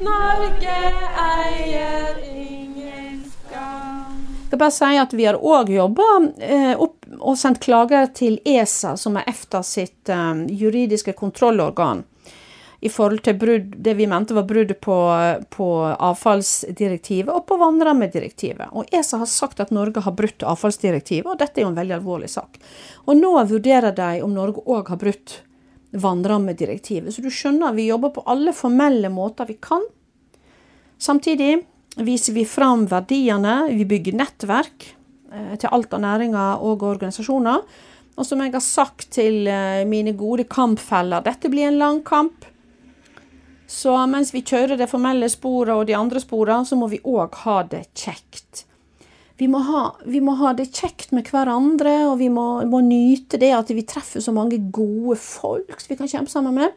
Norge 0.00 0.78
eier 1.24 2.20
ingen 2.26 3.24
skam. 3.30 4.20
Jeg 4.40 4.46
skal 4.50 4.62
bare 4.64 4.76
si 4.76 5.00
at 5.06 5.16
Vi 5.16 5.28
har 5.28 5.40
òg 5.40 5.72
jobba 5.72 6.08
eh, 6.40 6.74
opp 6.74 7.06
og 7.20 7.36
sendt 7.38 7.60
klager 7.64 8.08
til 8.16 8.40
ESA, 8.44 8.96
som 8.96 9.16
er 9.20 9.28
EFTA 9.30 9.62
sitt 9.64 10.08
eh, 10.08 10.46
juridiske 10.50 11.16
kontrollorgan 11.16 12.04
i 12.80 12.88
forhold 12.88 13.20
til 13.26 13.36
brudd, 13.36 13.74
det 13.84 13.92
vi 13.98 14.06
mente 14.08 14.34
var 14.36 14.46
brudd 14.48 14.72
på, 14.80 14.96
på, 15.52 15.68
avfallsdirektivet 15.92 17.28
og 17.34 17.44
på 17.48 17.58
vannrammedirektivet. 17.60 18.72
Og 18.72 18.88
ESA 18.96 19.20
har 19.20 19.28
sagt 19.28 19.60
at 19.60 19.72
Norge 19.74 20.00
har 20.06 20.16
brutt 20.16 20.44
avfallsdirektivet, 20.48 21.28
og 21.28 21.40
dette 21.42 21.60
er 21.60 21.66
jo 21.66 21.72
en 21.74 21.76
veldig 21.76 21.98
alvorlig 21.98 22.30
sak. 22.32 22.56
Og 23.04 23.20
nå 23.20 23.34
vurderer 23.50 23.92
de 23.96 24.22
om 24.24 24.32
Norge 24.32 24.64
òg 24.64 24.88
har 24.94 25.00
brutt 25.00 25.42
vannrammedirektivet. 25.90 27.12
Så 27.12 27.20
du 27.24 27.28
skjønner, 27.28 27.76
vi 27.76 27.90
jobber 27.90 28.14
på 28.14 28.24
alle 28.30 28.54
formelle 28.56 29.10
måter 29.12 29.50
vi 29.50 29.58
kan. 29.60 29.84
Samtidig 31.00 31.58
viser 32.00 32.36
vi 32.36 32.46
fram 32.48 32.86
verdiene, 32.88 33.66
vi 33.74 33.84
bygger 33.88 34.16
nettverk 34.20 34.86
eh, 35.32 35.56
til 35.60 35.68
alt 35.68 35.92
av 35.96 36.04
næringer 36.04 36.64
og 36.64 36.84
organisasjoner. 36.86 37.64
Og 38.16 38.26
som 38.26 38.40
jeg 38.40 38.54
har 38.54 38.64
sagt 38.64 39.10
til 39.16 39.48
eh, 39.50 39.82
mine 39.88 40.14
gode 40.16 40.46
kampfeller, 40.48 41.24
dette 41.26 41.50
blir 41.52 41.68
en 41.68 41.80
lang 41.80 42.00
kamp. 42.06 42.46
Så 43.70 43.94
mens 44.10 44.32
vi 44.34 44.42
kjører 44.42 44.74
det 44.80 44.90
formelle 44.90 45.28
sporet 45.30 45.76
og 45.76 45.86
de 45.86 45.94
andre 45.94 46.20
sporene, 46.22 46.66
så 46.66 46.78
må 46.78 46.88
vi 46.90 46.98
òg 47.06 47.36
ha 47.44 47.60
det 47.70 47.84
kjekt. 47.94 48.64
Vi 49.40 49.46
må, 49.48 49.62
ha, 49.64 49.84
vi 50.04 50.20
må, 50.20 50.34
ha, 50.36 50.50
det 50.52 50.66
kjekt 50.74 51.14
med 51.16 51.30
hverandre, 51.32 51.94
og 52.10 52.18
vi 52.20 52.28
må, 52.28 52.64
må, 52.68 52.82
nyte 52.84 53.38
det 53.40 53.54
at 53.56 53.70
vi 53.72 53.86
treffer 53.88 54.20
så 54.20 54.34
mange 54.36 54.58
gode 54.74 55.16
folk 55.16 55.78
som 55.80 55.94
vi 55.94 55.96
kan 55.96 56.10
kjempe 56.10 56.32
sammen 56.32 56.58
med. 56.58 56.74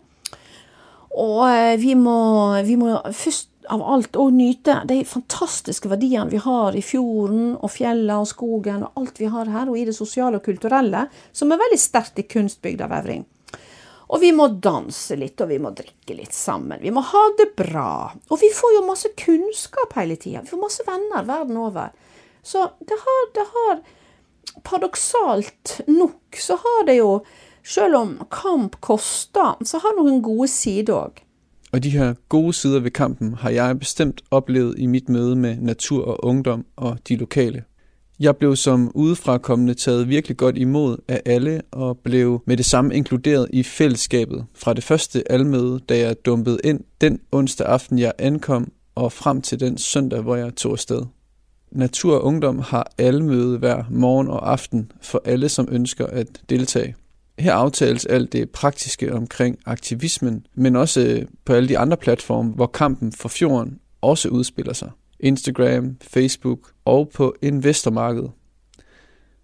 Og 1.20 1.42
eh, 1.50 1.74
vi 1.82 1.98
må, 2.00 2.16
vi 2.64 2.78
må 2.80 2.94
først 3.10 3.50
av 3.74 3.84
alt 3.96 4.16
òg 4.20 4.32
nyte 4.36 4.78
de 4.88 5.02
fantastiske 5.08 5.90
verdiene 5.92 6.32
vi 6.32 6.40
har 6.46 6.76
i 6.76 6.84
fjorden 6.84 7.54
og 7.56 7.72
fjellene 7.72 8.22
og 8.22 8.30
skogen 8.32 8.86
og 8.86 9.02
alt 9.02 9.20
vi 9.20 9.32
har 9.34 9.52
her, 9.52 9.68
og 9.68 9.80
i 9.80 9.86
det 9.90 9.98
sosiale 9.98 10.40
og 10.40 10.46
kulturelle, 10.46 11.08
som 11.36 11.52
er 11.52 11.62
veldig 11.62 11.80
sterkt 11.82 12.22
i 12.22 12.28
kunstbygda 12.28 12.90
Vevring. 12.92 13.26
Og 14.12 14.20
vi 14.22 14.34
må 14.36 14.50
danse 14.62 15.16
litt, 15.16 15.40
og 15.42 15.50
vi 15.50 15.60
må 15.64 15.72
drikke 15.76 16.18
litt 16.18 16.36
sammen. 16.36 16.82
Vi 16.84 16.92
må 16.92 17.02
ha 17.08 17.24
det 17.40 17.54
bra. 17.58 18.12
Og 18.30 18.42
vi 18.42 18.50
får 18.54 18.78
jo 18.78 18.86
masse 18.88 19.14
kunnskap 19.18 19.96
hele 19.98 20.18
tida. 20.20 20.44
Vi 20.44 20.54
får 20.54 20.62
masse 20.62 20.86
venner 20.88 21.28
verden 21.28 21.60
over. 21.62 21.94
Så 22.44 22.68
det 22.84 23.00
har, 23.00 23.28
det 23.34 23.46
har 23.56 23.84
Paradoksalt 24.64 25.82
nok 25.88 26.38
så 26.38 26.58
har 26.62 26.86
det 26.86 26.98
jo, 27.00 27.24
selv 27.64 27.96
om 27.96 28.18
kamp 28.30 28.76
koster, 28.82 29.56
så 29.66 29.80
har 29.80 29.96
det 29.96 30.04
noen 30.04 30.22
gode 30.22 30.48
sider 30.52 30.94
òg. 30.94 31.22
Og 31.74 31.82
de 31.82 31.90
her 31.90 32.14
gode 32.30 32.54
sider 32.54 32.84
ved 32.86 32.94
kampen 32.94 33.34
har 33.42 33.50
jeg 33.50 33.80
bestemt 33.82 34.22
oplevet 34.32 34.78
i 34.78 34.86
mit 34.88 35.10
møde 35.10 35.36
med 35.36 35.64
natur 35.66 36.04
og 36.04 36.20
ungdom 36.24 36.66
og 36.76 37.00
de 37.08 37.18
lokale. 37.18 37.64
Jeg 38.20 38.38
blev 38.38 38.56
som 38.56 38.92
udefrakommende 38.96 39.74
taget 39.74 40.10
virkelig 40.10 40.38
godt 40.38 40.58
imod 40.58 40.98
af 41.08 41.22
alle 41.26 41.62
og 41.72 41.98
blev 41.98 42.44
med 42.46 42.58
det 42.58 42.66
samme 42.66 42.96
inkluderet 42.96 43.48
i 43.54 43.64
fællesskabet 43.64 44.46
fra 44.56 44.74
det 44.74 44.84
første 44.84 45.32
almøde, 45.32 45.80
da 45.90 45.98
jeg 45.98 46.26
dumpede 46.26 46.60
ind 46.64 46.80
den 47.02 47.20
onsdag 47.32 47.68
aften, 47.68 48.00
jeg 48.00 48.14
ankom, 48.20 48.72
og 48.96 49.12
frem 49.12 49.42
til 49.42 49.60
den 49.60 49.78
søndag, 49.78 50.22
hvor 50.22 50.36
jeg 50.36 50.56
tog 50.56 50.72
afsted. 50.72 51.02
Natur 51.72 52.16
og 52.16 52.24
Ungdom 52.24 52.60
har 52.60 52.92
almøde 52.98 53.58
hver 53.58 53.84
morgen 53.90 54.28
og 54.28 54.52
aften 54.52 54.92
for 55.02 55.22
alle, 55.26 55.50
som 55.50 55.68
ønsker 55.72 56.06
at 56.06 56.28
deltage. 56.50 56.96
Her 57.40 57.54
aftales 57.54 58.06
alt 58.06 58.34
det 58.34 58.50
praktiske 58.50 59.14
omkring 59.14 59.60
aktivismen, 59.66 60.46
men 60.56 60.76
også 60.76 61.26
på 61.46 61.54
alle 61.54 61.70
de 61.70 61.78
andre 61.78 61.98
platforme, 61.98 62.52
hvor 62.52 62.68
kampen 62.68 63.12
for 63.12 63.30
fjorden 63.30 63.80
også 64.02 64.30
udspiller 64.30 64.74
sig. 64.74 64.92
Instagram, 65.24 65.98
Facebook 66.02 66.60
og 66.86 67.12
på 67.16 67.36
investormarkedet. 67.42 68.32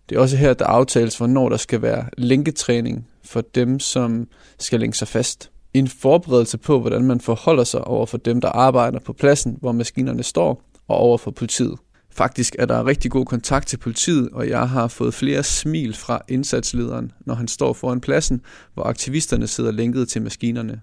Det 0.10 0.16
er 0.16 0.20
også 0.20 0.38
her, 0.38 0.54
der 0.54 0.66
aftales, 0.66 1.18
hvornår 1.18 1.50
der 1.50 1.58
skal 1.58 1.82
være 1.82 2.06
linketræning 2.18 3.08
for 3.24 3.42
dem, 3.42 3.80
som 3.80 4.28
skal 4.60 4.80
længe 4.80 4.94
sig 4.94 5.08
fast. 5.08 5.52
En 5.74 5.88
forberedelse 5.88 6.58
på, 6.58 6.80
hvordan 6.80 7.04
man 7.04 7.20
forholder 7.20 7.64
sig 7.64 7.84
over 7.84 8.06
for 8.06 8.18
dem, 8.18 8.42
der 8.42 8.50
arbejder 8.50 9.00
på 9.00 9.14
pladsen, 9.14 9.58
hvor 9.62 9.72
maskinerne 9.72 10.24
står, 10.24 10.64
og 10.88 10.98
over 10.98 11.18
for 11.18 11.32
politiet. 11.32 11.76
Faktisk 12.12 12.56
er 12.60 12.66
der 12.66 12.86
rigtig 12.86 13.12
god 13.12 13.26
kontakt 13.26 13.68
til 13.68 13.78
politiet, 13.78 14.30
og 14.30 14.50
jeg 14.50 14.70
har 14.70 14.88
fået 14.88 15.14
flere 15.14 15.44
smil 15.44 15.94
fra 15.94 16.22
indsatslederen, 16.28 17.12
når 17.26 17.34
han 17.34 17.48
står 17.48 17.74
foran 17.74 18.02
pladsen, 18.02 18.42
hvor 18.74 18.84
aktivisterne 18.84 19.48
sidder 19.48 19.72
linket 19.72 20.10
til 20.10 20.22
maskinerne. 20.22 20.82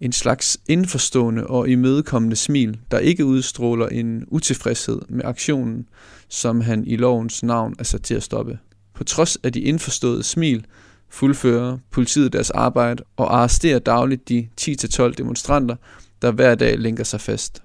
En 0.00 0.12
slags 0.12 0.58
indforstående 0.68 1.46
og 1.46 1.68
imødekommende 1.68 2.36
smil, 2.36 2.78
der 2.90 2.98
ikke 2.98 3.24
udstråler 3.24 3.86
en 3.86 4.24
utilfredshed 4.28 5.00
med 5.08 5.24
aktionen, 5.24 5.88
som 6.28 6.60
han 6.60 6.84
i 6.86 6.96
lovens 6.96 7.42
navn 7.42 7.74
er 7.78 7.84
sat 7.84 8.02
til 8.02 8.14
at 8.14 8.22
stoppe. 8.22 8.58
På 8.94 9.04
trods 9.04 9.36
af 9.42 9.52
de 9.52 9.60
indforståede 9.60 10.22
smil, 10.22 10.66
fuldfører 11.08 11.78
politiet 11.90 12.32
deres 12.32 12.50
arbejde 12.50 13.02
og 13.16 13.36
arresterer 13.36 13.78
dagligt 13.78 14.28
de 14.28 14.48
10-12 14.60 15.12
demonstranter, 15.12 15.76
der 16.22 16.30
hver 16.30 16.54
dag 16.54 16.78
lænker 16.78 17.04
sig 17.04 17.20
fast. 17.20 17.62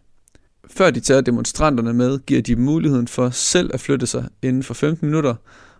Før 0.72 0.92
de 0.92 1.00
tager 1.00 1.22
demonstranterne 1.22 1.94
med, 1.94 2.20
giver 2.20 2.42
de 2.42 2.56
muligheden 2.56 3.08
for 3.08 3.30
selv 3.30 3.72
at 3.74 3.80
flytte 3.80 4.08
sig 4.08 4.28
inden 4.42 4.64
for 4.64 4.74
15 4.74 5.08
minutter, 5.08 5.36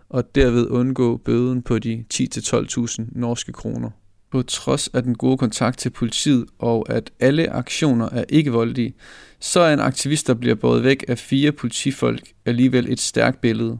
og 0.08 0.34
derved 0.34 0.66
undgå 0.70 1.16
bøden 1.16 1.62
på 1.62 1.78
de 1.78 2.04
10-12.000 2.14 3.02
norske 3.12 3.52
kroner. 3.52 3.90
På 4.34 4.42
trods 4.42 4.88
af 4.88 5.02
den 5.02 5.14
gode 5.14 5.38
kontakt 5.38 5.78
til 5.78 5.90
politiet 5.90 6.46
og 6.58 6.86
at 6.90 7.10
alle 7.20 7.50
aktioner 7.50 8.08
er 8.12 8.24
ikke 8.28 8.50
voldelige, 8.50 8.94
så 9.40 9.60
er 9.60 9.72
en 9.72 9.80
aktivist, 9.80 10.26
der 10.26 10.34
bliver 10.34 10.54
båret 10.54 10.84
væk 10.84 11.04
af 11.08 11.18
fire 11.18 11.52
politifolk, 11.52 12.22
alligevel 12.46 12.92
et 12.92 13.00
stærkt 13.00 13.40
billede. 13.40 13.78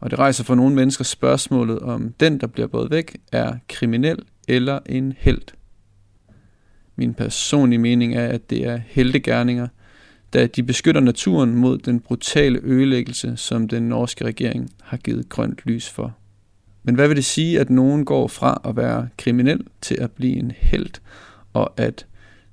Og 0.00 0.10
det 0.10 0.18
rejser 0.18 0.44
for 0.44 0.54
nogle 0.54 0.74
mennesker 0.74 1.04
spørgsmålet 1.04 1.78
om 1.78 2.14
den, 2.20 2.40
der 2.40 2.46
bliver 2.46 2.66
båret 2.66 2.90
væk, 2.90 3.16
er 3.32 3.54
kriminel 3.68 4.18
eller 4.48 4.78
en 4.86 5.14
held. 5.18 5.42
Min 6.96 7.14
personlige 7.14 7.78
mening 7.78 8.14
er, 8.14 8.28
at 8.28 8.50
det 8.50 8.66
er 8.66 8.80
heltegærninger,– 8.86 9.68
da 10.32 10.46
de 10.46 10.62
beskytter 10.62 11.00
naturen 11.00 11.54
mod 11.54 11.78
den 11.78 12.00
brutale 12.00 12.60
ødelæggelse, 12.62 13.36
som 13.36 13.68
den 13.68 13.82
norske 13.82 14.24
regering 14.24 14.70
har 14.82 14.96
givet 14.96 15.28
grønt 15.28 15.60
lys 15.64 15.88
for. 15.88 16.16
Men 16.84 16.94
hvad 16.94 17.08
vil 17.08 17.16
det 17.16 17.24
sige, 17.24 17.60
at 17.60 17.70
nogen 17.70 18.04
går 18.04 18.28
fra 18.28 18.62
at 18.64 18.76
være 18.76 19.08
kriminel 19.18 19.66
til 19.80 20.00
at 20.00 20.10
blive 20.10 20.36
en 20.36 20.50
held, 20.50 21.00
og 21.52 21.72
at 21.76 22.06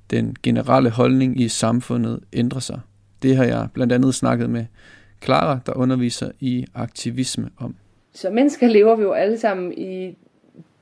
den 0.10 0.36
generelle 0.44 0.90
holdning 0.90 1.42
i 1.42 1.48
samfundet 1.48 2.20
ændrer 2.34 2.60
sig? 2.60 2.80
Det 3.22 3.36
har 3.36 3.44
jeg 3.44 3.68
blandt 3.74 3.94
andet 3.94 4.16
snakket 4.16 4.50
med 4.50 4.66
Clara, 5.24 5.60
der 5.66 5.74
underviser 5.74 6.32
i 6.40 6.66
aktivisme 6.76 7.50
om. 7.58 7.76
Så 8.14 8.30
mennesker 8.30 8.68
lever 8.68 8.96
vi 8.96 9.04
jo 9.04 9.12
alle 9.12 9.40
sammen 9.40 9.74
i 9.78 10.18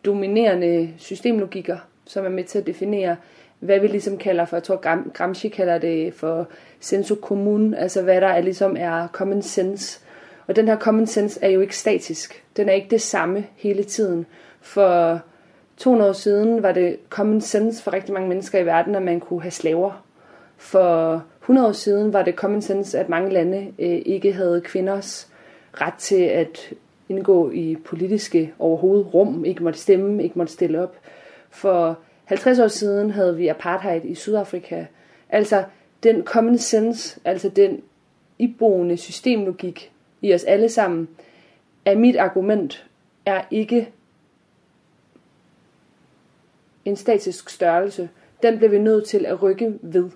dominerende 0.06 0.90
systemlogikker, 0.98 1.78
som 2.06 2.26
er 2.26 2.30
med 2.30 2.44
til 2.44 2.60
at 2.60 2.68
definere, 2.68 3.16
hvad 3.60 3.80
vi 3.80 3.88
ligesom 3.88 4.18
kalder 4.18 4.46
for, 4.46 4.56
jeg 4.56 4.64
tror 4.64 5.12
Gramsci 5.14 5.50
kalder 5.50 5.78
det 5.78 6.14
for 6.14 6.48
senso 6.80 7.16
commun, 7.22 7.74
altså 7.74 8.02
hvad 8.02 8.22
der 8.22 8.28
er, 8.28 8.42
ligesom 8.42 8.76
er 8.80 9.08
common 9.08 9.42
sense. 9.42 10.00
Og 10.50 10.56
den 10.56 10.68
her 10.68 10.78
common 10.78 11.08
sense 11.08 11.40
er 11.44 11.50
jo 11.50 11.62
ikke 11.62 11.78
statisk. 11.78 12.44
Den 12.58 12.70
er 12.70 12.74
ikke 12.74 12.88
det 12.90 13.02
samme 13.02 13.46
hele 13.56 13.84
tiden. 13.84 14.26
For 14.62 15.20
200 15.78 16.10
år 16.10 16.14
siden 16.14 16.64
var 16.64 16.72
det 16.72 16.98
common 17.10 17.42
sense 17.42 17.84
for 17.84 17.94
rigtig 17.94 18.14
mange 18.14 18.30
mennesker 18.30 18.60
i 18.60 18.66
verden, 18.66 18.96
at 18.96 19.02
man 19.02 19.20
kunne 19.20 19.42
have 19.42 19.52
slaver. 19.52 20.06
For 20.58 21.24
100 21.42 21.68
år 21.68 21.72
siden 21.72 22.14
var 22.14 22.24
det 22.24 22.36
common 22.36 22.62
sense, 22.62 23.00
at 23.00 23.10
mange 23.10 23.34
lande 23.34 23.58
øh, 23.80 24.02
ikke 24.06 24.34
havde 24.34 24.62
kvinders 24.62 25.28
ret 25.74 25.94
til 25.94 26.22
at 26.22 26.74
indgå 27.10 27.52
i 27.52 27.78
politiske 27.86 28.54
overhovedet 28.60 29.14
rum, 29.14 29.46
ikke 29.46 29.64
måtte 29.64 29.80
stemme, 29.80 30.24
ikke 30.24 30.38
måtte 30.38 30.54
stille 30.54 30.84
op. 30.84 30.96
For 31.50 32.00
50 32.26 32.60
år 32.60 32.68
siden 32.68 33.12
havde 33.12 33.38
vi 33.38 33.48
apartheid 33.48 34.02
i 34.06 34.16
Sydafrika. 34.16 34.86
Altså 35.30 35.64
den 36.04 36.24
common 36.24 36.58
sense, 36.58 37.20
altså 37.26 37.50
den 37.50 37.82
iboende 38.40 38.98
systemlogik 38.98 39.92
i 40.22 40.34
os 40.34 40.44
alle 40.44 40.70
sammen, 40.70 41.08
at 41.86 41.98
mit 41.98 42.16
argument, 42.16 42.86
er 43.26 43.42
ikke 43.52 43.90
en 46.86 46.96
statisk 46.96 47.50
størrelse. 47.50 48.10
Den 48.44 48.58
bliver 48.58 48.70
vi 48.70 48.80
nødt 48.80 49.06
til 49.06 49.26
at 49.26 49.44
rykke 49.44 49.74
ved. 49.82 50.10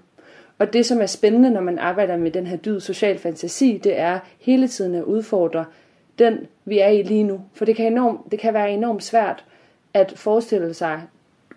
Og 0.60 0.74
det, 0.74 0.86
som 0.86 1.02
er 1.02 1.06
spændende, 1.06 1.50
når 1.50 1.62
man 1.62 1.80
arbejder 1.80 2.18
med 2.18 2.32
den 2.32 2.48
her 2.48 2.58
dyd 2.58 2.80
social 2.80 3.20
fantasi, 3.20 3.82
det 3.84 4.00
er 4.00 4.20
hele 4.40 4.68
tiden 4.68 4.96
at 4.96 5.04
udfordre 5.04 5.66
den, 6.20 6.48
vi 6.66 6.80
er 6.80 6.88
i 6.88 7.04
lige 7.04 7.24
nu. 7.24 7.42
For 7.54 7.66
det 7.66 7.76
kan, 7.76 7.86
enormt, 7.86 8.32
det 8.32 8.40
kan 8.40 8.54
være 8.54 8.72
enormt 8.72 9.04
svært 9.04 9.46
at 9.94 10.14
forestille 10.16 10.74
sig 10.74 11.02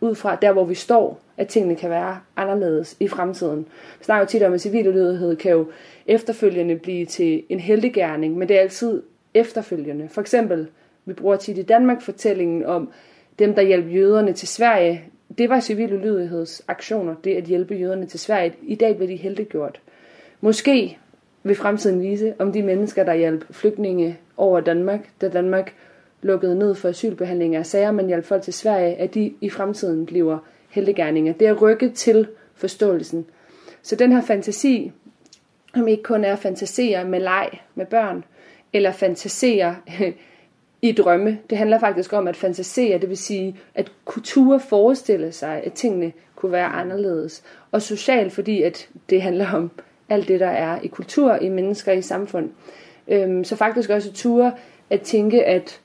ud 0.06 0.14
fra 0.14 0.36
der, 0.36 0.52
hvor 0.52 0.64
vi 0.64 0.74
står, 0.74 1.20
at 1.36 1.48
tingene 1.48 1.76
kan 1.76 1.90
være 1.90 2.18
anderledes 2.36 2.96
i 3.00 3.08
fremtiden. 3.08 3.66
Vi 3.98 4.04
snakker 4.04 4.20
jo 4.24 4.28
tit 4.28 4.42
om, 4.42 4.52
at 4.52 4.60
civil 4.60 4.88
ulydighed 4.88 5.36
kan 5.36 5.52
jo 5.52 5.66
efterfølgende 6.06 6.76
blive 6.76 7.06
til 7.06 7.42
en 7.48 7.60
heldegærning, 7.60 8.36
men 8.38 8.48
det 8.48 8.56
er 8.56 8.60
altid 8.60 9.02
efterfølgende. 9.34 10.08
For 10.08 10.20
eksempel, 10.20 10.68
vi 11.04 11.12
bruger 11.12 11.36
tit 11.36 11.58
i 11.58 11.62
Danmark 11.62 12.02
fortællingen 12.02 12.64
om 12.64 12.90
dem, 13.38 13.54
der 13.54 13.62
hjalp 13.62 13.94
jøderne 13.94 14.32
til 14.32 14.48
Sverige. 14.48 15.04
Det 15.38 15.50
var 15.50 15.60
civil 15.60 15.94
ulydighedsaktioner, 15.94 17.14
det 17.24 17.34
at 17.34 17.44
hjælpe 17.44 17.74
jøderne 17.74 18.06
til 18.06 18.20
Sverige. 18.20 18.54
I 18.62 18.74
dag 18.74 18.96
bliver 18.96 19.08
de 19.08 19.16
heldegjort. 19.16 19.80
Måske 20.40 20.98
vil 21.42 21.56
fremtiden 21.56 22.02
vise, 22.02 22.34
om 22.38 22.52
de 22.52 22.62
mennesker, 22.62 23.04
der 23.04 23.14
hjalp 23.14 23.44
flygtninge 23.50 24.18
over 24.36 24.60
Danmark, 24.60 25.08
da 25.20 25.28
Danmark 25.28 25.74
lukkede 26.26 26.58
ned 26.58 26.74
for 26.74 26.88
asylbehandling 26.88 27.56
af 27.56 27.66
sager, 27.66 27.90
men 27.90 28.06
hjalp 28.06 28.24
folk 28.24 28.42
til 28.42 28.52
Sverige, 28.52 28.94
at 28.94 29.14
de 29.14 29.34
i 29.40 29.50
fremtiden 29.50 30.06
bliver 30.06 30.38
heldegærninger. 30.68 31.32
Det 31.32 31.48
er 31.48 31.52
rykket 31.52 31.92
til 31.94 32.28
forståelsen. 32.54 33.26
Så 33.82 33.96
den 33.96 34.12
her 34.12 34.20
fantasi, 34.20 34.92
om 35.74 35.88
ikke 35.88 36.02
kun 36.02 36.24
er 36.24 36.36
fantasier 36.36 37.06
med 37.06 37.20
leg 37.20 37.48
med 37.74 37.86
børn, 37.86 38.24
eller 38.72 38.92
fantasier 38.92 39.74
i 40.82 40.92
drømme. 40.92 41.38
Det 41.50 41.58
handler 41.58 41.78
faktisk 41.78 42.12
om 42.12 42.28
at 42.28 42.36
fantasere, 42.36 42.98
det 42.98 43.08
vil 43.08 43.16
sige 43.16 43.56
at 43.74 43.92
kultur 44.04 44.58
forestille 44.58 45.32
sig, 45.32 45.62
at 45.64 45.72
tingene 45.72 46.12
kunne 46.36 46.52
være 46.52 46.66
anderledes. 46.66 47.42
Og 47.72 47.82
social, 47.82 48.30
fordi 48.30 48.62
at 48.62 48.88
det 49.10 49.22
handler 49.22 49.52
om 49.52 49.70
alt 50.08 50.28
det, 50.28 50.40
der 50.40 50.46
er 50.46 50.80
i 50.80 50.86
kultur, 50.86 51.34
i 51.34 51.48
mennesker, 51.48 51.92
i 51.92 52.02
samfund. 52.02 52.50
Øhm, 53.08 53.44
så 53.44 53.56
faktisk 53.56 53.90
også 53.90 54.12
ture 54.12 54.52
at 54.90 55.00
tænke, 55.00 55.44
at 55.44 55.80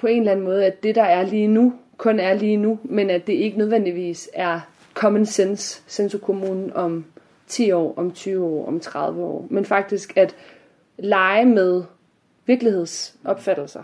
på 0.00 0.06
en 0.06 0.18
eller 0.18 0.32
anden 0.32 0.44
måde, 0.44 0.64
at 0.64 0.82
det, 0.82 0.94
der 0.94 1.02
er 1.02 1.22
lige 1.22 1.46
nu, 1.46 1.72
kun 1.96 2.20
er 2.20 2.34
lige 2.34 2.56
nu, 2.56 2.78
men 2.82 3.10
at 3.10 3.26
det 3.26 3.32
ikke 3.32 3.58
nødvendigvis 3.58 4.30
er 4.34 4.60
common 4.94 5.26
sense, 5.26 5.82
senso 5.86 6.18
kommunen 6.18 6.72
om 6.72 7.04
10 7.46 7.72
år, 7.72 7.94
om 7.96 8.12
20 8.12 8.44
år, 8.44 8.66
om 8.66 8.80
30 8.80 9.22
år, 9.22 9.46
men 9.50 9.64
faktisk 9.64 10.16
at 10.16 10.36
lege 10.98 11.44
med 11.44 11.82
virkelighedsopfattelser. 12.46 13.82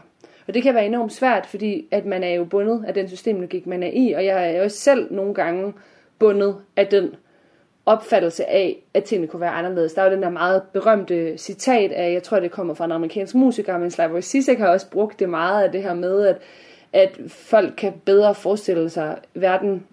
Og 0.49 0.55
det 0.55 0.63
kan 0.63 0.75
være 0.75 0.87
enormt 0.87 1.13
svært, 1.13 1.47
fordi 1.47 1.89
at 1.91 2.07
man 2.07 2.25
er 2.25 2.35
jo 2.35 2.45
bundet 2.45 2.85
af 2.87 2.95
den 2.95 3.09
systemlogik, 3.09 3.67
man 3.67 3.83
er 3.83 3.91
i, 3.93 4.13
og 4.13 4.25
jeg 4.25 4.55
er 4.55 4.65
også 4.65 4.77
selv 4.77 5.15
nogle 5.15 5.35
gange 5.35 5.73
bundet 6.19 6.57
af 6.77 6.87
den 6.87 7.15
opfattelse 7.89 8.51
af, 8.51 8.83
at 8.95 9.05
tingene 9.05 9.29
kunne 9.29 9.41
være 9.41 9.51
anderledes. 9.51 9.93
Der 9.93 10.03
er 10.03 10.07
jo 10.07 10.13
den 10.13 10.23
der 10.23 10.31
meget 10.31 10.63
berømte 10.73 11.39
citat 11.39 11.93
af, 11.93 12.13
jeg 12.13 12.23
tror 12.23 12.41
det 12.41 12.51
kommer 12.51 12.75
fra 12.75 12.85
en 12.85 12.93
amerikansk 12.93 13.35
musiker, 13.35 13.79
men 13.79 13.91
Slavoj 13.91 14.21
Zizek 14.21 14.59
har 14.59 14.69
også 14.69 14.91
brugt 14.91 15.21
det 15.21 15.29
meget 15.29 15.65
af 15.65 15.73
det 15.73 15.83
her 15.83 15.95
med, 15.95 16.27
at, 16.27 16.39
at 16.93 17.19
folk 17.29 17.75
kan 17.77 17.93
bedre 18.05 18.35
forestille 18.35 18.91
sig 18.91 19.19
verden 19.35 19.87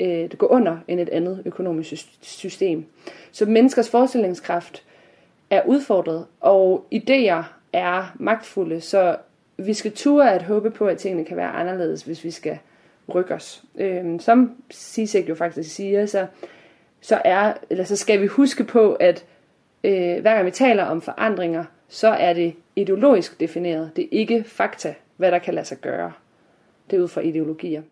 øh, 0.00 0.08
det 0.08 0.42
under 0.42 0.76
end 0.88 1.00
et 1.00 1.08
andet 1.08 1.42
økonomisk 1.44 1.92
system. 2.20 2.84
Så 3.32 3.46
menneskers 3.46 3.90
forestillingskraft 3.90 4.82
er 5.50 5.62
udfordret, 5.66 6.26
og 6.40 6.86
idéer 6.94 7.42
er 7.72 8.14
magtfulde, 8.14 8.80
så 8.80 9.16
vi 9.56 9.74
skal 9.74 9.92
ture 9.92 10.34
at 10.34 10.42
håbe 10.42 10.70
på, 10.70 10.86
at 10.86 10.98
tingene 10.98 11.24
kan 11.24 11.36
være 11.36 11.50
anderledes, 11.50 12.02
hvis 12.02 12.24
vi 12.24 12.30
skal 12.30 12.58
rykke 13.14 13.34
os. 13.34 13.62
Øh, 13.78 14.20
som 14.20 14.54
Sisek 14.70 15.28
jo 15.28 15.34
faktisk 15.34 15.74
siger, 15.74 16.06
så, 16.06 16.26
så, 17.02 17.22
er, 17.24 17.52
eller 17.70 17.84
så 17.84 17.96
skal 17.96 18.20
vi 18.20 18.26
huske 18.26 18.64
på, 18.64 18.92
at 18.92 19.24
øh, 19.84 20.20
hver 20.20 20.34
gang 20.34 20.46
vi 20.46 20.50
taler 20.50 20.84
om 20.84 21.02
forandringer, 21.02 21.64
så 21.88 22.08
er 22.08 22.32
det 22.32 22.54
ideologisk 22.76 23.40
defineret. 23.40 23.90
Det 23.96 24.04
er 24.04 24.08
ikke 24.12 24.44
fakta, 24.46 24.94
hvad 25.16 25.32
der 25.32 25.38
kan 25.38 25.54
lade 25.54 25.66
sig 25.66 25.78
gøre. 25.78 26.12
Det 26.90 26.96
er 26.96 27.02
ud 27.02 27.08
fra 27.08 27.20
ideologier. 27.20 27.82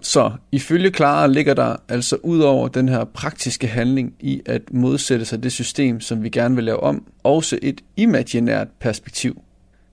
Så 0.00 0.32
ifølge 0.52 0.90
Clara 0.90 1.26
ligger 1.26 1.54
der 1.54 1.76
altså 1.88 2.16
ud 2.22 2.40
over 2.40 2.68
den 2.68 2.88
her 2.88 3.04
praktiske 3.04 3.66
handling 3.66 4.14
i 4.20 4.42
at 4.46 4.72
modsætte 4.72 5.24
sig 5.24 5.42
det 5.42 5.52
system, 5.52 6.00
som 6.00 6.22
vi 6.22 6.28
gerne 6.28 6.54
vil 6.54 6.64
lave 6.64 6.80
om, 6.80 7.06
også 7.22 7.58
et 7.62 7.80
imaginært 7.96 8.68
perspektiv. 8.80 9.42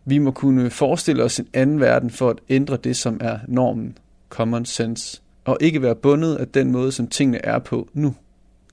Vi 0.06 0.18
må 0.18 0.32
kunne 0.32 0.70
forestille 0.70 1.24
os 1.24 1.40
en 1.40 1.48
anden 1.54 1.80
verden 1.80 2.10
for 2.10 2.30
at 2.30 2.40
ændre 2.50 2.78
det, 2.78 2.98
som 2.98 3.18
er 3.22 3.40
normen, 3.48 3.98
common 4.30 4.66
sense, 4.66 5.22
og 5.46 5.58
ikke 5.62 5.82
være 5.82 5.96
bundet 5.96 6.36
af 6.36 6.48
den 6.48 6.72
måde, 6.72 6.92
som 6.92 7.08
tingene 7.08 7.46
er 7.46 7.60
på 7.60 7.90
nu. 7.94 8.16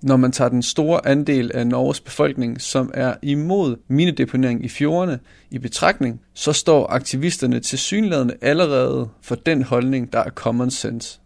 Når 0.03 0.17
man 0.17 0.33
tager 0.33 0.49
den 0.49 0.63
store 0.63 1.07
andel 1.07 1.51
af 1.55 1.67
Norges 1.67 2.01
befolkning, 2.01 2.61
som 2.61 2.91
er 2.95 3.15
imod 3.23 3.77
minedeponering 3.89 4.65
i 4.65 4.69
fjordene, 4.69 5.19
i 5.51 5.59
betragtning, 5.59 6.21
så 6.35 6.53
står 6.53 6.87
aktivisterne 6.87 7.61
til 7.61 7.79
synlædende 7.79 8.35
allerede 8.41 9.09
for 9.23 9.35
den 9.35 9.63
holdning, 9.63 10.13
der 10.13 10.19
er 10.19 10.31
common 10.31 10.71
sense. 10.71 11.21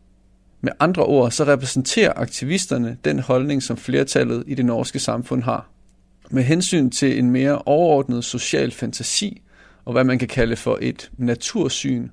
Med 0.61 0.73
andre 0.81 1.05
ord, 1.05 1.31
så 1.31 1.45
repræsenterer 1.45 2.13
aktivisterne 2.17 2.97
den 3.05 3.19
holdning, 3.19 3.63
som 3.63 3.77
flertallet 3.77 4.45
i 4.47 4.55
det 4.55 4.65
norske 4.65 4.99
samfund 4.99 5.43
har. 5.43 5.69
Med 6.31 6.43
hensyn 6.43 6.91
til 6.91 7.19
en 7.19 7.31
mere 7.31 7.59
overordnet 7.59 8.25
social 8.25 8.71
fantasi, 8.71 9.43
og 9.85 9.93
hvad 9.93 10.05
man 10.05 10.19
kan 10.19 10.29
kalde 10.29 10.57
for 10.57 10.79
et 10.83 11.11
natursyn, 11.17 12.09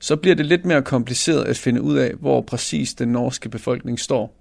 så 0.00 0.16
bliver 0.16 0.36
det 0.36 0.46
lidt 0.46 0.64
mere 0.64 0.82
kompliceret 0.82 1.44
at 1.44 1.56
finde 1.56 1.82
ud 1.82 1.96
af, 1.96 2.12
hvor 2.14 2.40
præcis 2.40 2.94
den 2.94 3.08
norske 3.08 3.48
befolkning 3.48 4.00
står. 4.00 4.34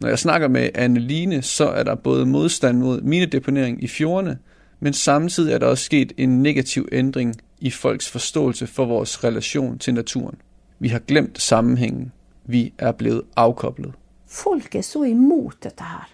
Når 0.00 0.08
jeg 0.08 0.18
snakker 0.18 0.48
med 0.48 0.70
Anneline, 0.74 1.42
så 1.42 1.68
er 1.68 1.82
der 1.82 1.94
både 1.94 2.26
modstand 2.26 2.78
mod 2.78 3.00
minedeponering 3.00 3.84
i 3.84 3.88
fjordene, 3.88 4.38
men 4.80 4.92
samtidig 4.92 5.52
er 5.52 5.58
der 5.58 5.66
også 5.66 5.84
sket 5.84 6.12
en 6.16 6.42
negativ 6.42 6.88
ændring 6.92 7.34
i 7.58 7.70
folks 7.70 8.10
forståelse 8.10 8.66
for 8.66 8.84
vores 8.84 9.24
relation 9.24 9.78
til 9.78 9.94
naturen. 9.94 10.36
Vi 10.78 10.88
har 10.88 10.98
glemt 10.98 11.40
sammenhængen. 11.40 12.12
Vi 12.44 12.72
er 12.78 12.92
blevet 12.92 13.22
afkoblet. 13.36 13.92
Folk 14.26 14.74
er 14.74 14.80
så 14.80 15.02
imod 15.02 15.50
dette 15.62 15.84
her. 15.84 16.08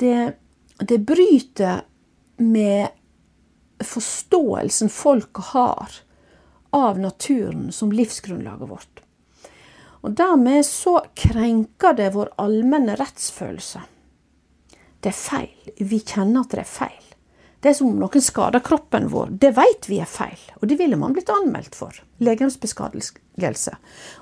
Det, 0.00 0.32
det 0.88 1.06
bryter 1.06 1.80
med 2.38 2.86
forståelsen 3.82 4.88
folk 4.88 5.36
har 5.36 6.03
av 6.74 6.98
naturen 6.98 7.70
som 7.72 7.92
livsgrunnlaget 7.94 8.70
vårt. 8.70 9.02
Og 10.04 10.12
dermed 10.18 10.66
så 10.66 10.98
krenker 11.16 11.94
det 11.96 12.10
vår 12.12 12.34
allmenne 12.42 12.96
rettsfølelse. 13.00 13.80
Det 15.00 15.12
er 15.12 15.16
feil. 15.16 15.72
Vi 15.78 16.00
kjenner 16.00 16.42
at 16.42 16.52
det 16.52 16.64
er 16.64 16.68
feil. 16.68 17.00
Det 17.64 17.70
er 17.70 17.76
som 17.78 17.88
om 17.88 18.00
noen 18.02 18.20
skader 18.20 18.60
kroppen 18.60 19.06
vår. 19.08 19.30
Det 19.40 19.54
vet 19.56 19.86
vi 19.88 20.02
er 20.04 20.08
feil, 20.10 20.40
og 20.60 20.66
det 20.68 20.76
ville 20.76 20.98
man 21.00 21.14
blitt 21.16 21.30
anmeldt 21.32 21.78
for. 21.78 21.96
Legemsbeskadigelse. 22.20 23.76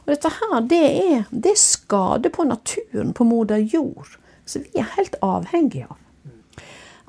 Og 0.05 0.13
dette 0.13 0.31
her, 0.37 0.55
det 0.71 0.83
er, 0.85 1.25
det 1.31 1.57
er 1.57 1.59
skade 1.59 2.31
på 2.31 2.47
naturen, 2.47 3.11
på 3.11 3.27
moder 3.27 3.65
jord, 3.65 4.15
som 4.47 4.63
vi 4.63 4.79
er 4.79 4.93
helt 4.95 5.19
avhengige 5.27 5.89
av. 5.91 5.99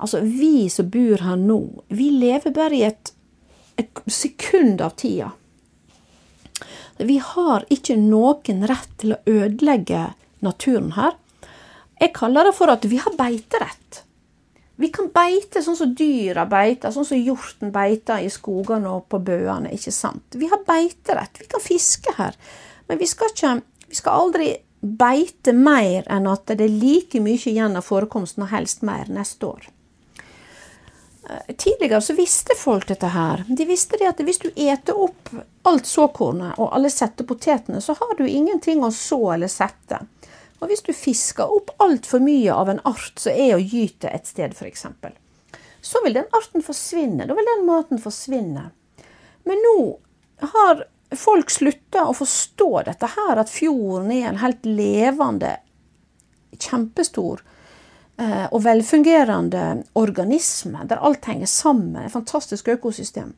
Altså, 0.02 0.24
vi 0.26 0.66
som 0.74 0.90
bor 0.90 1.22
her 1.22 1.38
nå, 1.38 1.60
vi 1.94 2.10
lever 2.10 2.50
bare 2.54 2.80
i 2.80 2.82
et, 2.88 3.14
et 3.76 4.04
sekund 4.06 4.80
av 4.84 4.96
tida. 5.00 5.32
Vi 6.96 7.18
har 7.18 7.64
ikke 7.74 7.96
noen 7.98 8.66
rett 8.70 8.90
til 9.02 9.16
å 9.16 9.20
ødelegge 9.26 10.12
naturen 10.44 10.92
her. 10.94 11.16
Jeg 12.00 12.14
kaller 12.14 12.48
det 12.48 12.54
for 12.56 12.70
at 12.70 12.84
vi 12.86 13.00
har 13.02 13.16
beiterett. 13.18 14.02
Vi 14.76 14.90
kan 14.94 15.10
beite 15.14 15.62
sånn 15.62 15.78
som 15.78 15.92
dyra 15.94 16.46
beiter, 16.50 16.90
sånn 16.94 17.06
som 17.06 17.18
hjorten 17.18 17.70
beiter 17.74 18.22
i 18.24 18.30
skogene 18.32 18.90
og 18.90 19.06
på 19.10 19.20
bøene. 19.22 19.70
ikke 19.74 19.94
sant? 19.94 20.34
Vi 20.34 20.50
har 20.50 20.64
beiterett. 20.66 21.38
Vi 21.40 21.46
kan 21.50 21.62
fiske 21.62 22.14
her. 22.18 22.34
Men 22.88 22.98
vi 22.98 23.06
skal, 23.06 23.30
ikke, 23.30 23.54
vi 23.88 23.98
skal 24.00 24.24
aldri 24.24 24.48
beite 24.84 25.54
mer 25.56 26.04
enn 26.12 26.26
at 26.28 26.50
det 26.50 26.66
er 26.66 26.74
like 26.74 27.22
mye 27.22 27.38
igjen 27.38 27.78
av 27.78 27.86
forekomsten, 27.86 28.44
og 28.44 28.52
helst 28.52 28.82
mer, 28.82 29.08
neste 29.08 29.46
år. 29.48 29.70
Eh, 31.30 31.54
Tidligere 31.54 32.00
så 32.00 32.14
visste 32.14 32.56
folk 32.58 32.88
dette 32.88 33.06
her. 33.06 33.44
De 33.48 33.64
visste 33.64 33.98
det 34.00 34.08
at 34.10 34.20
hvis 34.24 34.42
du 34.42 34.50
eter 34.54 34.98
opp 34.98 35.30
alt 35.64 35.88
såkornet 35.88 36.58
og 36.60 36.72
alle 36.76 36.90
settepotetene, 36.92 37.80
så 37.80 37.96
har 38.00 38.16
du 38.18 38.26
ingenting 38.28 38.84
å 38.84 38.92
så 38.92 39.20
eller 39.36 39.52
sette. 39.52 40.02
Og 40.60 40.70
hvis 40.70 40.84
du 40.84 40.92
fisker 40.96 41.50
opp 41.50 41.74
altfor 41.82 42.22
mye 42.24 42.52
av 42.54 42.70
en 42.72 42.80
art 42.88 43.20
som 43.20 43.32
er 43.32 43.56
å 43.56 43.62
gyte 43.62 44.08
et 44.08 44.28
sted, 44.28 44.54
f.eks., 44.56 44.86
så 45.84 46.00
vil 46.04 46.16
den 46.16 46.30
arten 46.32 46.64
forsvinne. 46.64 47.26
Da 47.28 47.36
vil 47.36 47.48
den 47.48 47.66
maten 47.68 48.00
forsvinne. 48.00 48.70
Men 49.44 49.60
nå 49.60 49.78
har 50.54 50.86
folk 51.14 51.52
slutta 51.52 52.06
å 52.08 52.14
forstå 52.16 52.70
dette 52.86 53.10
her, 53.12 53.36
at 53.36 53.52
fjorden 53.52 54.08
er 54.14 54.30
en 54.30 54.40
helt 54.40 54.64
levende, 54.64 55.58
kjempestor 56.56 57.42
eh, 57.42 57.53
Eh, 58.16 58.46
og 58.50 58.60
velfungerende 58.62 59.84
organisme, 59.98 60.84
der 60.88 61.02
alt 61.02 61.26
henger 61.26 61.50
sammen. 61.50 61.96
Et 62.04 62.12
fantastisk 62.12 62.68
økosystem 62.68 63.34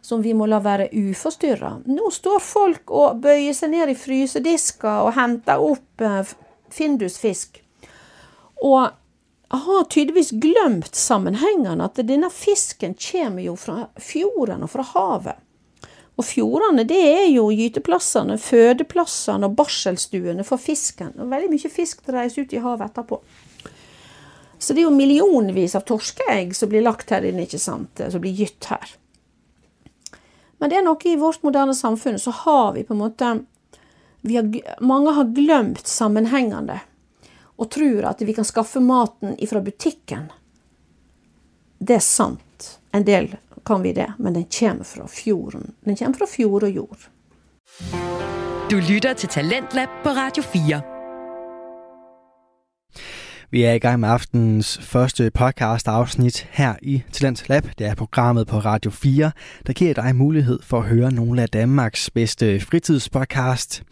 som 0.00 0.22
vi 0.22 0.32
må 0.34 0.46
la 0.48 0.60
være 0.64 0.88
uforstyrra. 0.96 1.74
Nå 1.84 2.10
står 2.14 2.40
folk 2.40 2.90
og 2.90 3.20
bøyer 3.24 3.52
seg 3.56 3.74
ned 3.74 3.92
i 3.92 3.98
frysedisker 3.98 5.04
og 5.04 5.12
henter 5.18 5.60
opp 5.60 6.04
eh, 6.04 6.32
Findusfisk. 6.70 7.60
Og 8.62 8.92
har 9.50 9.86
tydeligvis 9.90 10.30
glemt 10.38 10.94
sammenhengene, 10.94 11.82
at 11.84 11.98
denne 12.06 12.30
fisken 12.30 12.94
kommer 12.94 13.42
jo 13.42 13.56
fra 13.58 13.88
fjorden 13.98 14.62
og 14.62 14.70
fra 14.70 14.84
havet. 14.92 15.40
Og 16.20 16.26
fjordene 16.28 16.84
det 16.86 17.00
er 17.00 17.26
jo 17.32 17.48
gyteplassene, 17.50 18.36
fødeplassene 18.38 19.48
og 19.48 19.56
barselstuene 19.58 20.44
for 20.46 20.62
fisken. 20.62 21.16
Og 21.18 21.32
veldig 21.32 21.50
mye 21.50 21.72
fisk 21.72 22.04
reiser 22.12 22.44
ut 22.44 22.54
i 22.54 22.62
havet 22.62 22.92
etterpå. 22.92 23.18
Så 24.60 24.74
det 24.76 24.82
er 24.82 24.90
jo 24.90 24.94
millionvis 24.94 25.74
av 25.78 25.86
torskeegg 25.88 26.52
som 26.56 26.68
blir 26.68 26.84
lagt 26.84 27.10
her 27.14 27.24
inne, 27.24 27.46
ikke 27.46 27.60
sant? 27.60 28.02
som 28.12 28.20
blir 28.20 28.36
gytt 28.36 28.68
her. 28.68 28.92
Men 30.60 30.68
det 30.68 30.76
er 30.76 30.84
noe 30.84 31.08
i 31.08 31.16
vårt 31.16 31.40
moderne 31.46 31.74
samfunn 31.74 32.18
så 32.20 32.34
har 32.42 32.74
vi 32.76 32.84
på 32.84 32.92
en 32.92 33.00
måte 33.00 33.24
har, 33.24 33.40
Mange 34.84 35.14
har 35.16 35.32
glemt 35.32 35.86
sammenhengende 35.88 36.82
og 37.56 37.70
tror 37.72 38.04
at 38.12 38.20
vi 38.20 38.34
kan 38.36 38.44
skaffe 38.44 38.80
maten 38.84 39.32
ifra 39.40 39.60
butikken. 39.64 40.28
Det 41.78 41.96
er 41.96 42.04
sant. 42.04 42.68
En 42.92 43.04
del 43.04 43.32
kan 43.64 43.82
vi 43.82 43.92
det, 43.96 44.12
men 44.18 44.36
den 44.36 44.44
kommer 44.44 44.84
fra 44.84 45.08
fjorden. 45.08 45.72
Den 45.84 45.96
kommer 45.96 46.20
fra 46.20 46.28
fjord 46.28 46.68
og 46.68 46.70
jord. 46.76 47.08
Du 48.70 48.80
lytter 48.80 49.14
til 49.14 49.28
Talentlab 49.28 50.00
på 50.04 50.16
Radio 50.16 50.44
4. 50.44 50.99
Vi 53.52 53.62
er 53.62 53.72
i 53.72 53.78
gang 53.78 54.00
med 54.00 54.08
aftenens 54.08 54.78
første 54.82 55.30
podcast 55.30 55.88
afsnit 55.88 56.48
her 56.50 56.74
i 56.82 57.02
Talent 57.12 57.48
Lab. 57.48 57.64
Det 57.78 57.86
er 57.86 57.94
programmet 57.94 58.46
på 58.46 58.58
Radio 58.58 58.90
4, 58.90 59.30
der 59.66 59.72
giver 59.72 59.94
dig 59.94 60.16
mulighed 60.16 60.58
for 60.62 60.78
at 60.78 60.84
høre 60.84 61.12
nogle 61.12 61.42
af 61.42 61.48
Danmarks 61.48 62.10
bedste 62.10 62.60
fritidspodcast. 62.60 63.82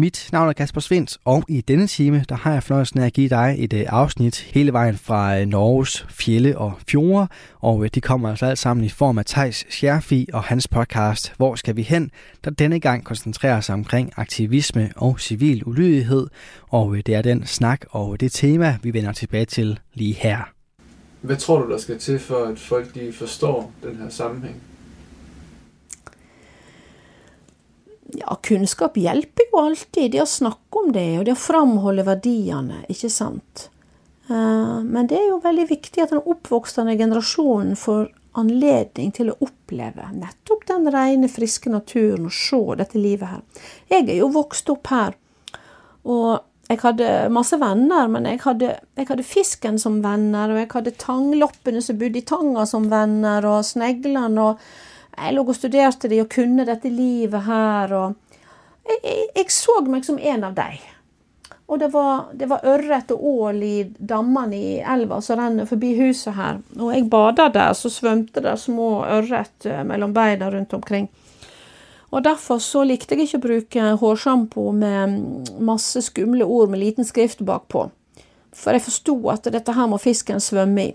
Mit 0.00 0.28
navn 0.32 0.48
er 0.48 0.52
Kasper 0.52 0.80
Svendt, 0.80 1.18
og 1.24 1.44
i 1.48 1.60
denne 1.60 1.86
time 1.86 2.24
der 2.28 2.34
har 2.34 2.52
jeg 2.52 2.62
fornøjelsen 2.62 3.00
af 3.00 3.06
at 3.06 3.12
give 3.12 3.28
dig 3.28 3.54
et 3.58 3.72
øh, 3.72 3.84
afsnit 3.88 4.40
hele 4.40 4.72
vejen 4.72 4.96
fra 4.96 5.38
øh, 5.38 5.46
Norges 5.46 6.06
fjelle 6.10 6.58
og 6.58 6.72
fjorde, 6.88 7.28
og 7.60 7.84
øh, 7.84 7.90
de 7.94 8.00
kommer 8.00 8.30
altså 8.30 8.46
alt 8.46 8.58
sammen 8.58 8.84
i 8.84 8.88
form 8.88 9.18
af 9.18 9.24
Tejs 9.24 9.66
Scherfi 9.70 10.28
og 10.32 10.42
hans 10.42 10.68
podcast 10.68 11.32
Hvor 11.36 11.54
skal 11.54 11.76
vi 11.76 11.82
hen, 11.82 12.10
der 12.44 12.50
denne 12.50 12.80
gang 12.80 13.04
koncentrerer 13.04 13.60
sig 13.60 13.72
omkring 13.72 14.12
aktivisme 14.16 14.90
og 14.96 15.20
civil 15.20 15.62
ulydighed, 15.66 16.26
og 16.68 16.96
det 17.06 17.14
er 17.14 17.22
den 17.22 17.46
snak 17.46 17.80
og 17.90 18.20
det 18.20 18.32
tema, 18.32 18.78
vi 18.82 18.92
vender 18.92 19.12
tilbage 19.12 19.44
til 19.44 19.78
lige 19.94 20.14
her. 20.14 20.52
Hvad 21.20 21.36
tror 21.36 21.62
du, 21.62 21.70
der 21.70 21.78
skal 21.78 21.98
til 21.98 22.18
for, 22.18 22.44
at 22.44 22.58
folk 22.58 22.94
de 22.94 23.12
forstår 23.12 23.72
den 23.82 23.96
her 23.96 24.08
sammenhæng? 24.08 24.62
Ja, 28.16 28.38
kunskap 28.42 28.46
kunnskap 28.48 28.96
hjelper 28.96 29.50
jo 29.52 29.58
alltid. 29.60 30.12
Det 30.12 30.22
å 30.22 30.28
snakke 30.28 30.80
om 30.80 30.92
det, 30.92 31.18
og 31.18 31.26
det 31.28 31.34
å 31.34 31.40
framholde 31.40 32.06
verdiene, 32.06 32.84
ikke 32.88 33.10
sant. 33.12 33.68
Eh, 34.28 34.78
men 34.84 35.08
det 35.10 35.18
er 35.18 35.28
jo 35.28 35.42
veldig 35.44 35.68
viktig 35.68 36.04
at 36.04 36.14
den 36.14 36.24
oppvoksende 36.24 36.96
generasjonen 36.96 37.76
får 37.76 38.08
anledning 38.38 39.12
til 39.16 39.32
å 39.32 39.38
oppleve 39.44 40.08
nettopp 40.14 40.66
den 40.68 40.88
rene, 40.94 41.30
friske 41.32 41.72
naturen 41.72 42.28
og 42.28 42.34
se 42.34 42.60
dette 42.80 43.00
livet 43.00 43.32
her. 43.32 43.64
Jeg 43.90 44.06
er 44.06 44.20
jo 44.20 44.30
vokst 44.32 44.68
opp 44.72 44.92
her, 44.92 45.16
og 46.08 46.44
jeg 46.68 46.82
hadde 46.82 47.08
masse 47.32 47.56
venner, 47.56 48.10
men 48.12 48.28
jeg 48.28 48.42
hadde, 48.44 48.74
jeg 48.98 49.08
hadde 49.08 49.24
fisken 49.24 49.78
som 49.80 50.02
venner, 50.04 50.52
og 50.52 50.60
jeg 50.60 50.68
hadde 50.74 50.98
tangloppene 51.00 51.80
som 51.84 51.96
bodde 52.00 52.20
i 52.20 52.26
tanga 52.28 52.66
som 52.68 52.90
venner, 52.92 53.46
og 53.48 53.64
sneglene, 53.64 54.50
og 54.50 54.60
jeg 55.24 55.34
lå 55.34 55.44
og 55.44 55.56
studerte 55.56 56.10
det 56.10 56.22
og 56.22 56.30
kunne 56.32 56.66
dette 56.68 56.90
livet 56.92 57.46
her, 57.46 57.92
og 57.94 58.14
jeg, 58.88 59.00
jeg, 59.02 59.26
jeg 59.36 59.50
så 59.52 59.80
meg 59.86 60.06
som 60.06 60.18
en 60.18 60.46
av 60.48 60.56
dem. 60.56 60.78
Og 61.68 61.78
det 61.78 61.90
var, 61.92 62.30
det 62.32 62.46
var 62.48 62.64
ørret 62.64 63.10
og 63.12 63.24
ål 63.28 63.58
i 63.62 63.76
dammene 63.84 64.56
i 64.56 64.76
elva 64.80 65.18
som 65.20 65.36
renner 65.36 65.68
forbi 65.68 65.90
huset 65.98 66.32
her. 66.32 66.62
Og 66.78 66.94
jeg 66.94 67.10
bada 67.12 67.50
der, 67.52 67.74
så 67.76 67.90
svømte 67.92 68.40
det 68.40 68.54
små 68.62 69.02
ørret 69.04 69.66
eh, 69.68 69.82
mellom 69.84 70.14
beina 70.16 70.48
rundt 70.48 70.72
omkring. 70.78 71.10
Og 72.08 72.24
Derfor 72.24 72.62
så 72.64 72.86
likte 72.88 73.14
jeg 73.14 73.26
ikke 73.26 73.36
å 73.36 73.44
bruke 73.44 73.90
hårsjampo 74.00 74.70
med 74.72 75.52
masse 75.60 76.00
skumle 76.06 76.46
ord 76.48 76.72
med 76.72 76.80
liten 76.80 77.04
skrift 77.04 77.44
bakpå. 77.44 77.90
For 78.56 78.72
jeg 78.72 78.86
forsto 78.86 79.18
at 79.28 79.50
dette 79.52 79.74
her 79.76 79.90
må 79.92 80.00
fisken 80.00 80.40
svømme 80.40 80.86
i. 80.88 80.94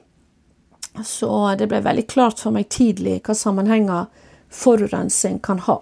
Så 1.01 1.55
det 1.57 1.67
ble 1.71 1.81
veldig 1.81 2.05
klart 2.07 2.41
for 2.43 2.53
meg 2.53 2.69
tidlig 2.69 3.19
hva 3.25 3.33
sammenhenger 3.37 4.05
forurensning 4.53 5.39
kan 5.41 5.63
ha. 5.65 5.79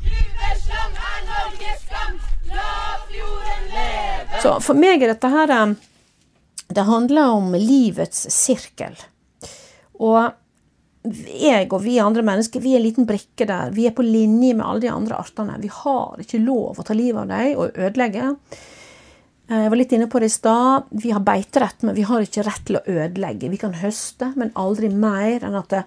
Gruveslam 0.00 0.96
er 0.96 1.22
Norges 1.28 1.84
skam, 1.84 2.16
la 2.48 2.72
fjorden 3.10 3.68
leve! 3.74 4.42
Så 4.42 4.56
for 4.64 4.80
meg 4.80 5.04
er 5.04 5.12
dette 5.12 5.28
her 5.28 5.54
Det 6.70 6.86
handler 6.88 7.36
om 7.36 7.52
livets 7.54 8.26
sirkel. 8.32 8.96
Og 10.00 10.30
jeg 11.02 11.68
og 11.72 11.80
vi 11.84 11.98
andre 12.00 12.22
mennesker 12.24 12.60
vi 12.60 12.74
er 12.74 12.80
en 12.80 12.84
liten 12.84 13.08
brikke 13.08 13.46
der. 13.48 13.72
Vi 13.76 13.86
er 13.88 13.94
på 13.96 14.04
linje 14.04 14.54
med 14.54 14.64
alle 14.66 14.84
de 14.84 14.92
andre 14.92 15.16
artene. 15.20 15.56
Vi 15.60 15.70
har 15.72 16.20
ikke 16.20 16.40
lov 16.40 16.80
å 16.80 16.84
ta 16.84 16.96
livet 16.96 17.22
av 17.24 17.32
dem 17.32 17.60
og 17.60 17.76
ødelegge. 17.76 18.34
Eh, 19.50 19.62
jeg 19.64 19.70
var 19.72 19.80
litt 19.80 19.92
inne 19.92 20.06
på 20.06 20.22
det 20.22 20.30
i 20.30 20.36
stad. 20.36 20.88
Vi 20.90 21.10
har 21.10 21.20
beiterett, 21.26 21.82
men 21.82 21.94
vi 21.94 22.06
har 22.06 22.22
ikke 22.22 22.46
rett 22.46 22.64
til 22.68 22.78
å 22.78 22.84
ødelegge. 22.86 23.50
Vi 23.50 23.60
kan 23.60 23.74
høste, 23.80 24.32
men 24.38 24.54
aldri 24.54 24.90
mer 24.94 25.42
enn 25.46 25.58
at, 25.58 25.72
det, 25.74 25.84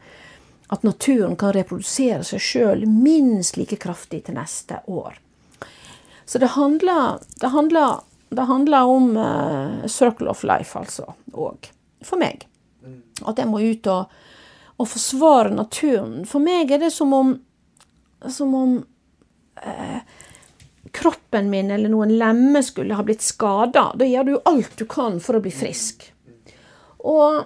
at 0.76 0.84
naturen 0.84 1.38
kan 1.40 1.56
reprodusere 1.56 2.24
seg 2.28 2.44
sjøl 2.44 2.88
minst 2.90 3.58
like 3.58 3.80
kraftig 3.80 4.26
til 4.28 4.36
neste 4.36 4.82
år. 4.92 5.20
Så 6.26 6.40
det 6.40 6.54
handler, 6.58 7.24
det 7.40 7.52
handler 7.56 8.02
det 8.34 8.42
handler 8.50 8.90
om 8.90 9.18
uh, 9.18 9.88
circle 9.88 10.30
of 10.30 10.44
life, 10.44 10.80
altså. 10.80 11.14
Og 11.34 11.68
for 12.02 12.18
meg. 12.18 12.48
At 13.22 13.38
jeg 13.38 13.48
må 13.48 13.62
ut 13.62 13.88
og, 13.88 14.10
og, 14.78 14.88
forsvare 14.90 15.54
naturen. 15.54 16.24
For 16.26 16.42
meg 16.42 16.72
er 16.74 16.82
det 16.82 16.90
som 16.96 17.14
om 17.14 17.36
som 18.32 18.54
om 18.56 18.74
uh, 19.60 20.00
kroppen 20.94 21.50
min 21.50 21.72
eller 21.74 21.90
noen 21.90 22.14
lemmer 22.18 22.62
skulle 22.62 22.96
ha 22.96 23.04
blitt 23.06 23.26
skada. 23.26 23.90
Da 23.98 24.06
gjør 24.06 24.28
du 24.30 24.34
alt 24.50 24.78
du 24.78 24.86
kan 24.90 25.20
for 25.24 25.38
å 25.38 25.44
bli 25.44 25.52
frisk. 25.54 26.06
Og, 27.04 27.40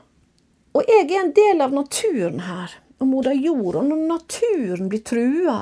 og 0.76 0.90
jeg 0.92 1.08
er 1.08 1.22
en 1.22 1.36
del 1.36 1.64
av 1.66 1.76
naturen 1.76 2.44
her, 2.46 2.76
og 3.00 3.10
moder 3.10 3.38
jord. 3.38 3.80
Og 3.80 3.88
når 3.88 4.04
naturen 4.12 4.92
blir 4.92 5.06
trua, 5.08 5.62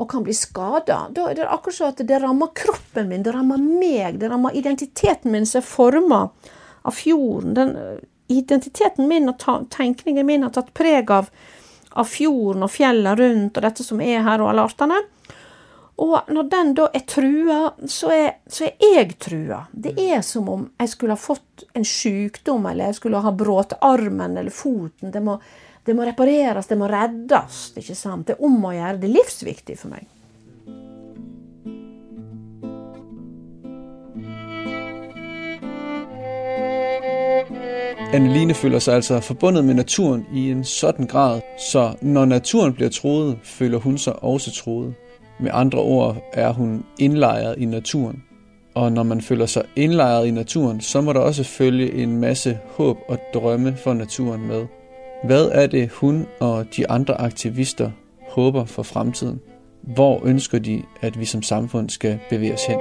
og 0.00 0.08
kan 0.08 0.24
bli 0.24 0.32
skada, 0.32 1.02
da 1.12 1.26
er 1.28 1.36
det 1.36 1.44
akkurat 1.52 1.76
så 1.76 1.90
at 1.90 2.00
det 2.08 2.22
rammer 2.22 2.54
kroppen 2.56 3.10
min, 3.10 3.20
det 3.22 3.34
rammer 3.36 3.60
meg, 3.60 4.16
det 4.22 4.30
rammer 4.32 4.56
identiteten 4.56 5.28
min 5.34 5.44
som 5.46 5.60
er 5.60 5.66
forma 5.68 6.22
av 6.88 6.96
fjorden. 6.96 7.52
Den, 7.54 7.74
eh, 7.76 7.98
identiteten 8.32 9.08
min 9.08 9.28
og 9.28 9.68
tenkningen 9.68 10.26
min 10.26 10.46
har 10.46 10.54
tatt 10.56 10.72
preg 10.72 11.10
av, 11.12 11.28
av 11.92 12.08
fjorden 12.08 12.64
og 12.64 12.72
fjellene 12.72 13.12
rundt 13.18 13.58
og 13.58 13.66
dette 13.66 13.84
som 13.84 14.00
er 14.00 14.22
her, 14.24 14.40
og 14.40 14.48
alle 14.48 14.64
artene. 14.70 15.02
Og 16.00 16.30
når 16.32 16.46
den 16.48 16.70
da 16.78 16.86
er 16.96 17.02
trua, 17.04 17.58
så 17.84 18.12
er, 18.14 18.30
så 18.48 18.64
er 18.70 18.94
jeg 18.94 19.16
trua. 19.20 19.66
Det 19.72 19.92
er 20.00 20.22
som 20.24 20.48
om 20.48 20.62
jeg 20.80 20.92
skulle 20.94 21.16
ha 21.16 21.20
fått 21.20 21.66
en 21.76 21.84
sykdom, 21.84 22.64
eller 22.70 22.88
jeg 22.88 22.96
skulle 23.02 23.20
ha 23.20 23.32
brått 23.36 23.76
armen 23.84 24.38
eller 24.40 24.54
foten. 24.54 25.12
Det 25.12 25.20
må, 25.20 25.36
det 25.84 25.96
må 25.96 26.06
repareres, 26.08 26.70
det 26.70 26.78
må 26.80 26.88
reddes. 26.88 27.66
ikke 27.76 27.98
sant? 27.98 28.30
Det 28.30 28.38
er 28.38 28.48
om 28.48 28.56
å 28.64 28.72
gjøre. 28.72 28.96
Det 29.02 29.10
er 29.10 29.14
livsviktig 29.18 29.76
for 29.82 29.92
meg. 29.92 30.08
Anneline 38.10 38.56
føler 38.56 38.78
sig 38.78 38.94
altså 38.94 39.20
forbundet 39.20 39.64
med 39.64 39.74
naturen 39.74 40.24
i 40.34 40.48
en 40.50 40.64
sådan 40.64 41.06
grad, 41.06 41.44
så 41.60 41.92
når 42.00 42.24
naturen 42.24 42.72
bliver 42.74 42.90
troet, 42.90 43.38
føler 43.44 43.78
hun 43.78 43.98
sig 43.98 44.16
også 44.24 44.50
troet. 44.50 44.94
Med 45.42 45.50
andre 45.52 45.78
ord 45.78 46.16
er 46.32 46.52
hun 46.52 46.84
indlejret 46.98 47.54
i 47.58 47.64
naturen. 47.64 48.22
Og 48.74 48.92
når 48.92 49.02
man 49.02 49.20
føler 49.20 49.46
sig 49.46 49.62
indlejret 49.76 50.26
i 50.26 50.30
naturen, 50.30 50.80
så 50.80 51.00
må 51.00 51.12
der 51.12 51.20
også 51.20 51.44
følge 51.44 51.92
en 51.92 52.16
masse 52.16 52.58
håb 52.76 52.98
og 53.08 53.18
drømme 53.34 53.76
for 53.76 53.94
naturen 53.94 54.46
med. 54.46 54.66
Hvad 55.24 55.48
er 55.52 55.66
det, 55.66 55.90
hun 55.90 56.26
og 56.40 56.66
de 56.76 56.90
andre 56.90 57.20
aktivister 57.20 57.90
håber 58.28 58.64
for 58.64 58.82
fremtiden? 58.82 59.40
Hvor 59.82 60.20
ønsker 60.24 60.58
de, 60.58 60.82
at 61.00 61.20
vi 61.20 61.24
som 61.24 61.42
samfund 61.42 61.90
skal 61.90 62.18
bevæge 62.30 62.54
os 62.54 62.64
hen? 62.64 62.78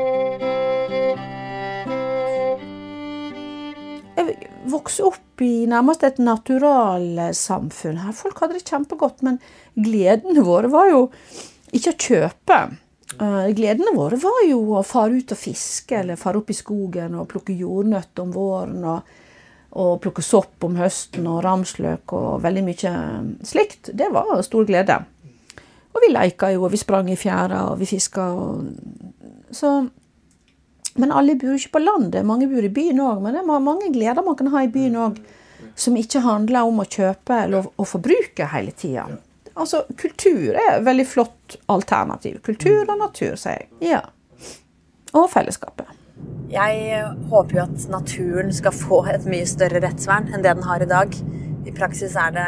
Jeg 4.18 4.36
voksede 4.72 5.06
opp 5.06 5.42
i 5.42 5.66
nærmest 5.66 6.04
et 6.04 6.20
naturalsamfunn 6.20 7.98
her. 7.98 8.12
Folk 8.12 8.40
hadde 8.40 8.54
det 8.54 8.66
kjempegodt, 8.66 9.24
men 9.24 9.40
glæden 9.84 10.46
vores 10.46 10.72
var 10.72 10.86
jo 10.92 11.10
ikke 11.76 11.94
å 11.94 12.00
kjøpe. 12.06 12.60
Eh, 13.20 13.48
gledene 13.58 13.96
våre 13.96 14.20
var 14.22 14.44
jo 14.48 14.62
å 14.78 14.84
fare 14.86 15.18
ut 15.18 15.34
og 15.34 15.40
fiske, 15.40 15.98
eller 16.02 16.20
fare 16.20 16.42
opp 16.42 16.50
i 16.50 16.58
skogen 16.58 17.18
og 17.20 17.28
plukke 17.32 17.56
jordnøtter 17.58 18.28
om 18.28 18.36
våren. 18.36 18.86
og 18.86 19.18
og 19.78 20.00
plukke 20.02 20.24
sopp 20.26 20.66
om 20.66 20.78
høsten 20.80 21.28
og 21.30 21.44
ramsløk 21.46 22.14
og 22.18 22.42
veldig 22.42 22.64
mye 22.66 22.90
eh, 22.90 23.30
slikt. 23.46 23.92
Det 23.94 24.10
var 24.14 24.42
stor 24.46 24.66
glede. 24.66 24.98
Og 25.94 26.02
vi 26.06 26.12
leika 26.14 26.52
jo, 26.54 26.64
og 26.66 26.74
vi 26.74 26.82
sprang 26.82 27.10
i 27.12 27.18
fjæra, 27.20 27.68
og 27.72 27.80
vi 27.82 27.90
fiska. 27.90 28.26
Så 29.52 29.90
Men 30.96 31.12
alle 31.14 31.36
bor 31.38 31.54
ikke 31.54 31.78
på 31.78 31.80
landet. 31.80 32.26
Mange 32.26 32.48
bor 32.50 32.66
i 32.66 32.74
byen 32.74 33.00
òg. 33.00 33.22
Men 33.22 33.34
det 33.34 33.42
er 33.44 33.60
mange 33.62 33.92
gleder 33.94 34.26
man 34.26 34.36
kan 34.36 34.50
ha 34.52 34.64
i 34.66 34.72
byen 34.74 34.98
òg, 34.98 35.20
som 35.76 35.96
ikke 35.96 36.26
handler 36.26 36.66
om 36.68 36.82
å 36.82 36.90
kjøpe 36.90 37.44
eller 37.46 37.70
å 37.78 37.86
forbruke 37.88 38.50
hele 38.52 38.72
tida. 38.72 39.06
Altså, 39.60 39.84
kultur 40.00 40.56
er 40.56 40.78
et 40.78 40.86
veldig 40.86 41.06
flott 41.08 41.58
alternativ. 41.72 42.40
Kultur 42.46 42.86
og 42.86 43.00
natur, 43.02 43.36
sier 43.40 43.66
jeg. 43.66 43.72
Ja. 43.84 44.04
Og 45.18 45.28
fellesskapet. 45.34 45.90
Jeg 46.50 47.02
håper 47.30 47.58
jo 47.58 47.66
at 47.68 47.88
naturen 47.92 48.54
skal 48.56 48.76
få 48.76 49.04
et 49.12 49.26
mye 49.30 49.48
større 49.50 49.82
rettsvern 49.84 50.32
enn 50.34 50.46
det 50.46 50.56
den 50.56 50.66
har 50.66 50.84
i 50.84 50.90
dag. 50.90 51.14
I 51.68 51.74
praksis 51.76 52.16
er 52.18 52.34
det 52.34 52.48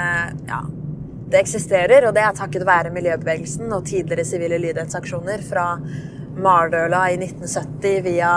ja, 0.50 0.62
det 1.32 1.40
eksisterer, 1.44 2.08
og 2.08 2.16
det 2.16 2.24
er 2.26 2.36
takket 2.36 2.66
være 2.68 2.94
miljøbevegelsen 2.96 3.72
og 3.76 3.86
tidligere 3.88 4.26
sivile 4.28 4.60
lydighetsaksjoner 4.60 5.44
fra 5.46 5.68
Mardøla 6.42 7.06
i 7.12 7.20
1970 7.20 8.02
via 8.08 8.34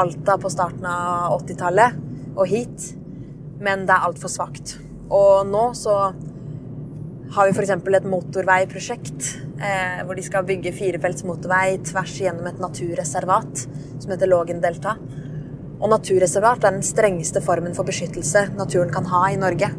Alta 0.00 0.36
på 0.40 0.50
starten 0.52 0.84
av 0.88 1.38
80-tallet 1.38 2.00
og 2.34 2.46
hit. 2.50 2.90
Men 3.64 3.86
det 3.88 3.94
er 3.94 4.08
altfor 4.08 4.32
svakt. 4.32 4.76
Og 5.14 5.46
nå 5.48 5.68
så 5.78 5.98
har 7.34 7.48
vi 7.48 7.54
f.eks. 7.54 7.70
et 7.74 8.06
motorveiprosjekt 8.06 9.28
eh, 9.58 10.02
hvor 10.06 10.14
de 10.14 10.22
skal 10.22 10.46
bygge 10.46 10.74
firefelts 10.76 11.24
motorvei 11.26 11.80
tvers 11.82 12.12
gjennom 12.22 12.46
et 12.46 12.60
naturreservat 12.62 13.64
som 13.64 14.12
heter 14.12 14.30
Lågendelta. 14.30 14.94
Og 15.80 15.90
naturreservat 15.90 16.62
er 16.62 16.76
den 16.76 16.86
strengeste 16.86 17.42
formen 17.44 17.74
for 17.74 17.86
beskyttelse 17.88 18.46
naturen 18.54 18.92
kan 18.94 19.08
ha 19.10 19.24
i 19.32 19.40
Norge. 19.40 19.72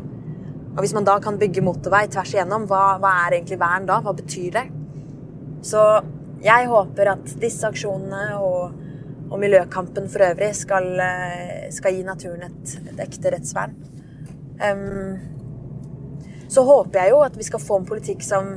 Og 0.76 0.82
hvis 0.84 0.96
man 0.98 1.08
da 1.08 1.16
kan 1.24 1.40
bygge 1.40 1.64
motorvei 1.64 2.04
tvers 2.12 2.34
igjennom, 2.36 2.68
hva, 2.68 2.98
hva 3.00 3.14
er 3.24 3.38
egentlig 3.38 3.60
vern 3.62 3.88
da? 3.88 4.02
Hva 4.04 4.12
betyr 4.18 4.58
det? 4.58 4.66
Så 5.66 5.84
jeg 6.44 6.68
håper 6.70 7.14
at 7.14 7.38
disse 7.42 7.70
aksjonene 7.70 8.36
og, 8.44 8.76
og 9.30 9.40
miljøkampen 9.42 10.12
for 10.12 10.28
øvrig 10.28 10.52
skal, 10.60 10.92
eh, 11.00 11.72
skal 11.74 11.96
gi 11.96 12.04
naturen 12.06 12.50
et, 12.50 12.76
et 12.92 13.00
ekte 13.08 13.32
rettsvern. 13.32 13.80
Um, 14.56 15.35
så 16.52 16.64
håper 16.68 17.02
jeg 17.02 17.14
jo 17.14 17.22
at 17.26 17.38
vi 17.38 17.48
skal 17.48 17.64
få 17.64 17.82
en 17.82 17.90
politikk 17.90 18.24
som 18.26 18.56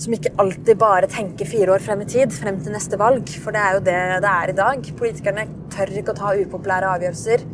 som 0.00 0.14
ikke 0.16 0.32
alltid 0.42 0.78
bare 0.78 1.06
tenker 1.10 1.46
fire 1.46 1.76
år 1.76 1.82
frem 1.84 2.00
i 2.02 2.08
tid, 2.10 2.32
frem 2.34 2.56
til 2.62 2.74
neste 2.74 2.98
valg. 2.98 3.28
For 3.44 3.54
det 3.54 3.60
er 3.62 3.76
jo 3.76 3.82
det 3.86 3.98
det 4.24 4.32
er 4.32 4.50
i 4.50 4.56
dag. 4.58 4.88
Politikerne 4.98 5.44
tør 5.74 5.92
ikke 6.00 6.14
å 6.14 6.18
ta 6.18 6.32
upopulære 6.34 6.90
avgjørelser. 6.96 7.44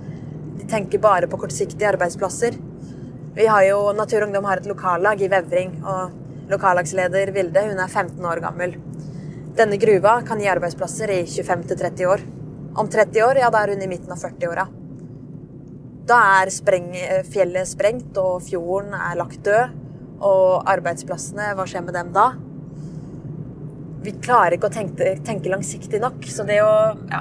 De 0.61 0.69
tenker 0.71 1.03
bare 1.05 1.29
på 1.29 1.41
kortsiktige 1.41 1.91
arbeidsplasser. 1.93 2.57
Vi 3.37 3.47
har 3.47 3.67
jo, 3.69 3.83
Natur 3.95 4.23
og 4.23 4.31
Ungdom 4.31 4.49
har 4.49 4.61
et 4.61 4.67
lokallag 4.67 5.21
i 5.23 5.29
Vevring, 5.31 5.77
og 5.85 6.51
lokallagsleder 6.51 7.31
Vilde 7.37 7.63
hun 7.69 7.79
er 7.79 7.89
15 7.89 8.25
år 8.27 8.43
gammel. 8.43 8.79
denne 9.61 9.77
gruva 9.77 10.23
kan 10.25 10.41
gi 10.41 10.49
arbeidsplasser 10.49 11.11
i 11.11 11.23
25-30 11.27 12.07
år. 12.07 12.21
Om 12.77 12.89
30 12.89 13.23
år, 13.27 13.37
ja, 13.37 13.51
da 13.51 13.63
er 13.63 13.75
hun 13.75 13.83
i 13.83 13.91
midten 13.91 14.13
av 14.13 14.23
40-åra. 14.23 14.80
Da 16.11 16.19
er 16.41 16.51
spreng, 16.51 16.91
eh, 16.97 17.23
fjellet 17.23 17.69
sprengt, 17.71 18.17
og 18.19 18.43
fjorden 18.43 18.95
er 18.95 19.19
lagt 19.19 19.45
død. 19.47 19.77
Og 20.27 20.67
arbeidsplassene, 20.67 21.53
hva 21.55 21.67
skjer 21.71 21.85
med 21.87 21.95
dem 21.95 22.11
da? 22.13 22.33
Vi 24.03 24.17
klarer 24.19 24.57
ikke 24.57 24.69
å 24.69 24.75
tenke, 24.75 25.13
tenke 25.25 25.53
langsiktig 25.53 26.01
nok. 26.03 26.25
Så 26.27 26.45
det 26.49 26.59
å, 26.65 26.97
ja, 27.13 27.21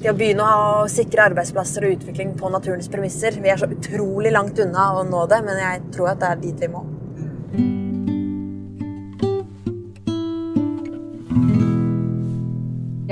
det 0.00 0.08
å 0.08 0.16
begynne 0.16 0.40
å 0.40 0.54
ha 0.54 0.86
sikre 0.88 1.26
arbeidsplasser 1.28 1.84
og 1.84 1.98
utvikling 1.98 2.32
på 2.38 2.50
naturens 2.50 2.88
premisser 2.88 3.36
Vi 3.42 3.50
er 3.52 3.60
så 3.60 3.68
utrolig 3.70 4.32
langt 4.32 4.58
unna 4.58 4.88
å 4.96 5.04
nå 5.04 5.26
det, 5.28 5.42
men 5.44 5.60
jeg 5.60 5.82
tror 5.92 6.14
at 6.14 6.22
det 6.22 6.30
er 6.30 6.40
dit 6.46 6.64
vi 6.64 6.70
må. 6.72 6.86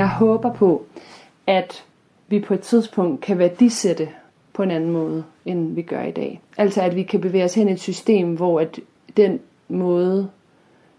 Jeg 0.00 0.08
håber 0.16 0.56
på, 0.56 0.72
at 1.46 1.82
vi 2.30 2.40
på 2.40 2.54
et 2.54 2.64
tidspunkt 2.64 3.20
kan 3.26 3.38
værdisætte 3.38 4.08
på 4.52 4.62
en 4.62 4.70
anden 4.70 4.90
måde, 4.90 5.24
end 5.44 5.74
vi 5.74 5.82
gør 5.82 6.02
i 6.02 6.10
dag. 6.10 6.40
Altså 6.56 6.82
at 6.82 6.96
vi 6.96 7.02
kan 7.02 7.20
bevæge 7.20 7.44
os 7.44 7.54
hen 7.54 7.68
i 7.68 7.72
et 7.72 7.80
system, 7.80 8.34
hvor 8.34 8.60
at 8.60 8.80
den 9.16 9.40
måde, 9.68 10.30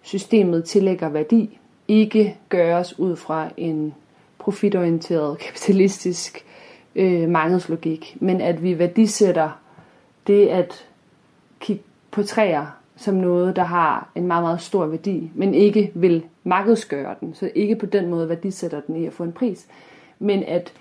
systemet 0.02 0.64
tillægger 0.64 1.10
værdi, 1.10 1.60
ikke 1.88 2.38
gøres 2.50 3.00
ud 3.00 3.16
fra 3.16 3.50
en 3.58 3.94
profitorienteret, 4.40 5.38
kapitalistisk 5.40 6.46
øh, 6.96 7.30
markedslogik, 7.30 8.18
men 8.20 8.42
at 8.42 8.64
vi 8.64 8.80
værdisætter 8.80 9.60
det 10.28 10.48
at 10.48 10.88
kigge 11.60 11.84
på 12.12 12.24
træer 12.24 12.82
som 13.02 13.16
noget, 13.16 13.56
der 13.56 13.64
har 13.64 14.10
en 14.16 14.28
meget, 14.28 14.44
meget 14.44 14.62
stor 14.62 14.86
værdi, 14.86 15.32
men 15.36 15.54
ikke 15.54 15.92
vil 15.96 16.24
markedsgøre 16.44 17.16
den, 17.20 17.34
så 17.34 17.52
ikke 17.56 17.76
på 17.76 17.86
den 17.86 18.08
måde 18.10 18.30
værdisætter 18.30 18.82
den 18.82 18.96
i 18.96 19.06
at 19.06 19.14
få 19.14 19.24
en 19.24 19.32
pris, 19.32 19.68
men 20.20 20.44
at 20.44 20.74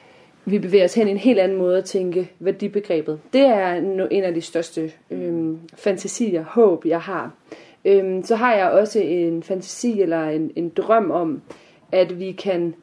vi 0.51 0.59
bevæger 0.59 0.85
os 0.85 0.95
hen 0.95 1.09
i 1.09 1.11
en 1.11 1.17
helt 1.17 1.39
anden 1.39 1.59
måde 1.59 1.79
at 1.79 1.85
tænke 1.85 2.31
værdibegrebet. 2.39 3.21
Det 3.33 3.41
er 3.41 3.73
en 4.11 4.25
af 4.25 4.35
de 4.35 4.41
største 4.41 4.93
øhm, 5.11 5.59
fantasier, 5.75 6.45
håb, 6.45 6.87
jeg 6.87 7.01
har. 7.01 7.35
Øhm, 7.85 8.23
så 8.25 8.37
har 8.37 8.55
jeg 8.55 8.71
også 8.71 9.01
en 9.01 9.43
fantasi 9.43 10.03
eller 10.03 10.25
en, 10.25 10.51
en 10.57 10.69
drøm 10.69 11.11
om, 11.11 11.43
at 11.93 12.21
vi 12.21 12.33
kan 12.33 12.75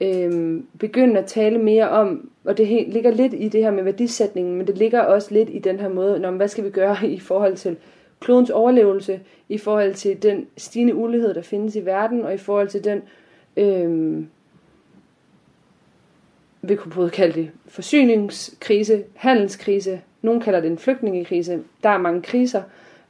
øhm, 0.00 0.66
begynde 0.78 1.18
at 1.18 1.26
tale 1.26 1.58
mere 1.58 1.88
om, 1.88 2.30
og 2.44 2.58
det 2.58 2.88
ligger 2.88 3.10
lidt 3.10 3.34
i 3.36 3.48
det 3.48 3.62
her 3.62 3.70
med 3.70 3.82
værdisætningen, 3.82 4.56
men 4.56 4.66
det 4.66 4.78
ligger 4.78 5.00
også 5.00 5.34
lidt 5.34 5.48
i 5.52 5.58
den 5.58 5.80
her 5.80 5.88
måde, 5.88 6.18
når, 6.18 6.30
hvad 6.30 6.48
skal 6.48 6.64
vi 6.64 6.70
gøre 6.70 6.96
i 7.08 7.20
forhold 7.20 7.56
til 7.56 7.76
klodens 8.20 8.50
overlevelse, 8.50 9.20
i 9.48 9.58
forhold 9.58 9.94
til 9.94 10.22
den 10.22 10.46
stigende 10.56 10.94
ulighed, 10.94 11.34
der 11.34 11.42
findes 11.42 11.76
i 11.76 11.86
verden, 11.86 12.24
og 12.24 12.34
i 12.34 12.38
forhold 12.38 12.68
til 12.68 12.84
den, 12.84 13.02
øhm, 13.56 14.28
vi 16.68 16.76
kunne 16.76 16.92
både 16.92 17.10
kalde 17.10 17.40
det 17.40 17.50
forsyningskrise, 17.68 19.04
handelskrise, 19.14 20.00
nogen 20.22 20.40
kalder 20.40 20.60
det 20.60 20.70
en 20.70 20.78
flygtningekrise, 20.78 21.62
der 21.82 21.88
er 21.88 21.98
mange 21.98 22.22
kriser, 22.22 22.62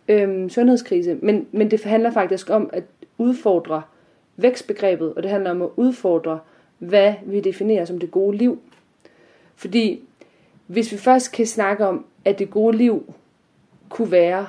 øhm, 0.09 0.49
sundhedskrise, 0.49 1.19
men, 1.23 1.47
men 1.53 1.71
det 1.71 1.85
handler 1.85 2.11
faktisk 2.11 2.51
om 2.51 2.71
at 2.73 2.85
udfordre 3.19 3.83
vækstbegrebet, 4.37 5.15
og 5.15 5.23
det 5.23 5.31
handler 5.31 5.51
om 5.51 5.63
at 5.63 5.69
udfordre, 5.77 6.39
hvad 6.79 7.15
vi 7.27 7.41
definerer 7.41 7.85
som 7.85 7.99
det 7.99 8.11
gode 8.11 8.37
liv. 8.37 8.61
Fordi 9.57 10.03
hvis 10.67 10.93
vi 10.93 10.97
først 10.97 11.33
kan 11.33 11.47
snakke 11.47 11.87
om, 11.87 12.05
at 12.25 12.39
det 12.39 12.51
gode 12.51 12.77
liv 12.77 13.15
kunne 13.89 14.11
være 14.11 14.47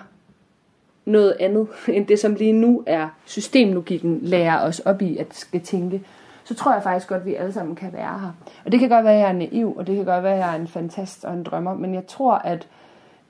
noget 1.05 1.35
andet, 1.39 1.67
end 1.87 2.07
det 2.07 2.19
som 2.19 2.35
lige 2.35 2.53
nu 2.53 2.83
er 2.85 3.09
systemlogikken 3.25 4.19
lærer 4.21 4.61
os 4.61 4.79
op 4.79 5.01
i 5.01 5.17
at 5.17 5.27
skal 5.35 5.61
tænke, 5.61 6.01
så 6.47 6.55
tror 6.55 6.73
jeg 6.73 6.83
faktisk 6.83 7.09
godt, 7.09 7.19
at 7.19 7.25
vi 7.25 7.35
alle 7.35 7.53
sammen 7.53 7.75
kan 7.75 7.93
være 7.93 8.19
her. 8.19 8.31
Og 8.65 8.71
det 8.71 8.79
kan 8.79 8.89
godt 8.89 9.05
være, 9.05 9.13
at 9.13 9.19
jeg 9.19 9.29
er 9.29 9.33
naiv, 9.33 9.75
og 9.77 9.87
det 9.87 9.95
kan 9.95 10.05
godt 10.05 10.23
være, 10.23 10.33
at 10.33 10.39
jeg 10.39 10.51
er 10.55 10.59
en 10.59 10.67
fantast 10.67 11.25
og 11.25 11.33
en 11.33 11.43
drømmer, 11.43 11.73
men 11.73 11.93
jeg 11.93 12.07
tror, 12.07 12.33
at 12.33 12.67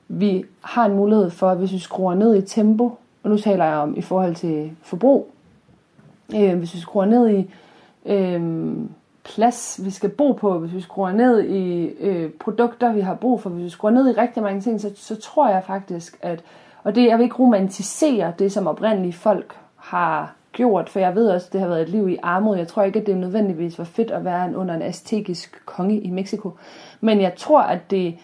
vi 0.08 0.44
har 0.60 0.86
en 0.86 0.96
mulighed 0.96 1.30
for, 1.30 1.54
hvis 1.54 1.72
vi 1.72 1.78
skruer 1.78 2.14
ned 2.14 2.34
i 2.36 2.42
tempo, 2.42 2.98
og 3.22 3.30
nu 3.30 3.38
taler 3.38 3.64
jeg 3.64 3.76
om 3.76 3.96
i 3.96 4.00
forhold 4.00 4.34
til 4.34 4.72
forbrug, 4.82 5.30
øh, 6.34 6.58
hvis 6.58 6.74
vi 6.74 6.80
skruer 6.80 7.04
ned 7.04 7.30
i 7.30 7.50
øh, 8.06 8.74
plads, 9.24 9.80
vi 9.84 9.90
skal 9.90 10.10
bo 10.10 10.32
på, 10.32 10.58
hvis 10.58 10.74
vi 10.74 10.80
skruer 10.80 11.12
ned 11.12 11.44
i 11.44 11.84
øh, 12.00 12.30
produkter, 12.30 12.92
vi 12.92 13.00
har 13.00 13.14
brug 13.14 13.42
for, 13.42 13.50
hvis 13.50 13.64
vi 13.64 13.70
skruer 13.70 13.92
ned 13.92 14.08
i 14.08 14.20
rigtig 14.20 14.42
mange 14.42 14.60
ting, 14.60 14.80
så, 14.80 14.90
så 14.96 15.16
tror 15.16 15.48
jeg 15.48 15.62
faktisk, 15.66 16.18
at, 16.22 16.44
og 16.82 16.94
det, 16.94 17.06
jeg 17.06 17.18
vil 17.18 17.24
ikke 17.24 17.36
romantisere 17.36 18.32
det, 18.38 18.52
som 18.52 18.66
oprindelige 18.66 19.12
folk 19.12 19.56
har 19.76 20.37
gjort, 20.58 20.88
for 20.88 21.00
jeg 21.00 21.14
ved 21.14 21.28
også, 21.28 21.46
at 21.46 21.52
det 21.52 21.60
har 21.60 21.68
været 21.68 21.82
et 21.82 21.88
liv 21.88 22.08
i 22.08 22.18
armod. 22.22 22.56
Jeg 22.56 22.68
tror 22.68 22.82
ikke, 22.82 23.00
at 23.00 23.06
det 23.06 23.16
nødvendigvis 23.16 23.78
var 23.78 23.84
fedt 23.84 24.10
at 24.10 24.24
være 24.24 24.56
under 24.56 24.74
en 24.74 24.82
aztekisk 24.82 25.62
konge 25.66 26.00
i 26.00 26.10
Mexico. 26.10 26.52
Men 27.00 27.20
jeg 27.20 27.32
tror, 27.36 27.60
at 27.60 27.90
det 27.90 28.14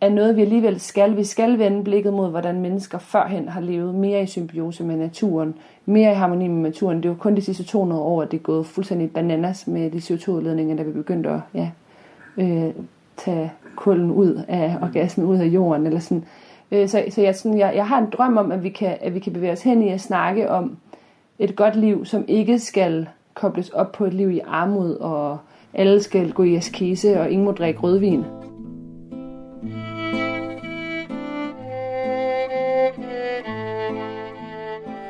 er 0.00 0.08
noget, 0.08 0.36
vi 0.36 0.42
alligevel 0.42 0.80
skal. 0.80 1.16
Vi 1.16 1.24
skal 1.24 1.58
vende 1.58 1.84
blikket 1.84 2.12
mod, 2.12 2.30
hvordan 2.30 2.60
mennesker 2.60 2.98
førhen 2.98 3.48
har 3.48 3.60
levet 3.60 3.94
mere 3.94 4.22
i 4.22 4.26
symbiose 4.26 4.84
med 4.84 4.96
naturen, 4.96 5.54
mere 5.86 6.12
i 6.12 6.14
harmoni 6.14 6.48
med 6.48 6.62
naturen. 6.62 6.96
Det 6.96 7.04
er 7.04 7.08
jo 7.08 7.16
kun 7.18 7.36
de 7.36 7.42
sidste 7.42 7.64
200 7.64 8.02
år, 8.02 8.22
at 8.22 8.30
det 8.30 8.36
er 8.36 8.42
gået 8.42 8.66
fuldstændig 8.66 9.10
bananas 9.10 9.66
med 9.66 9.90
de 9.90 9.98
CO2-udledninger, 9.98 10.76
da 10.76 10.82
vi 10.82 10.92
begyndte 10.92 11.30
at 11.30 11.40
ja, 11.54 11.70
øh, 12.36 12.74
tage 13.16 13.52
kulden 13.76 14.10
ud 14.10 14.44
af 14.48 14.76
og 14.80 14.90
gassen 14.92 15.24
ud 15.24 15.38
af 15.38 15.46
jorden. 15.46 15.86
Eller 15.86 16.00
sådan. 16.00 16.24
Øh, 16.70 16.88
så 16.88 17.04
så 17.10 17.22
jeg, 17.22 17.34
sådan, 17.34 17.58
jeg, 17.58 17.72
jeg 17.76 17.86
har 17.86 17.98
en 17.98 18.10
drøm 18.12 18.36
om, 18.36 18.52
at 18.52 18.62
vi, 18.62 18.68
kan, 18.68 18.96
at 19.00 19.14
vi 19.14 19.18
kan 19.18 19.32
bevæge 19.32 19.52
os 19.52 19.62
hen 19.62 19.82
i 19.82 19.88
at 19.88 20.00
snakke 20.00 20.50
om 20.50 20.76
et 21.38 21.56
godt 21.56 21.76
liv, 21.76 22.04
som 22.04 22.24
ikke 22.28 22.58
skal 22.58 23.06
kobles 23.34 23.68
op 23.68 23.92
på 23.92 24.04
et 24.04 24.14
liv 24.14 24.30
i 24.30 24.40
armod, 24.46 24.94
og 24.94 25.38
alle 25.74 26.02
skal 26.02 26.32
gå 26.32 26.42
i 26.42 26.54
askese, 26.54 27.20
og 27.20 27.30
ingen 27.30 27.44
må 27.44 27.52
drikke 27.52 27.80
rødvin. 27.80 28.24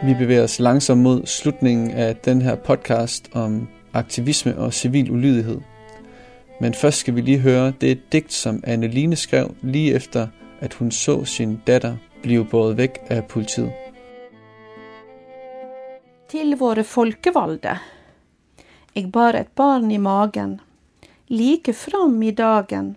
Vi 0.05 0.15
bevæger 0.15 0.43
os 0.43 0.61
langsomt 0.61 1.03
mod 1.03 1.27
slutningen 1.27 1.91
af 1.91 2.17
den 2.17 2.43
her 2.43 2.55
podcast 2.55 3.31
om 3.33 3.69
aktivisme 3.95 4.59
og 4.59 4.73
civil 4.73 5.11
ulydighed. 5.11 5.61
Men 6.61 6.75
først 6.75 6.99
skal 6.99 7.15
vi 7.15 7.21
lige 7.21 7.39
høre 7.39 7.73
det 7.81 8.13
digt, 8.13 8.33
som 8.33 8.61
Anneline 8.65 9.17
skrev 9.17 9.55
lige 9.63 9.95
efter, 9.95 10.27
at 10.61 10.75
hun 10.75 10.91
så 10.91 11.25
sin 11.25 11.61
datter 11.67 11.97
blive 12.23 12.47
båret 12.51 12.77
væk 12.77 12.99
af 13.09 13.25
politiet. 13.25 13.73
Til 16.27 16.57
våre 16.59 16.83
folkevalde. 16.83 17.77
Jeg 18.99 19.11
bar 19.15 19.37
et 19.39 19.53
barn 19.55 19.93
i 19.95 19.99
magen, 20.03 20.57
like 21.31 21.71
fram 21.71 22.17
i 22.23 22.33
dagen. 22.35 22.97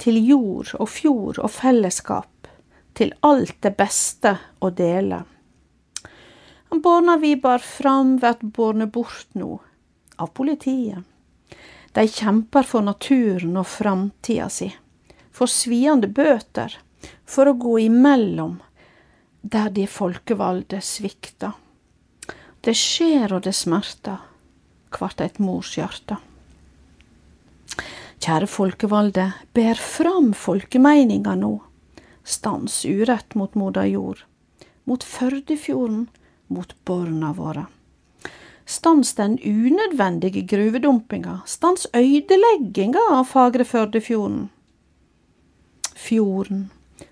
Til 0.00 0.16
jord 0.24 0.70
og 0.78 0.88
fjord 0.88 1.42
og 1.44 1.50
fellesskap, 1.52 2.48
til 2.96 3.12
alt 3.20 3.58
det 3.60 3.74
beste 3.76 4.32
å 4.64 4.70
dele. 4.72 5.18
Barna 6.72 7.18
vi 7.20 7.34
bar 7.36 7.60
fram, 7.60 8.14
blir 8.16 8.40
borne 8.40 8.86
bort 8.88 9.28
nå, 9.36 9.58
av 10.16 10.30
politiet. 10.32 11.04
De 11.92 12.06
kjemper 12.08 12.64
for 12.64 12.86
naturen 12.86 13.58
og 13.60 13.68
framtida 13.68 14.48
si, 14.48 14.70
for 15.28 15.52
sviende 15.52 16.08
bøter, 16.08 16.78
for 17.28 17.52
å 17.52 17.58
gå 17.60 17.76
imellom 17.90 18.56
der 19.42 19.68
de 19.68 19.84
folkevalde 19.84 20.80
svikter. 20.80 21.52
Det 22.62 22.76
skjer 22.78 23.32
og 23.34 23.42
det 23.42 23.56
smerter, 23.58 24.20
kvart 24.94 25.18
eit 25.24 25.40
mors 25.42 25.72
hjerte. 25.74 26.20
Kjære 28.22 28.46
folkevalde, 28.46 29.24
ber 29.50 29.80
fram 29.82 30.30
folkemeininga 30.38 31.34
nå. 31.40 31.56
Stans 32.22 32.84
urett 32.86 33.34
mot 33.34 33.58
moder 33.58 33.90
jord, 33.90 34.22
mot 34.86 35.02
Førdefjorden, 35.02 36.06
mot 36.54 36.76
borna 36.86 37.32
våre. 37.34 37.66
Stans 38.62 39.10
den 39.18 39.40
unødvendige 39.42 40.46
gruvedumpinga, 40.46 41.40
stans 41.50 41.88
øydelegginga 41.90 43.08
av 43.10 43.26
fagre 43.34 43.66
Førdefjorden. 43.66 44.52
Fjorden, 45.98 46.68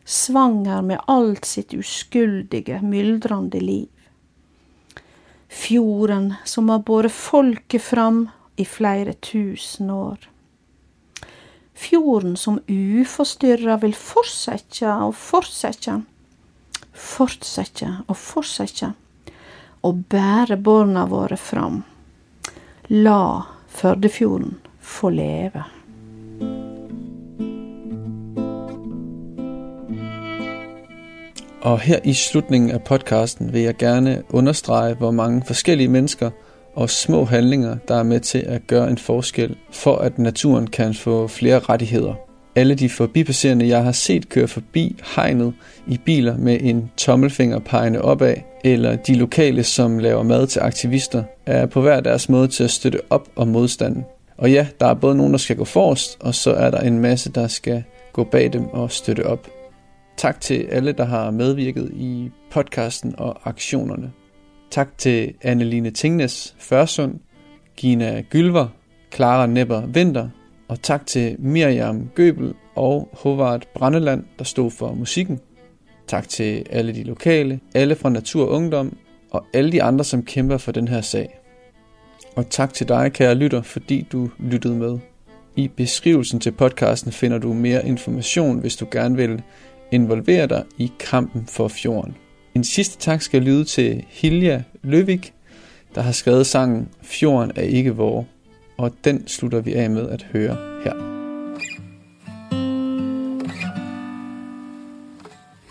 svanger 0.07 0.87
med 0.87 1.03
alt 1.11 1.43
sitt 1.45 1.75
uskyldige, 1.75 2.79
myldrande 2.87 3.59
liv. 3.59 3.89
Fjorden 5.51 6.35
som 6.45 6.69
har 6.69 6.79
båret 6.87 7.13
folket 7.13 7.83
fram 7.83 8.29
i 8.57 8.65
flere 8.65 9.13
tusen 9.13 9.91
år. 9.91 10.29
Fjorden 11.75 12.37
som 12.37 12.61
uforstyrra 12.69 13.77
vil 13.83 13.95
fortsette 13.97 14.95
og 15.09 15.15
fortsette, 15.17 15.97
fortsette 16.93 17.89
og 18.07 18.17
fortsette 18.17 18.93
og 19.87 20.05
bære 20.13 20.61
barna 20.61 21.07
våre 21.09 21.39
fram. 21.41 21.83
La 22.91 23.43
Førdefjorden 23.71 24.59
få 24.81 25.11
leve. 25.15 25.65
Og 31.63 31.81
her 31.81 31.99
i 32.05 32.13
slutningen 32.13 32.71
af 32.71 32.83
podcasten 32.83 33.53
vil 33.53 33.61
jeg 33.61 33.77
gerne 33.77 34.23
understrege, 34.31 34.95
hvor 34.95 35.11
mange 35.11 35.43
forskellige 35.47 35.89
mennesker 35.89 36.31
og 36.75 36.91
små 36.91 37.25
handlinger, 37.25 37.77
der 37.89 37.95
er 37.95 38.03
med 38.03 38.21
til 38.21 38.39
at 38.39 38.67
gøre 38.67 38.91
en 38.91 38.99
forskel, 38.99 39.57
for 39.73 39.97
at 39.97 40.19
naturen 40.19 40.67
kan 40.67 40.95
få 40.95 41.27
flere 41.29 41.59
rettigheder. 41.59 42.15
Alle 42.57 42.75
de 42.75 42.89
forbipasserende, 42.89 43.69
jeg 43.69 43.85
har 43.85 43.93
set 43.93 44.29
køre 44.29 44.49
forbi 44.49 44.97
hegnet 45.17 45.55
i 45.87 45.99
biler 46.05 46.37
med 46.37 46.59
en 46.61 46.91
tommelfinger 46.97 47.59
pegende 47.59 48.03
opad, 48.03 48.35
eller 48.65 48.97
de 48.97 49.15
lokale, 49.15 49.65
som 49.65 49.99
laver 49.99 50.23
mad 50.23 50.47
til 50.47 50.61
aktivister, 50.61 51.25
er 51.47 51.67
på 51.67 51.81
hver 51.81 52.01
deres 52.01 52.29
måde 52.29 52.49
til 52.49 52.65
at 52.65 52.71
støtte 52.71 53.01
op 53.11 53.29
om 53.37 53.49
modstanden. 53.49 54.05
Og 54.39 54.53
ja, 54.53 54.67
der 54.81 54.87
er 54.87 54.95
både 54.95 55.17
nogen, 55.17 55.33
der 55.33 55.39
skal 55.39 55.57
gå 55.57 55.65
forrest, 55.65 56.17
og 56.21 56.35
så 56.35 56.53
er 56.53 56.71
der 56.71 56.81
en 56.81 56.99
masse, 56.99 57.33
der 57.33 57.47
skal 57.47 57.83
gå 58.13 58.25
bag 58.25 58.53
dem 58.53 58.67
og 58.67 58.91
støtte 58.91 59.27
op. 59.27 59.60
Tak 60.21 60.41
til 60.41 60.67
alle, 60.71 60.93
der 60.93 61.05
har 61.05 61.31
medvirket 61.31 61.91
i 61.95 62.31
podcasten 62.51 63.15
og 63.19 63.49
aktionerne. 63.49 64.13
Tak 64.71 64.99
til 64.99 65.35
Anneline 65.43 65.91
Tingnes 65.91 66.57
Førsund, 66.59 67.15
Gina 67.77 68.23
Gylver, 68.31 68.69
Clara 69.15 69.47
Nepper 69.47 69.87
Vinter, 69.87 70.29
og 70.69 70.83
tak 70.83 71.07
til 71.07 71.37
Miriam 71.39 72.11
Gøbel 72.15 72.55
og 72.75 73.09
Hovard 73.13 73.67
Brandeland, 73.75 74.25
der 74.39 74.45
stod 74.45 74.71
for 74.71 74.95
musikken. 74.95 75.41
Tak 76.07 76.29
til 76.29 76.67
alle 76.71 76.95
de 76.95 77.03
lokale, 77.03 77.61
alle 77.75 77.95
fra 77.95 78.09
Natur 78.09 78.45
og 78.45 78.51
Ungdom, 78.51 78.97
og 79.31 79.47
alle 79.55 79.73
de 79.73 79.83
andre, 79.83 80.05
som 80.05 80.23
kæmper 80.23 80.59
for 80.59 80.73
den 80.73 80.89
her 80.89 81.01
sag. 81.01 81.41
Og 82.37 82.51
tak 82.51 82.75
til 82.75 82.89
dig, 82.89 83.13
kære 83.13 83.35
lytter, 83.35 83.63
fordi 83.63 84.07
du 84.13 84.31
lyttede 84.39 84.77
med. 84.77 84.99
I 85.57 85.69
beskrivelsen 85.69 86.41
til 86.41 86.53
podcasten 86.53 87.13
finder 87.13 87.39
du 87.39 87.53
mere 87.53 87.87
information, 87.87 88.59
hvis 88.59 88.77
du 88.77 88.87
gerne 88.91 89.17
vil 89.17 89.43
involvere 89.93 90.47
dig 90.47 90.65
i 90.79 90.93
kampen 90.99 91.47
for 91.47 91.69
fjorden. 91.69 92.17
En 92.55 92.65
sidste 92.65 92.99
tak 92.99 93.23
skal 93.23 93.43
lyde 93.43 93.65
til 93.65 94.05
Hilja 94.09 94.63
Løvik, 94.83 95.33
der 95.95 96.01
har 96.01 96.13
skrevet 96.13 96.47
sangen 96.47 96.89
Fjorden 97.03 97.53
er 97.57 97.63
ikke 97.63 97.97
vor, 97.97 98.27
og 98.79 98.93
den 99.05 99.29
slutter 99.29 99.61
vi 99.61 99.73
af 99.73 99.91
med 99.91 100.09
at 100.09 100.27
høre 100.33 100.57
her. 100.85 100.95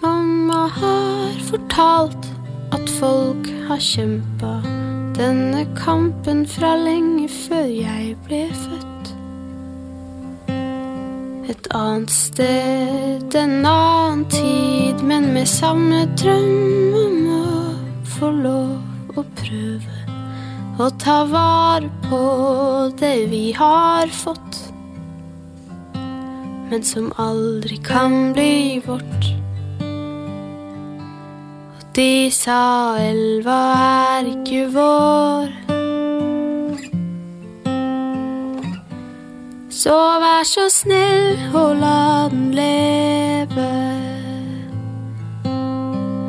Mamma 0.02 0.68
har 0.68 1.32
fortalt 1.44 2.34
at 2.72 2.90
folk 2.90 3.48
har 3.68 3.80
kæmpet 3.96 4.64
denne 5.16 5.76
kampen 5.76 6.48
fra 6.48 6.76
længe 6.76 7.30
før 7.30 7.64
jeg 7.64 8.16
blev 8.26 8.48
født. 8.54 8.89
Et 11.50 11.68
annet 11.74 12.12
sted, 12.14 13.36
en 13.36 13.66
annen 13.66 14.26
tid, 14.30 15.00
men 15.02 15.32
med 15.34 15.48
samme 15.50 16.04
drøm 16.22 16.94
om 17.00 17.16
å 17.34 17.46
få 18.06 18.30
lov 18.36 19.18
å 19.18 19.24
prøve 19.40 19.96
å 20.80 20.92
ta 21.02 21.24
vare 21.32 21.90
på 22.06 22.20
det 23.02 23.26
vi 23.34 23.50
har 23.58 24.14
fått, 24.14 24.60
men 26.70 26.86
som 26.86 27.10
aldri 27.18 27.82
kan 27.82 28.30
bli 28.38 28.78
vårt. 28.86 29.32
Og 31.74 31.84
de 31.98 32.30
sa 32.30 32.62
elva 33.02 33.60
er 34.14 34.32
ikke 34.38 34.70
vår. 34.78 35.79
Så 39.80 39.96
vær 40.20 40.44
så 40.44 40.66
snill 40.68 41.54
og 41.56 41.78
la 41.80 42.28
den 42.28 42.50
leve. 42.52 43.68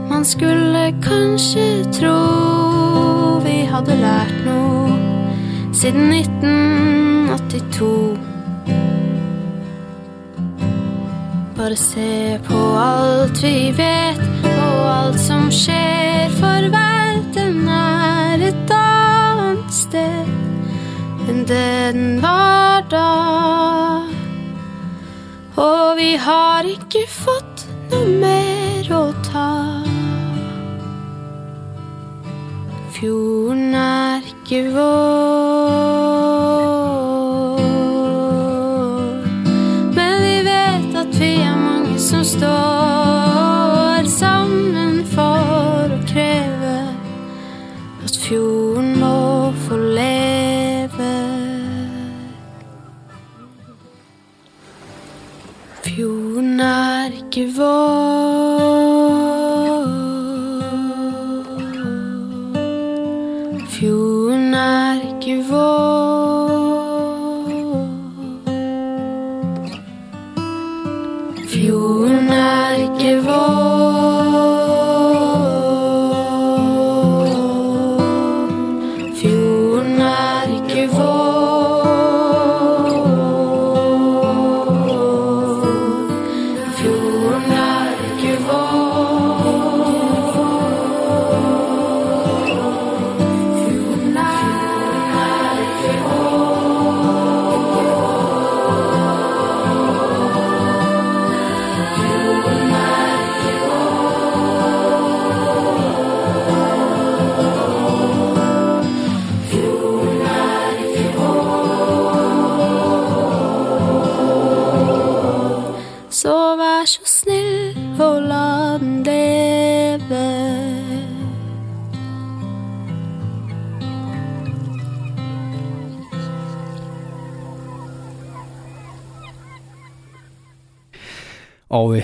Man 0.07 0.23
skulle 0.25 0.95
kanskje 1.03 1.83
tro 1.97 2.13
vi 3.43 3.67
hadde 3.73 3.97
lært 3.99 4.37
noe 4.45 4.95
siden 5.75 6.15
1982. 6.15 8.19
Bare 11.59 11.77
se 11.77 12.39
på 12.47 12.61
alt 12.85 13.43
vi 13.43 13.75
vet, 13.81 14.23
og 14.53 14.79
alt 14.95 15.19
som 15.27 15.51
skjer, 15.51 16.31
for 16.39 16.71
verden 16.77 17.67
er 17.81 18.47
et 18.53 18.71
annet 18.79 19.75
sted 19.75 20.40
end 21.31 21.47
den 21.47 22.23
var 22.23 22.83
da. 22.91 23.11
Og 25.57 25.97
vi 25.97 26.15
har 26.19 26.67
ikke 26.67 27.05
fått 27.07 27.67
noe 27.93 28.07
mer 28.23 28.91
å 28.97 29.03
ta. 29.31 29.49
Fjorden 32.97 33.75
er 33.75 34.31
ikke 34.35 34.65
vår. 34.75 36.10
Er 57.61 58.30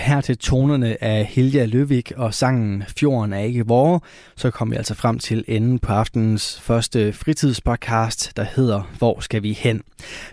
her 0.07 0.21
til 0.21 0.37
tonerne 0.37 1.03
af 1.03 1.25
Hilja 1.25 1.65
Løvik 1.65 2.11
og 2.15 2.33
sangen 2.33 2.83
Fjorden 2.97 3.33
er 3.33 3.39
ikke 3.39 3.67
vore, 3.67 3.99
så 4.35 4.51
kom 4.51 4.71
vi 4.71 4.75
altså 4.75 4.93
frem 4.93 5.19
til 5.19 5.43
enden 5.47 5.79
på 5.79 5.93
aftenens 5.93 6.59
første 6.61 7.13
fritidspodcast, 7.13 8.37
der 8.37 8.45
hedder 8.55 8.91
Hvor 8.97 9.19
skal 9.19 9.43
vi 9.43 9.53
hen? 9.53 9.81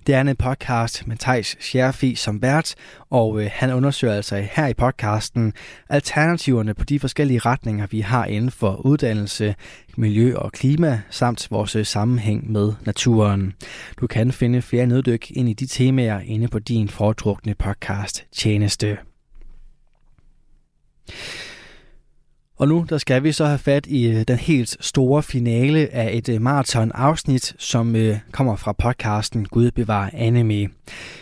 Det 0.06 0.14
er 0.14 0.20
en 0.20 0.36
podcast 0.36 1.06
med 1.06 1.16
Tejs 1.16 1.56
Scherfi 1.60 2.14
som 2.14 2.42
vært, 2.42 2.74
og 3.10 3.42
øh, 3.42 3.50
han 3.52 3.72
undersøger 3.72 4.14
altså 4.14 4.44
her 4.52 4.66
i 4.66 4.74
podcasten 4.74 5.52
alternativerne 5.88 6.74
på 6.74 6.84
de 6.84 7.00
forskellige 7.00 7.38
retninger, 7.38 7.86
vi 7.90 8.00
har 8.00 8.24
inden 8.24 8.50
for 8.50 8.86
uddannelse, 8.86 9.54
miljø 9.96 10.36
og 10.36 10.52
klima, 10.52 11.00
samt 11.10 11.50
vores 11.50 11.76
øh, 11.76 11.86
sammenhæng 11.86 12.52
med 12.52 12.72
naturen. 12.86 13.54
Du 14.00 14.06
kan 14.06 14.32
finde 14.32 14.62
flere 14.62 14.86
neddyk 14.86 15.30
ind 15.30 15.48
i 15.48 15.52
de 15.52 15.66
temaer 15.66 16.20
inde 16.20 16.48
på 16.48 16.58
din 16.58 16.88
foretrukne 16.88 17.54
podcast 17.54 18.24
tjeneste. 18.32 19.13
Og 22.56 22.68
nu 22.68 22.86
der 22.88 22.98
skal 22.98 23.22
vi 23.22 23.32
så 23.32 23.44
have 23.44 23.58
fat 23.58 23.86
i 23.86 24.06
øh, 24.06 24.24
den 24.28 24.36
helt 24.36 24.76
store 24.80 25.22
finale 25.22 25.88
af 25.92 26.10
et 26.16 26.28
øh, 26.28 26.40
maraton-afsnit, 26.40 27.54
som 27.58 27.96
øh, 27.96 28.18
kommer 28.32 28.56
fra 28.56 28.72
podcasten 28.72 29.44
Gud 29.44 29.70
bevar 29.70 30.10
anime. 30.12 30.68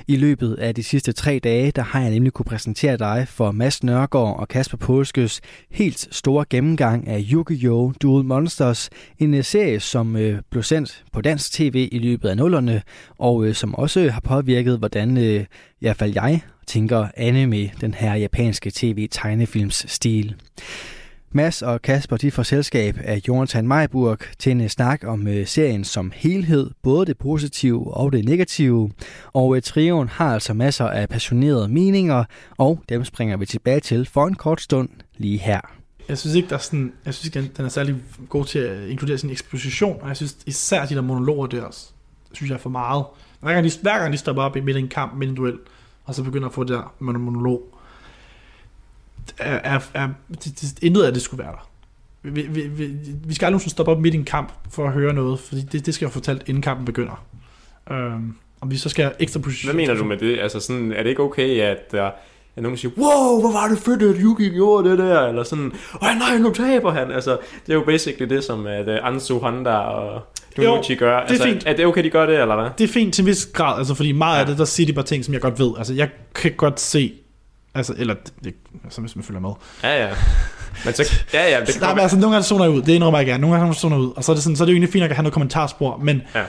I 0.09 0.17
løbet 0.17 0.55
af 0.55 0.75
de 0.75 0.83
sidste 0.83 1.13
tre 1.13 1.41
dage, 1.45 1.71
der 1.71 1.83
har 1.83 2.01
jeg 2.01 2.11
nemlig 2.11 2.33
kunne 2.33 2.45
præsentere 2.45 2.97
dig 2.97 3.27
for 3.29 3.51
Mads 3.51 3.83
Nørgaard 3.83 4.39
og 4.39 4.49
Kasper 4.49 4.77
Påskes 4.77 5.41
helt 5.71 6.09
store 6.11 6.45
gennemgang 6.51 7.09
af 7.09 7.25
Yu-Gi-Oh! 7.33 7.93
Duel 8.03 8.25
Monsters, 8.25 8.91
en 9.19 9.35
øh, 9.35 9.45
serie, 9.45 9.81
som 9.81 10.17
øh, 10.17 10.43
blev 10.51 10.63
sendt 10.63 11.05
på 11.13 11.21
dansk 11.21 11.53
tv 11.53 11.89
i 11.93 11.99
løbet 11.99 12.29
af 12.29 12.37
nullerne, 12.37 12.83
og 13.19 13.45
øh, 13.45 13.55
som 13.55 13.75
også 13.75 14.11
har 14.11 14.21
påvirket, 14.21 14.79
hvordan 14.79 15.17
i 15.17 15.47
hvert 15.81 15.97
fald 15.97 16.13
jeg 16.15 16.41
tænker 16.67 17.09
anime, 17.17 17.71
den 17.81 17.95
her 17.95 18.15
japanske 18.15 18.71
tv-tegnefilms 18.75 19.85
stil. 19.89 20.35
Mads 21.35 21.63
og 21.63 21.83
Kasper 21.83 22.17
de 22.17 22.31
får 22.31 22.43
selskab 22.43 22.99
af 23.05 23.21
Jonathan 23.29 23.69
Meiburg 23.69 24.19
til 24.39 24.53
en 24.53 24.61
øh, 24.61 24.69
snak 24.69 25.05
om 25.07 25.27
øh, 25.27 25.47
serien 25.47 25.85
som 25.85 26.13
helhed, 26.15 26.71
både 26.83 27.07
det 27.07 27.19
positive 27.19 27.95
og 27.95 28.13
det 28.13 28.25
negative. 28.25 28.91
Og 29.33 29.57
øh, 29.57 29.63
trioen 29.63 30.09
har 30.09 30.35
altså 30.35 30.55
masser 30.55 30.87
af 30.87 31.09
passionerede 31.09 31.69
meninger, 31.69 32.25
og 32.59 32.83
dem 32.89 33.05
springer 33.05 33.37
vi 33.37 33.47
tilbage 33.47 33.81
til 33.81 34.07
for 34.07 34.27
en 34.27 34.35
kort 34.35 34.61
stund 34.61 34.89
lige 35.17 35.39
her. 35.39 35.61
Jeg 36.09 36.19
synes 36.19 36.37
ikke, 36.37 36.49
der 36.49 36.55
er 36.55 36.61
sådan, 36.61 36.93
jeg 37.05 37.15
synes 37.15 37.37
ikke, 37.37 37.51
den 37.57 37.65
er 37.65 37.69
særlig 37.69 37.97
god 38.29 38.45
til 38.45 38.59
at 38.59 38.89
inkludere 38.89 39.19
sin 39.19 39.31
eksposition, 39.31 39.99
og 40.03 40.09
jeg 40.09 40.17
synes 40.17 40.37
især 40.47 40.87
de 40.87 40.95
der 40.95 41.01
monologer 41.01 41.47
der 41.47 41.89
synes 42.33 42.51
jeg 42.51 42.57
er 42.57 42.61
for 42.61 42.71
meget. 42.71 43.05
Hver 43.41 43.53
gang 43.53 43.65
de, 43.65 43.71
hver 43.83 43.99
gang 43.99 44.13
de 44.13 44.19
stopper 44.19 44.43
op 44.43 44.57
i 44.57 44.61
midt 44.61 44.77
i 44.77 44.81
en 44.81 44.89
kamp, 44.89 45.15
midt 45.15 45.29
i 45.29 45.31
en 45.31 45.37
duel, 45.37 45.59
og 46.05 46.15
så 46.15 46.23
begynder 46.23 46.49
at 46.49 46.55
få 46.55 46.65
det 46.65 46.71
der 46.71 46.95
monolog, 47.01 47.79
er, 49.39 49.77
er, 49.77 49.81
er 49.95 50.09
det, 50.29 50.45
det, 50.45 50.83
intet 50.83 51.03
af 51.03 51.13
det 51.13 51.23
skulle 51.23 51.45
være 51.45 51.53
der. 51.53 51.69
Vi, 52.23 52.43
vi, 52.43 52.67
vi, 52.67 52.97
vi 53.25 53.35
skal 53.35 53.47
aldrig 53.47 53.71
stoppe 53.71 53.93
op 53.93 54.01
midt 54.01 54.15
i 54.15 54.19
en 54.19 54.25
kamp 54.25 54.53
for 54.71 54.87
at 54.87 54.93
høre 54.93 55.13
noget, 55.15 55.41
fordi 55.41 55.63
det, 55.63 55.87
det 55.87 55.95
skal 55.95 56.07
jeg 56.07 56.13
fortalt, 56.13 56.49
inden 56.49 56.63
kampen 56.63 56.85
begynder. 56.85 57.25
Øhm, 57.91 58.35
om 58.61 58.71
vi 58.71 58.77
så 58.77 58.89
skal 58.89 59.05
have 59.05 59.15
ekstra 59.19 59.41
position. 59.41 59.75
Hvad 59.75 59.87
mener 59.87 59.95
du 59.95 60.05
med 60.05 60.17
det? 60.17 60.39
Altså 60.39 60.61
sådan, 60.61 60.93
er 60.93 61.03
det 61.03 61.11
ikke 61.11 61.23
okay, 61.23 61.61
at 61.61 61.95
at 62.57 62.63
nogen 62.63 62.79
siger, 62.79 62.93
wow, 62.97 63.41
hvor 63.41 63.53
var 63.53 63.69
det 63.69 63.79
fedt, 63.79 64.03
at 64.03 64.17
Yuki 64.21 64.49
gjorde 64.49 64.91
det 64.91 64.99
der, 64.99 65.21
eller 65.29 65.43
sådan, 65.43 65.73
åh 66.03 66.19
nej, 66.19 66.39
nu 66.39 66.53
taber 66.53 66.91
han, 66.91 67.11
altså, 67.11 67.39
det 67.67 67.73
er 67.73 67.77
jo 67.77 67.85
basically 67.85 68.35
det, 68.35 68.45
som 68.45 68.67
at 68.67 68.89
uh, 68.89 69.07
Ansu 69.07 69.39
Honda 69.39 69.77
og 69.77 70.23
Dumuchi 70.57 70.95
gør, 70.95 71.21
det 71.21 71.27
er 71.27 71.29
altså, 71.29 71.45
fint. 71.45 71.63
er 71.67 71.73
det 71.73 71.87
okay, 71.87 72.05
de 72.05 72.11
gør 72.11 72.27
det, 72.27 72.41
eller 72.41 72.61
hvad? 72.61 72.71
Det 72.79 72.85
er 72.85 72.93
fint 72.93 73.15
til 73.15 73.23
en 73.23 73.27
vis 73.27 73.47
grad, 73.47 73.79
altså 73.79 73.95
fordi 73.95 74.13
meget 74.13 74.37
ja. 74.37 74.41
af 74.41 74.47
det, 74.47 74.59
der 74.59 74.65
siger 74.65 74.87
de 74.87 74.93
bare 74.93 75.05
ting, 75.05 75.25
som 75.25 75.35
jeg 75.35 75.41
godt 75.41 75.59
ved. 75.59 75.73
Altså 75.79 75.95
jeg 75.95 76.09
kan 76.35 76.53
godt 76.57 76.81
se, 76.81 77.13
altså, 77.75 77.95
eller 77.99 78.15
det, 78.45 78.55
altså, 78.85 79.01
hvis 79.01 79.17
man 79.17 79.25
følger 79.25 79.41
med. 79.41 79.51
Ja, 79.83 80.07
ja. 80.07 80.15
Men 80.85 80.95
så, 80.95 81.13
ja, 81.33 81.51
ja, 81.51 81.61
det 81.61 81.67
Det 81.67 81.81
der 81.81 81.87
er 81.87 81.95
altså 82.01 82.19
nogle 82.19 82.35
gange 82.35 82.45
zoner 82.45 82.65
jeg 82.65 82.73
ud, 82.73 82.83
det 82.83 82.93
indrømmer 82.93 83.19
jeg 83.19 83.27
gerne. 83.27 83.41
Nogle 83.41 83.59
gange 83.59 83.75
zoner 83.75 83.97
jeg 83.97 84.03
ud, 84.03 84.13
og 84.17 84.25
så 84.25 84.33
er 84.33 84.37
det 84.37 84.43
sådan, 84.43 84.57
så 84.57 84.65
er 84.65 84.67
det 84.67 84.73
jo 84.73 84.75
egentlig 84.75 84.93
fint 84.93 85.03
nok 85.03 85.11
at 85.11 85.17
have 85.17 85.23
noget 85.23 85.33
kommentarspor, 85.33 85.97
men 86.03 86.23
Ja. 86.35 86.43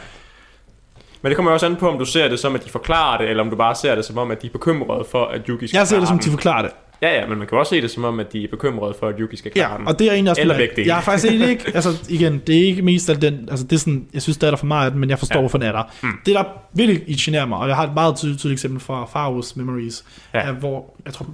Men 1.22 1.30
det 1.30 1.36
kommer 1.36 1.51
jo 1.51 1.54
også 1.54 1.66
an 1.66 1.76
på, 1.76 1.89
om 1.89 1.99
du 1.99 2.06
ser 2.06 2.28
det 2.28 2.39
som, 2.39 2.56
at 2.56 2.66
de 2.66 2.70
forklarer 2.70 3.18
det, 3.18 3.30
eller 3.30 3.43
om 3.43 3.49
du 3.49 3.56
bare 3.56 3.76
ser 3.76 3.95
det 3.95 4.06
som 4.06 4.18
om, 4.18 4.32
at 4.32 4.41
de 4.41 4.47
er 4.47 4.51
bekymrede 4.51 5.06
for, 5.12 5.26
at 5.26 5.41
Yuki 5.49 5.68
skal 5.68 5.78
jeg 5.78 5.88
ser 5.88 5.99
det 5.99 6.08
som, 6.08 6.20
den. 6.20 6.26
de 6.26 6.32
forklarer 6.32 6.62
det. 6.62 6.72
Ja, 7.04 7.22
ja, 7.22 7.28
men 7.28 7.38
man 7.38 7.47
kan 7.47 7.58
også 7.58 7.70
se 7.70 7.82
det 7.82 7.91
som 7.91 8.04
om, 8.04 8.20
at 8.20 8.34
de 8.34 8.43
er 8.43 8.47
bekymrede 8.51 8.93
for, 8.99 9.08
at 9.08 9.16
Yuki 9.20 9.36
skal 9.36 9.51
klare 9.51 9.72
Ja, 9.72 9.78
den. 9.78 9.88
og 9.88 9.99
det 9.99 10.08
er 10.08 10.12
egentlig 10.14 10.30
også 10.32 10.41
Eller 10.41 10.58
begge 10.58 10.76
dele. 10.76 10.88
Jeg 10.88 10.97
er 10.97 11.01
faktisk 11.01 11.26
egentlig 11.26 11.49
ikke, 11.49 11.72
altså 11.76 12.06
igen, 12.10 12.41
det 12.47 12.58
er 12.58 12.66
ikke 12.66 12.82
mest 12.82 13.10
af 13.10 13.20
den, 13.20 13.47
altså 13.49 13.66
det 13.66 13.76
er 13.76 13.80
sådan, 13.80 14.08
jeg 14.14 14.22
synes, 14.22 14.38
der 14.38 14.47
er 14.47 14.51
der 14.51 14.58
for 14.58 14.66
meget 14.66 14.86
af 14.86 14.91
den, 14.91 14.99
men 14.99 15.10
jeg 15.10 15.20
forstår, 15.20 15.36
Ja. 15.36 15.41
hvorfor 15.41 15.58
den 15.58 15.68
er 15.68 15.72
der. 15.72 15.84
Mm. 16.04 16.10
Det, 16.26 16.36
der 16.36 16.43
virkelig 16.74 17.18
generer 17.20 17.45
mig, 17.45 17.58
og 17.58 17.68
jeg 17.68 17.76
har 17.76 17.88
et 17.88 17.93
meget 17.93 18.16
tydeligt, 18.16 18.39
tydeligt 18.39 18.58
eksempel 18.60 18.80
fra 18.82 19.06
Faros 19.06 19.56
Memories, 19.56 20.06
Ja. 20.34 20.39
er, 20.39 20.51
hvor, 20.51 20.95
jeg 21.06 21.14
tror, 21.14 21.26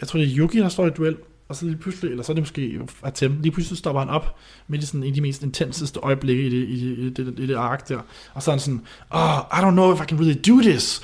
jeg 0.00 0.08
tror, 0.08 0.18
det 0.18 0.28
er 0.32 0.34
Yuki, 0.38 0.58
der 0.58 0.68
står 0.68 0.84
i 0.84 0.86
et 0.88 0.96
duel, 0.96 1.16
og 1.48 1.56
så 1.56 1.66
lige 1.66 1.76
pludselig, 1.76 2.10
eller 2.10 2.24
så 2.24 2.32
er 2.32 2.34
det 2.34 2.42
måske 2.42 2.80
Atem, 3.04 3.38
lige 3.42 3.52
pludselig 3.52 3.78
stopper 3.78 4.00
han 4.00 4.10
op 4.10 4.36
i 4.74 4.80
sådan 4.82 5.02
en 5.02 5.08
af 5.08 5.14
de 5.14 5.20
mest 5.20 5.42
intenseste 5.42 6.00
øjeblikke 6.02 6.42
i 6.42 6.50
det, 6.50 6.68
i 6.68 6.90
det, 6.90 7.18
i 7.18 7.24
det, 7.24 7.38
i 7.38 7.46
det 7.46 7.54
ark 7.54 7.88
der, 7.88 7.98
og 8.34 8.42
så 8.42 8.50
er 8.50 8.52
han 8.52 8.60
sådan, 8.60 8.80
oh, 9.10 9.20
I 9.52 9.62
don't 9.62 9.70
know 9.70 9.94
if 9.94 10.00
I 10.00 10.04
can 10.04 10.18
really 10.20 10.38
do 10.48 10.60
this. 10.60 11.02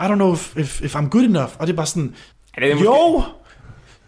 I 0.00 0.04
don't 0.04 0.14
know 0.14 0.32
if, 0.32 0.56
if, 0.56 0.82
if 0.82 0.96
I'm 0.96 1.08
good 1.08 1.22
enough. 1.24 1.50
Og 1.58 1.66
det 1.66 1.72
er 1.72 1.76
bare 1.76 1.86
sådan, 1.86 2.14
Er 2.54 2.60
det 2.60 2.70
måske- 2.76 2.84
jo, 2.84 3.22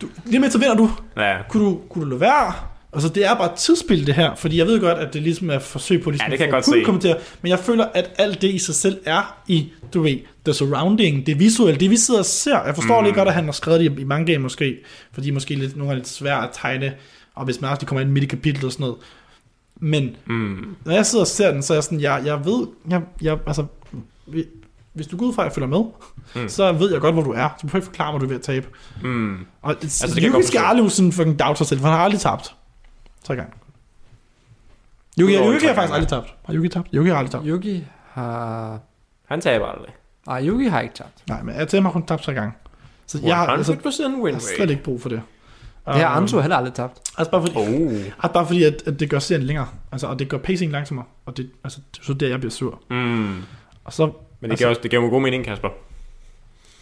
du, 0.00 0.08
lige 0.26 0.40
med 0.40 0.50
så 0.50 0.58
vinder 0.58 0.74
du. 0.76 0.90
Ja. 1.16 1.36
Kunne 1.48 1.64
du, 1.64 1.80
kunne 1.90 2.04
du 2.04 2.10
lade 2.10 2.20
være? 2.20 2.52
Altså, 2.92 3.08
det 3.08 3.26
er 3.26 3.34
bare 3.34 3.56
tidsspil, 3.56 4.06
det 4.06 4.14
her. 4.14 4.34
Fordi 4.34 4.58
jeg 4.58 4.66
ved 4.66 4.80
godt, 4.80 4.98
at 4.98 5.14
det 5.14 5.22
ligesom 5.22 5.50
er 5.50 5.58
forsøg 5.58 6.02
på 6.02 6.10
ligesom 6.10 6.26
Ja, 6.26 6.30
det 6.30 6.38
kan 6.38 6.46
jeg 6.46 6.52
godt 6.52 6.64
se. 6.64 6.82
kommentere. 6.84 7.16
Men 7.42 7.50
jeg 7.50 7.58
føler, 7.58 7.86
at 7.94 8.10
alt 8.18 8.42
det 8.42 8.54
i 8.54 8.58
sig 8.58 8.74
selv 8.74 8.98
er 9.04 9.42
i, 9.48 9.72
du 9.94 10.02
ved, 10.02 10.18
the 10.44 10.54
surrounding, 10.54 11.26
det 11.26 11.38
visuelle, 11.38 11.80
det 11.80 11.90
vi 11.90 11.96
sidder 11.96 12.20
og 12.20 12.26
ser. 12.26 12.64
Jeg 12.64 12.74
forstår 12.74 13.00
mm. 13.00 13.04
lidt 13.04 13.16
godt, 13.16 13.28
at 13.28 13.34
han 13.34 13.44
har 13.44 13.52
skrevet 13.52 13.80
det 13.80 13.98
i, 13.98 14.00
i 14.00 14.04
mange 14.04 14.32
game 14.32 14.42
måske, 14.42 14.78
fordi 15.12 15.30
måske 15.30 15.54
lidt, 15.54 15.76
nogle 15.76 15.92
er 15.92 15.96
lidt 15.96 16.08
svært 16.08 16.44
at 16.44 16.50
tegne, 16.52 16.94
og 17.34 17.44
hvis 17.44 17.60
man 17.60 17.70
også 17.70 17.80
lige 17.80 17.88
kommer 17.88 18.00
ind 18.00 18.10
midt 18.10 18.24
i 18.24 18.26
kapitlet 18.26 18.64
og 18.64 18.72
sådan 18.72 18.84
noget. 18.84 18.98
Men 19.80 20.16
mm. 20.26 20.76
når 20.84 20.92
jeg 20.92 21.06
sidder 21.06 21.24
og 21.24 21.28
ser 21.28 21.52
den, 21.52 21.62
så 21.62 21.72
er 21.72 21.76
jeg 21.76 21.84
sådan, 21.84 22.00
jeg, 22.00 22.22
jeg 22.24 22.44
ved, 22.44 22.66
jeg, 22.90 23.02
jeg, 23.22 23.38
altså, 23.46 23.64
hvis 24.92 25.06
du 25.06 25.16
går 25.16 25.26
ud 25.26 25.34
fra, 25.34 25.42
at 25.42 25.46
jeg 25.46 25.52
følger 25.54 25.68
med, 25.68 25.84
Mm. 26.42 26.48
så 26.48 26.72
ved 26.72 26.92
jeg 26.92 27.00
godt, 27.00 27.14
hvor 27.14 27.22
du 27.22 27.32
er. 27.32 27.48
Du 27.62 27.66
behøver 27.66 27.76
ikke 27.76 27.84
forklare 27.86 28.12
mig, 28.12 28.20
du 28.20 28.24
er 28.24 28.28
ved 28.28 28.36
at 28.36 28.42
tabe. 28.42 28.66
Mm. 29.02 29.34
Og 29.62 29.70
Altså, 29.70 30.04
altså, 30.04 30.14
det 30.16 30.22
jeg 30.22 30.32
Yuki 30.32 30.46
skal 30.46 30.60
aldrig 30.64 30.90
sådan 30.92 31.12
fucking 31.12 31.38
doubt 31.38 31.58
sig 31.58 31.66
selv, 31.66 31.80
for 31.80 31.88
han 31.88 31.96
har 31.96 32.04
aldrig 32.04 32.20
tabt. 32.20 32.54
Tre 33.24 33.36
gange. 33.36 33.52
Yuki, 35.20 35.36
Udover 35.36 35.54
Yuki 35.54 35.66
har 35.66 35.74
faktisk 35.74 35.94
aldrig 35.94 36.08
tabt. 36.08 36.34
Har 36.46 36.54
Yuki 36.54 36.68
tabt? 36.68 36.88
Yuki 36.94 37.08
har 37.10 37.16
aldrig 37.16 37.30
tabt. 37.32 37.44
Yugi 37.46 37.84
har... 38.12 38.78
Han 39.28 39.40
taber 39.40 39.66
aldrig. 39.66 39.94
Nej, 40.26 40.46
Yugi 40.48 40.66
har 40.66 40.80
ikke 40.80 40.94
tabt. 40.94 41.22
Nej, 41.28 41.42
men 41.42 41.54
Atem 41.54 41.84
har 41.84 41.92
kun 41.92 42.06
tabt 42.06 42.22
tre 42.22 42.34
gange. 42.34 42.52
Så 43.06 43.18
jeg 43.22 43.36
har, 43.36 43.46
altså, 43.46 43.72
100% 43.72 43.76
win 44.22 44.26
jeg 44.26 44.34
har 44.34 44.40
slet 44.56 44.70
ikke 44.70 44.82
brug 44.82 45.02
for 45.02 45.08
det. 45.08 45.22
Det 45.86 45.94
har 45.94 46.16
Um, 46.16 46.22
Ansu 46.22 46.40
heller 46.40 46.56
aldrig 46.56 46.74
tabt. 46.74 47.00
Altså 47.18 47.30
bare 47.30 47.40
fordi, 47.40 47.56
oh. 47.56 47.92
altså 47.94 48.32
bare 48.32 48.46
fordi 48.46 48.64
at, 48.64 48.82
at 48.86 49.00
det 49.00 49.10
gør 49.10 49.18
serien 49.18 49.44
længere. 49.46 49.68
Altså, 49.92 50.06
og 50.06 50.18
det 50.18 50.28
gør 50.28 50.38
pacing 50.38 50.72
langsommere. 50.72 51.06
Og 51.26 51.36
det, 51.36 51.50
altså, 51.64 51.80
det 51.94 52.00
er 52.00 52.04
så 52.04 52.12
der, 52.14 52.28
jeg 52.28 52.38
bliver 52.40 52.50
sur. 52.50 52.82
Mm. 52.90 53.36
Og 53.84 53.92
så, 53.92 54.10
Men 54.40 54.50
det 54.50 54.52
altså, 54.52 54.62
giver, 54.64 54.68
også, 54.68 54.80
det 54.82 54.90
giver 54.90 55.02
jo 55.02 55.08
god 55.08 55.22
mening, 55.22 55.44
Kasper. 55.44 55.68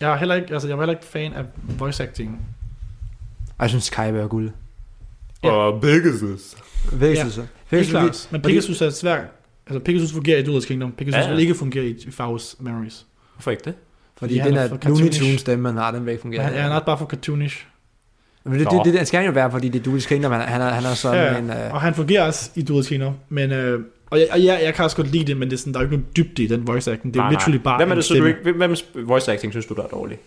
jeg 0.01 0.13
er 0.13 0.17
heller 0.17 0.35
ikke, 0.35 0.53
altså, 0.53 0.69
jeg 0.69 0.75
er 0.75 0.79
heller 0.81 0.95
ikke 0.95 1.07
fan 1.07 1.33
af 1.33 1.45
voice 1.79 2.03
acting. 2.03 2.41
Og 3.59 3.63
jeg 3.63 3.71
synes, 3.71 3.91
Kaiba 3.91 4.19
er 4.19 4.29
guld. 4.29 4.51
Ja. 5.45 5.51
Og 5.51 5.81
Pegasus. 5.81 6.57
Pegasus. 7.01 7.39
Ja, 7.73 7.79
er 7.79 7.85
klart. 7.85 8.29
Men 8.31 8.43
Pegasus 8.43 8.83
er 8.83 8.91
svært. 8.91 9.25
Altså, 9.67 9.81
Pegasus 9.85 10.13
fungerer 10.13 10.39
i 10.39 10.43
Duel's 10.43 10.67
Kingdom. 10.67 10.93
Pegasus 10.93 11.17
Ja, 11.17 11.23
ja, 11.23 11.31
vil 11.31 11.41
ikke 11.41 11.55
fungere 11.55 11.87
i, 11.87 12.11
Faust 12.11 12.63
Memories. 12.63 13.07
Hvorfor 13.35 13.51
ikke 13.51 13.63
det? 13.65 13.75
Fordi, 14.19 14.35
Fordi 14.35 14.39
han 14.39 14.49
den 14.49 14.59
er 14.59 14.63
er 14.63 14.69
for 14.69 14.89
Looney. 14.89 15.13
Tunes 15.13 15.41
stemme, 15.41 15.63
man 15.63 15.77
har, 15.77 15.91
den 15.91 16.07
vil 16.07 16.13
ikke 16.13 16.29
Men 16.29 16.35
fungere. 16.37 16.53
han, 16.53 16.63
han 16.63 16.73
er 16.73 16.81
bare 16.81 16.99
for 16.99 17.07
cartoonish. 17.07 17.67
Men 18.45 18.59
det, 18.61 18.71
det, 18.71 18.81
det, 18.85 18.95
det, 18.95 19.09
skal 19.09 19.19
han 19.19 19.27
jo 19.27 19.33
være, 19.33 19.51
fordi 19.51 19.69
det 19.69 19.87
er 19.87 19.93
Duel's 19.93 20.09
Kingdom, 20.09 20.33
han, 20.33 20.41
han, 20.41 20.61
er, 20.61 20.69
han 20.71 20.85
er 20.85 20.95
sådan 20.95 21.49
Ja, 21.49 21.57
en... 21.57 21.67
Uh, 21.67 21.75
og 21.75 21.81
han 21.81 21.95
fungerer 21.95 22.27
også 22.27 22.51
i 22.55 22.67
Duel's 22.71 22.89
Kingdom. 22.89 23.15
Men, 23.29 23.53
øh, 23.53 23.85
og, 24.11 24.19
jeg, 24.21 24.29
og 24.33 24.45
jeg, 24.45 24.61
jeg 24.65 24.75
kan 24.75 24.85
også 24.85 24.97
godt 24.97 25.11
lide 25.13 25.25
det, 25.25 25.37
men 25.37 25.49
det 25.51 25.57
er 25.57 25.59
sådan, 25.59 25.73
der 25.73 25.79
er 25.81 25.83
jo 25.83 25.87
ikke 25.87 25.97
nogen 25.97 26.07
dybde 26.17 26.43
i 26.43 26.47
den 26.47 26.67
voice 26.67 26.93
acting. 26.93 27.15
Det 27.15 27.21
er 27.21 27.25
Nej, 27.25 27.31
literally 27.31 27.57
nej. 27.57 27.63
bare 27.65 27.77
Hvem 27.77 27.91
er 27.91 27.95
det, 27.95 28.05
så 28.05 28.15
du 28.15 28.21
stemme. 28.21 28.29
ikke, 28.29 28.53
hvem 28.53 28.77
voice 29.09 29.33
acting 29.33 29.53
synes 29.53 29.67
du, 29.67 29.75
der 29.75 29.83
er 29.83 29.87
dårlig? 29.89 30.19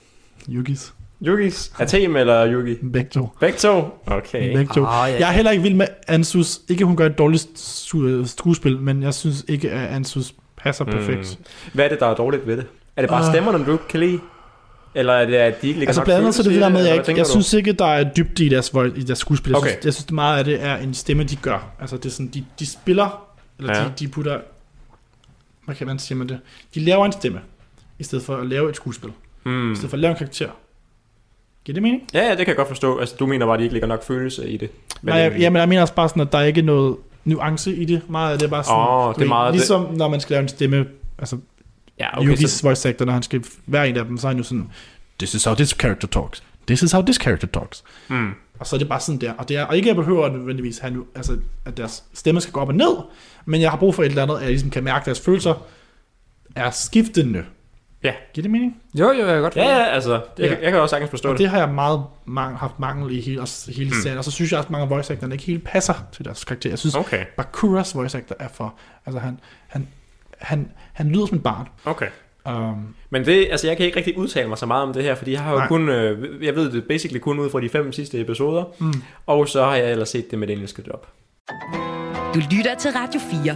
Yugis. 0.50 0.94
Yugis? 1.28 1.72
Atem 1.80 2.16
eller 2.16 2.52
Yugi? 2.54 2.76
Begge 2.94 3.10
to. 3.10 3.30
Begge 3.40 3.58
to? 3.58 3.84
Okay. 4.08 4.56
Begge 4.56 4.74
to. 4.74 4.86
Ah, 4.86 5.12
ja. 5.12 5.20
Jeg 5.20 5.28
er 5.30 5.32
heller 5.34 5.52
ikke 5.52 5.64
vild 5.64 5.76
med 5.76 5.88
Ansus. 6.08 6.60
Ikke, 6.70 6.86
hun 6.86 6.96
gør 6.96 7.06
et 7.06 7.18
dårligt 7.18 7.44
stu- 7.56 8.26
skuespil, 8.28 8.78
men 8.80 9.04
jeg 9.04 9.14
synes 9.14 9.46
ikke, 9.48 9.72
at 9.72 9.96
Ansus 9.96 10.34
passer 10.58 10.86
perfekt. 10.86 11.38
Mm. 11.40 11.46
Hvad 11.74 11.86
er 11.86 11.90
det, 11.90 12.00
der 12.00 12.06
er 12.08 12.14
dårligt 12.16 12.48
ved 12.48 12.58
det? 12.58 12.66
Er 12.98 13.02
det 13.02 13.10
bare 13.10 13.26
Ah. 13.26 13.34
stemmerne, 13.34 13.66
du 13.66 13.72
ikke 13.72 13.88
kan 13.88 14.00
lide? 14.00 14.20
Eller 14.96 15.14
er 15.14 15.26
det, 15.26 15.34
at 15.36 15.62
de 15.62 15.68
ikke 15.68 15.80
ligger 15.80 15.90
Altså 15.90 16.04
blandt 16.04 16.20
andet 16.22 16.36
så 16.36 16.44
det 16.44 16.52
det 16.52 16.62
der 16.62 16.70
med, 16.70 16.80
at 16.80 16.86
jeg, 16.88 16.96
ikke, 17.10 17.18
jeg 17.20 17.26
du? 17.26 17.32
synes 17.32 17.54
ikke, 17.54 17.72
der 17.72 17.86
er 17.86 18.04
dybde 18.18 18.46
i 18.46 18.50
deres, 18.50 18.70
voice- 18.76 19.00
i 19.00 19.04
deres 19.04 19.20
skuespil. 19.20 19.50
Jeg, 19.52 19.58
Okay. 19.58 19.70
synes, 19.70 19.86
jeg 19.86 19.94
synes, 19.94 20.12
meget 20.12 20.38
af 20.38 20.46
det 20.46 20.64
er 20.64 20.76
en 20.78 20.94
stemme, 20.94 21.24
de 21.24 21.36
gør. 21.36 21.72
Altså 21.82 21.98
det 21.98 22.06
er 22.06 22.10
sådan, 22.10 22.28
de, 22.28 22.44
de 22.60 22.66
spiller, 22.66 23.24
eller 23.62 23.76
Ja. 23.78 23.82
ja. 23.84 23.88
de, 23.90 23.94
de 24.00 24.08
putter, 24.08 24.40
hvad 25.66 25.76
kan 25.76 25.88
man 25.88 26.00
sige 26.00 26.18
med 26.18 26.26
det? 26.28 26.40
De 26.76 26.80
laver 26.80 27.06
en 27.06 27.12
stemme, 27.12 27.42
i 28.00 28.04
stedet 28.04 28.26
for 28.26 28.38
at 28.38 28.48
lave 28.48 28.70
et 28.70 28.76
skuespil. 28.76 29.12
Mm. 29.44 29.72
I 29.72 29.76
stedet 29.76 29.90
for 29.90 29.96
at 29.98 30.02
lave 30.02 30.12
en 30.12 30.18
karakter. 30.18 30.50
Giver 31.64 31.74
det 31.74 31.84
mening? 31.84 32.08
Ja, 32.14 32.24
ja, 32.24 32.30
det 32.30 32.38
kan 32.38 32.48
jeg 32.48 32.56
godt 32.56 32.68
forstå. 32.68 32.98
Altså, 32.98 33.16
du 33.20 33.26
mener 33.26 33.46
bare, 33.46 33.54
at 33.54 33.60
de 33.60 33.64
ikke 33.64 33.74
ligger 33.74 33.88
nok 33.88 34.04
følelse 34.04 34.50
i 34.50 34.58
det. 34.58 34.70
Nej, 35.02 35.16
jeg, 35.18 35.32
jamen, 35.40 35.60
jeg 35.60 35.70
mener 35.70 35.82
også 35.82 35.94
bare 35.94 36.10
sådan, 36.10 36.22
at 36.22 36.32
der 36.32 36.38
er 36.38 36.44
ikke 36.44 36.62
noget 36.62 36.98
nuance 37.26 37.76
i 37.76 37.86
det. 37.86 38.10
Meget 38.10 38.32
af 38.34 38.40
det 38.40 38.46
er 38.46 38.50
bare 38.50 38.64
sådan, 38.64 38.78
du 38.78 39.10
det 39.10 39.16
er 39.16 39.20
ved, 39.20 39.28
meget- 39.28 39.54
ligesom 39.54 39.94
når 39.94 40.10
man 40.10 40.20
skal 40.20 40.34
lave 40.34 40.42
en 40.42 40.48
stemme, 40.48 40.86
altså 41.18 41.38
Ja, 42.00 42.08
okay, 42.18 42.18
okay, 42.28 42.38
Yugis 42.38 42.50
så, 42.52 42.64
voice 42.68 42.90
actor, 42.90 43.06
når 43.06 43.14
han 43.14 43.24
skal 43.24 43.44
være 43.68 43.90
en 43.90 43.98
af 43.98 44.06
dem, 44.06 44.18
så 44.18 44.28
er 44.28 44.30
han 44.30 44.38
jo 44.38 44.44
sådan, 44.44 44.70
this 45.20 45.34
is 45.34 45.44
how 45.44 45.56
this 45.56 45.70
character 45.70 46.08
talks. 46.08 46.44
This 46.68 46.82
is 46.84 46.92
how 46.92 47.02
this 47.02 47.16
character 47.16 47.48
talks. 47.48 47.84
mm. 48.08 48.32
Og 48.62 48.68
så 48.68 48.76
er 48.76 48.78
det 48.78 48.90
bare 48.90 49.00
sådan 49.00 49.22
der. 49.22 49.34
Og, 49.34 49.50
det 49.50 49.58
er, 49.58 49.66
og 49.66 49.76
ikke 49.76 49.88
jeg 49.88 49.96
behøver 49.96 50.30
nødvendigvis 50.30 50.78
have 50.80 50.94
nu, 50.94 51.06
altså, 51.16 51.38
at 51.66 51.78
deres 51.78 52.04
stemme 52.14 52.42
skal 52.42 52.54
gå 52.54 52.60
op 52.60 52.68
og 52.68 52.76
ned, 52.76 52.96
men 53.46 53.62
jeg 53.62 53.70
har 53.72 53.78
brug 53.78 53.96
for 53.96 54.04
et 54.04 54.08
eller 54.10 54.24
andet, 54.24 54.36
at 54.36 54.42
jeg 54.42 54.50
ligesom 54.50 54.70
kan 54.70 54.84
mærke, 54.84 55.00
at 55.00 55.06
deres 55.06 55.20
følelser 55.22 55.54
er 56.56 56.72
skiftende. 56.72 57.46
Ja. 58.04 58.14
Giver 58.34 58.44
det 58.44 58.52
mening? 58.52 58.78
jo, 59.00 59.12
jo, 59.12 59.18
jeg 59.18 59.28
kan 59.28 59.42
godt 59.42 59.56
Ja, 59.56 59.68
ja, 59.78 59.84
altså, 59.86 60.22
det, 60.38 60.44
Ja. 60.44 60.50
Jeg, 60.50 60.60
jeg 60.62 60.72
kan 60.72 60.80
også 60.82 60.94
sagtens 60.94 61.10
forstå 61.10 61.30
Og 61.30 61.34
det. 61.34 61.40
det 61.40 61.50
har 61.50 61.58
jeg 61.58 61.70
meget 61.70 62.04
mang, 62.26 62.58
haft 62.58 62.80
mangel 62.80 63.18
i 63.18 63.22
hele, 63.22 63.42
også 63.42 63.72
hele 63.72 63.90
Mm. 63.90 63.96
serien. 64.04 64.18
Og 64.18 64.24
så 64.24 64.32
synes 64.32 64.52
jeg 64.52 64.58
også, 64.58 64.68
at 64.68 64.72
mange 64.72 64.84
af 64.84 64.90
voice 64.90 65.14
actorerne 65.14 65.36
ikke 65.36 65.46
helt 65.46 65.64
passer 65.64 65.94
til 66.12 66.26
deres 66.26 66.44
karakter. 66.44 66.70
Jeg 66.70 66.80
synes, 66.80 66.96
Okay, 66.96 67.26
Bakuras 67.38 67.96
voice 67.96 68.18
actor 68.18 68.36
er 68.40 68.48
for... 68.48 68.74
Altså, 69.06 69.20
han, 69.20 69.40
han, 69.68 69.88
han, 70.40 70.72
han 70.94 71.10
lyder 71.10 71.26
som 71.26 71.38
et 71.38 71.44
barn. 71.44 71.68
okay. 71.86 72.08
Um, 72.46 72.96
Men 73.10 73.26
det, 73.26 73.48
altså 73.52 73.68
jeg 73.68 73.78
kan 73.78 73.86
ikke 73.86 73.98
rigtig 73.98 74.18
udtale 74.18 74.48
mig 74.50 74.58
så 74.58 74.66
meget 74.66 74.84
om 74.84 74.94
det 74.94 75.04
her, 75.04 75.16
fordi 75.16 75.32
jeg 75.32 75.40
har 75.42 75.52
jo 75.52 75.58
Nej. 75.58 75.68
kun, 75.68 75.90
øh, 75.90 76.46
jeg 76.46 76.56
ved 76.56 76.72
det 76.72 76.84
basically 76.88 77.20
kun 77.20 77.40
ud 77.40 77.50
fra 77.50 77.62
de 77.62 77.70
fem 77.70 77.92
sidste 77.92 78.20
episoder, 78.22 78.64
Mm. 78.80 78.94
og 79.28 79.48
så 79.48 79.64
har 79.64 79.76
jeg 79.76 79.92
ellers 79.92 80.10
set 80.10 80.32
det 80.32 80.40
med 80.40 80.48
det 80.48 80.54
engelske 80.54 80.84
job. 80.88 81.08
Du 82.34 82.40
lytter 82.52 82.76
til 82.80 82.92
Radio 82.92 83.20
4. 83.44 83.56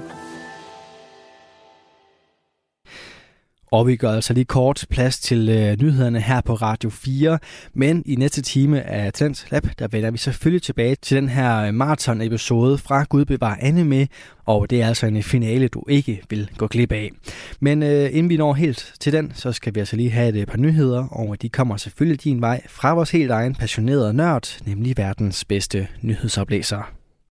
Og 3.76 3.88
vi 3.88 3.96
gør 3.96 4.12
altså 4.12 4.34
lige 4.34 4.46
kort 4.46 4.86
plads 4.90 5.20
til 5.20 5.50
øh, 5.50 5.82
nyhederne 5.82 6.22
her 6.22 6.42
på 6.42 6.54
Radio 6.54 6.90
4. 6.90 7.40
Men 7.74 8.04
i 8.06 8.16
næste 8.16 8.42
time 8.42 8.82
af 8.82 9.14
Talent 9.14 9.48
Lab, 9.52 9.64
der 9.80 9.88
vender 9.88 10.12
vi 10.12 10.18
selvfølgelig 10.18 10.62
tilbage 10.62 10.96
til 10.96 11.18
den 11.18 11.30
her 11.30 11.58
øh, 11.58 11.74
maraton-episode 11.74 12.78
fra 12.78 13.04
Gud 13.04 13.26
bevar 13.26 13.58
anime. 13.62 14.08
Og 14.46 14.70
det 14.70 14.82
er 14.82 14.88
altså 14.88 15.06
en 15.06 15.24
finale, 15.24 15.68
du 15.68 15.84
ikke 15.90 16.22
vil 16.30 16.50
gå 16.58 16.68
glip 16.68 16.92
af. 16.92 17.12
Men 17.60 17.84
øh, 17.84 18.10
inden 18.12 18.30
vi 18.30 18.38
når 18.38 18.54
helt 18.54 18.94
til 19.00 19.14
den, 19.14 19.32
så 19.36 19.52
skal 19.52 19.76
vi 19.76 19.80
altså 19.80 19.96
lige 19.96 20.12
have 20.12 20.30
et 20.30 20.36
øh, 20.36 20.48
par 20.48 20.58
nyheder. 20.58 21.08
Og 21.08 21.42
de 21.42 21.50
kommer 21.50 21.78
selvfølgelig 21.78 22.24
din 22.24 22.42
vej 22.42 22.62
fra 22.68 22.94
vores 22.94 23.12
helt 23.12 23.32
egen 23.32 23.56
passionerede 23.56 24.14
nørd, 24.14 24.60
nemlig 24.66 24.98
verdens 24.98 25.46
bedste 25.46 25.88
nyhedsoplæser. 26.02 27.05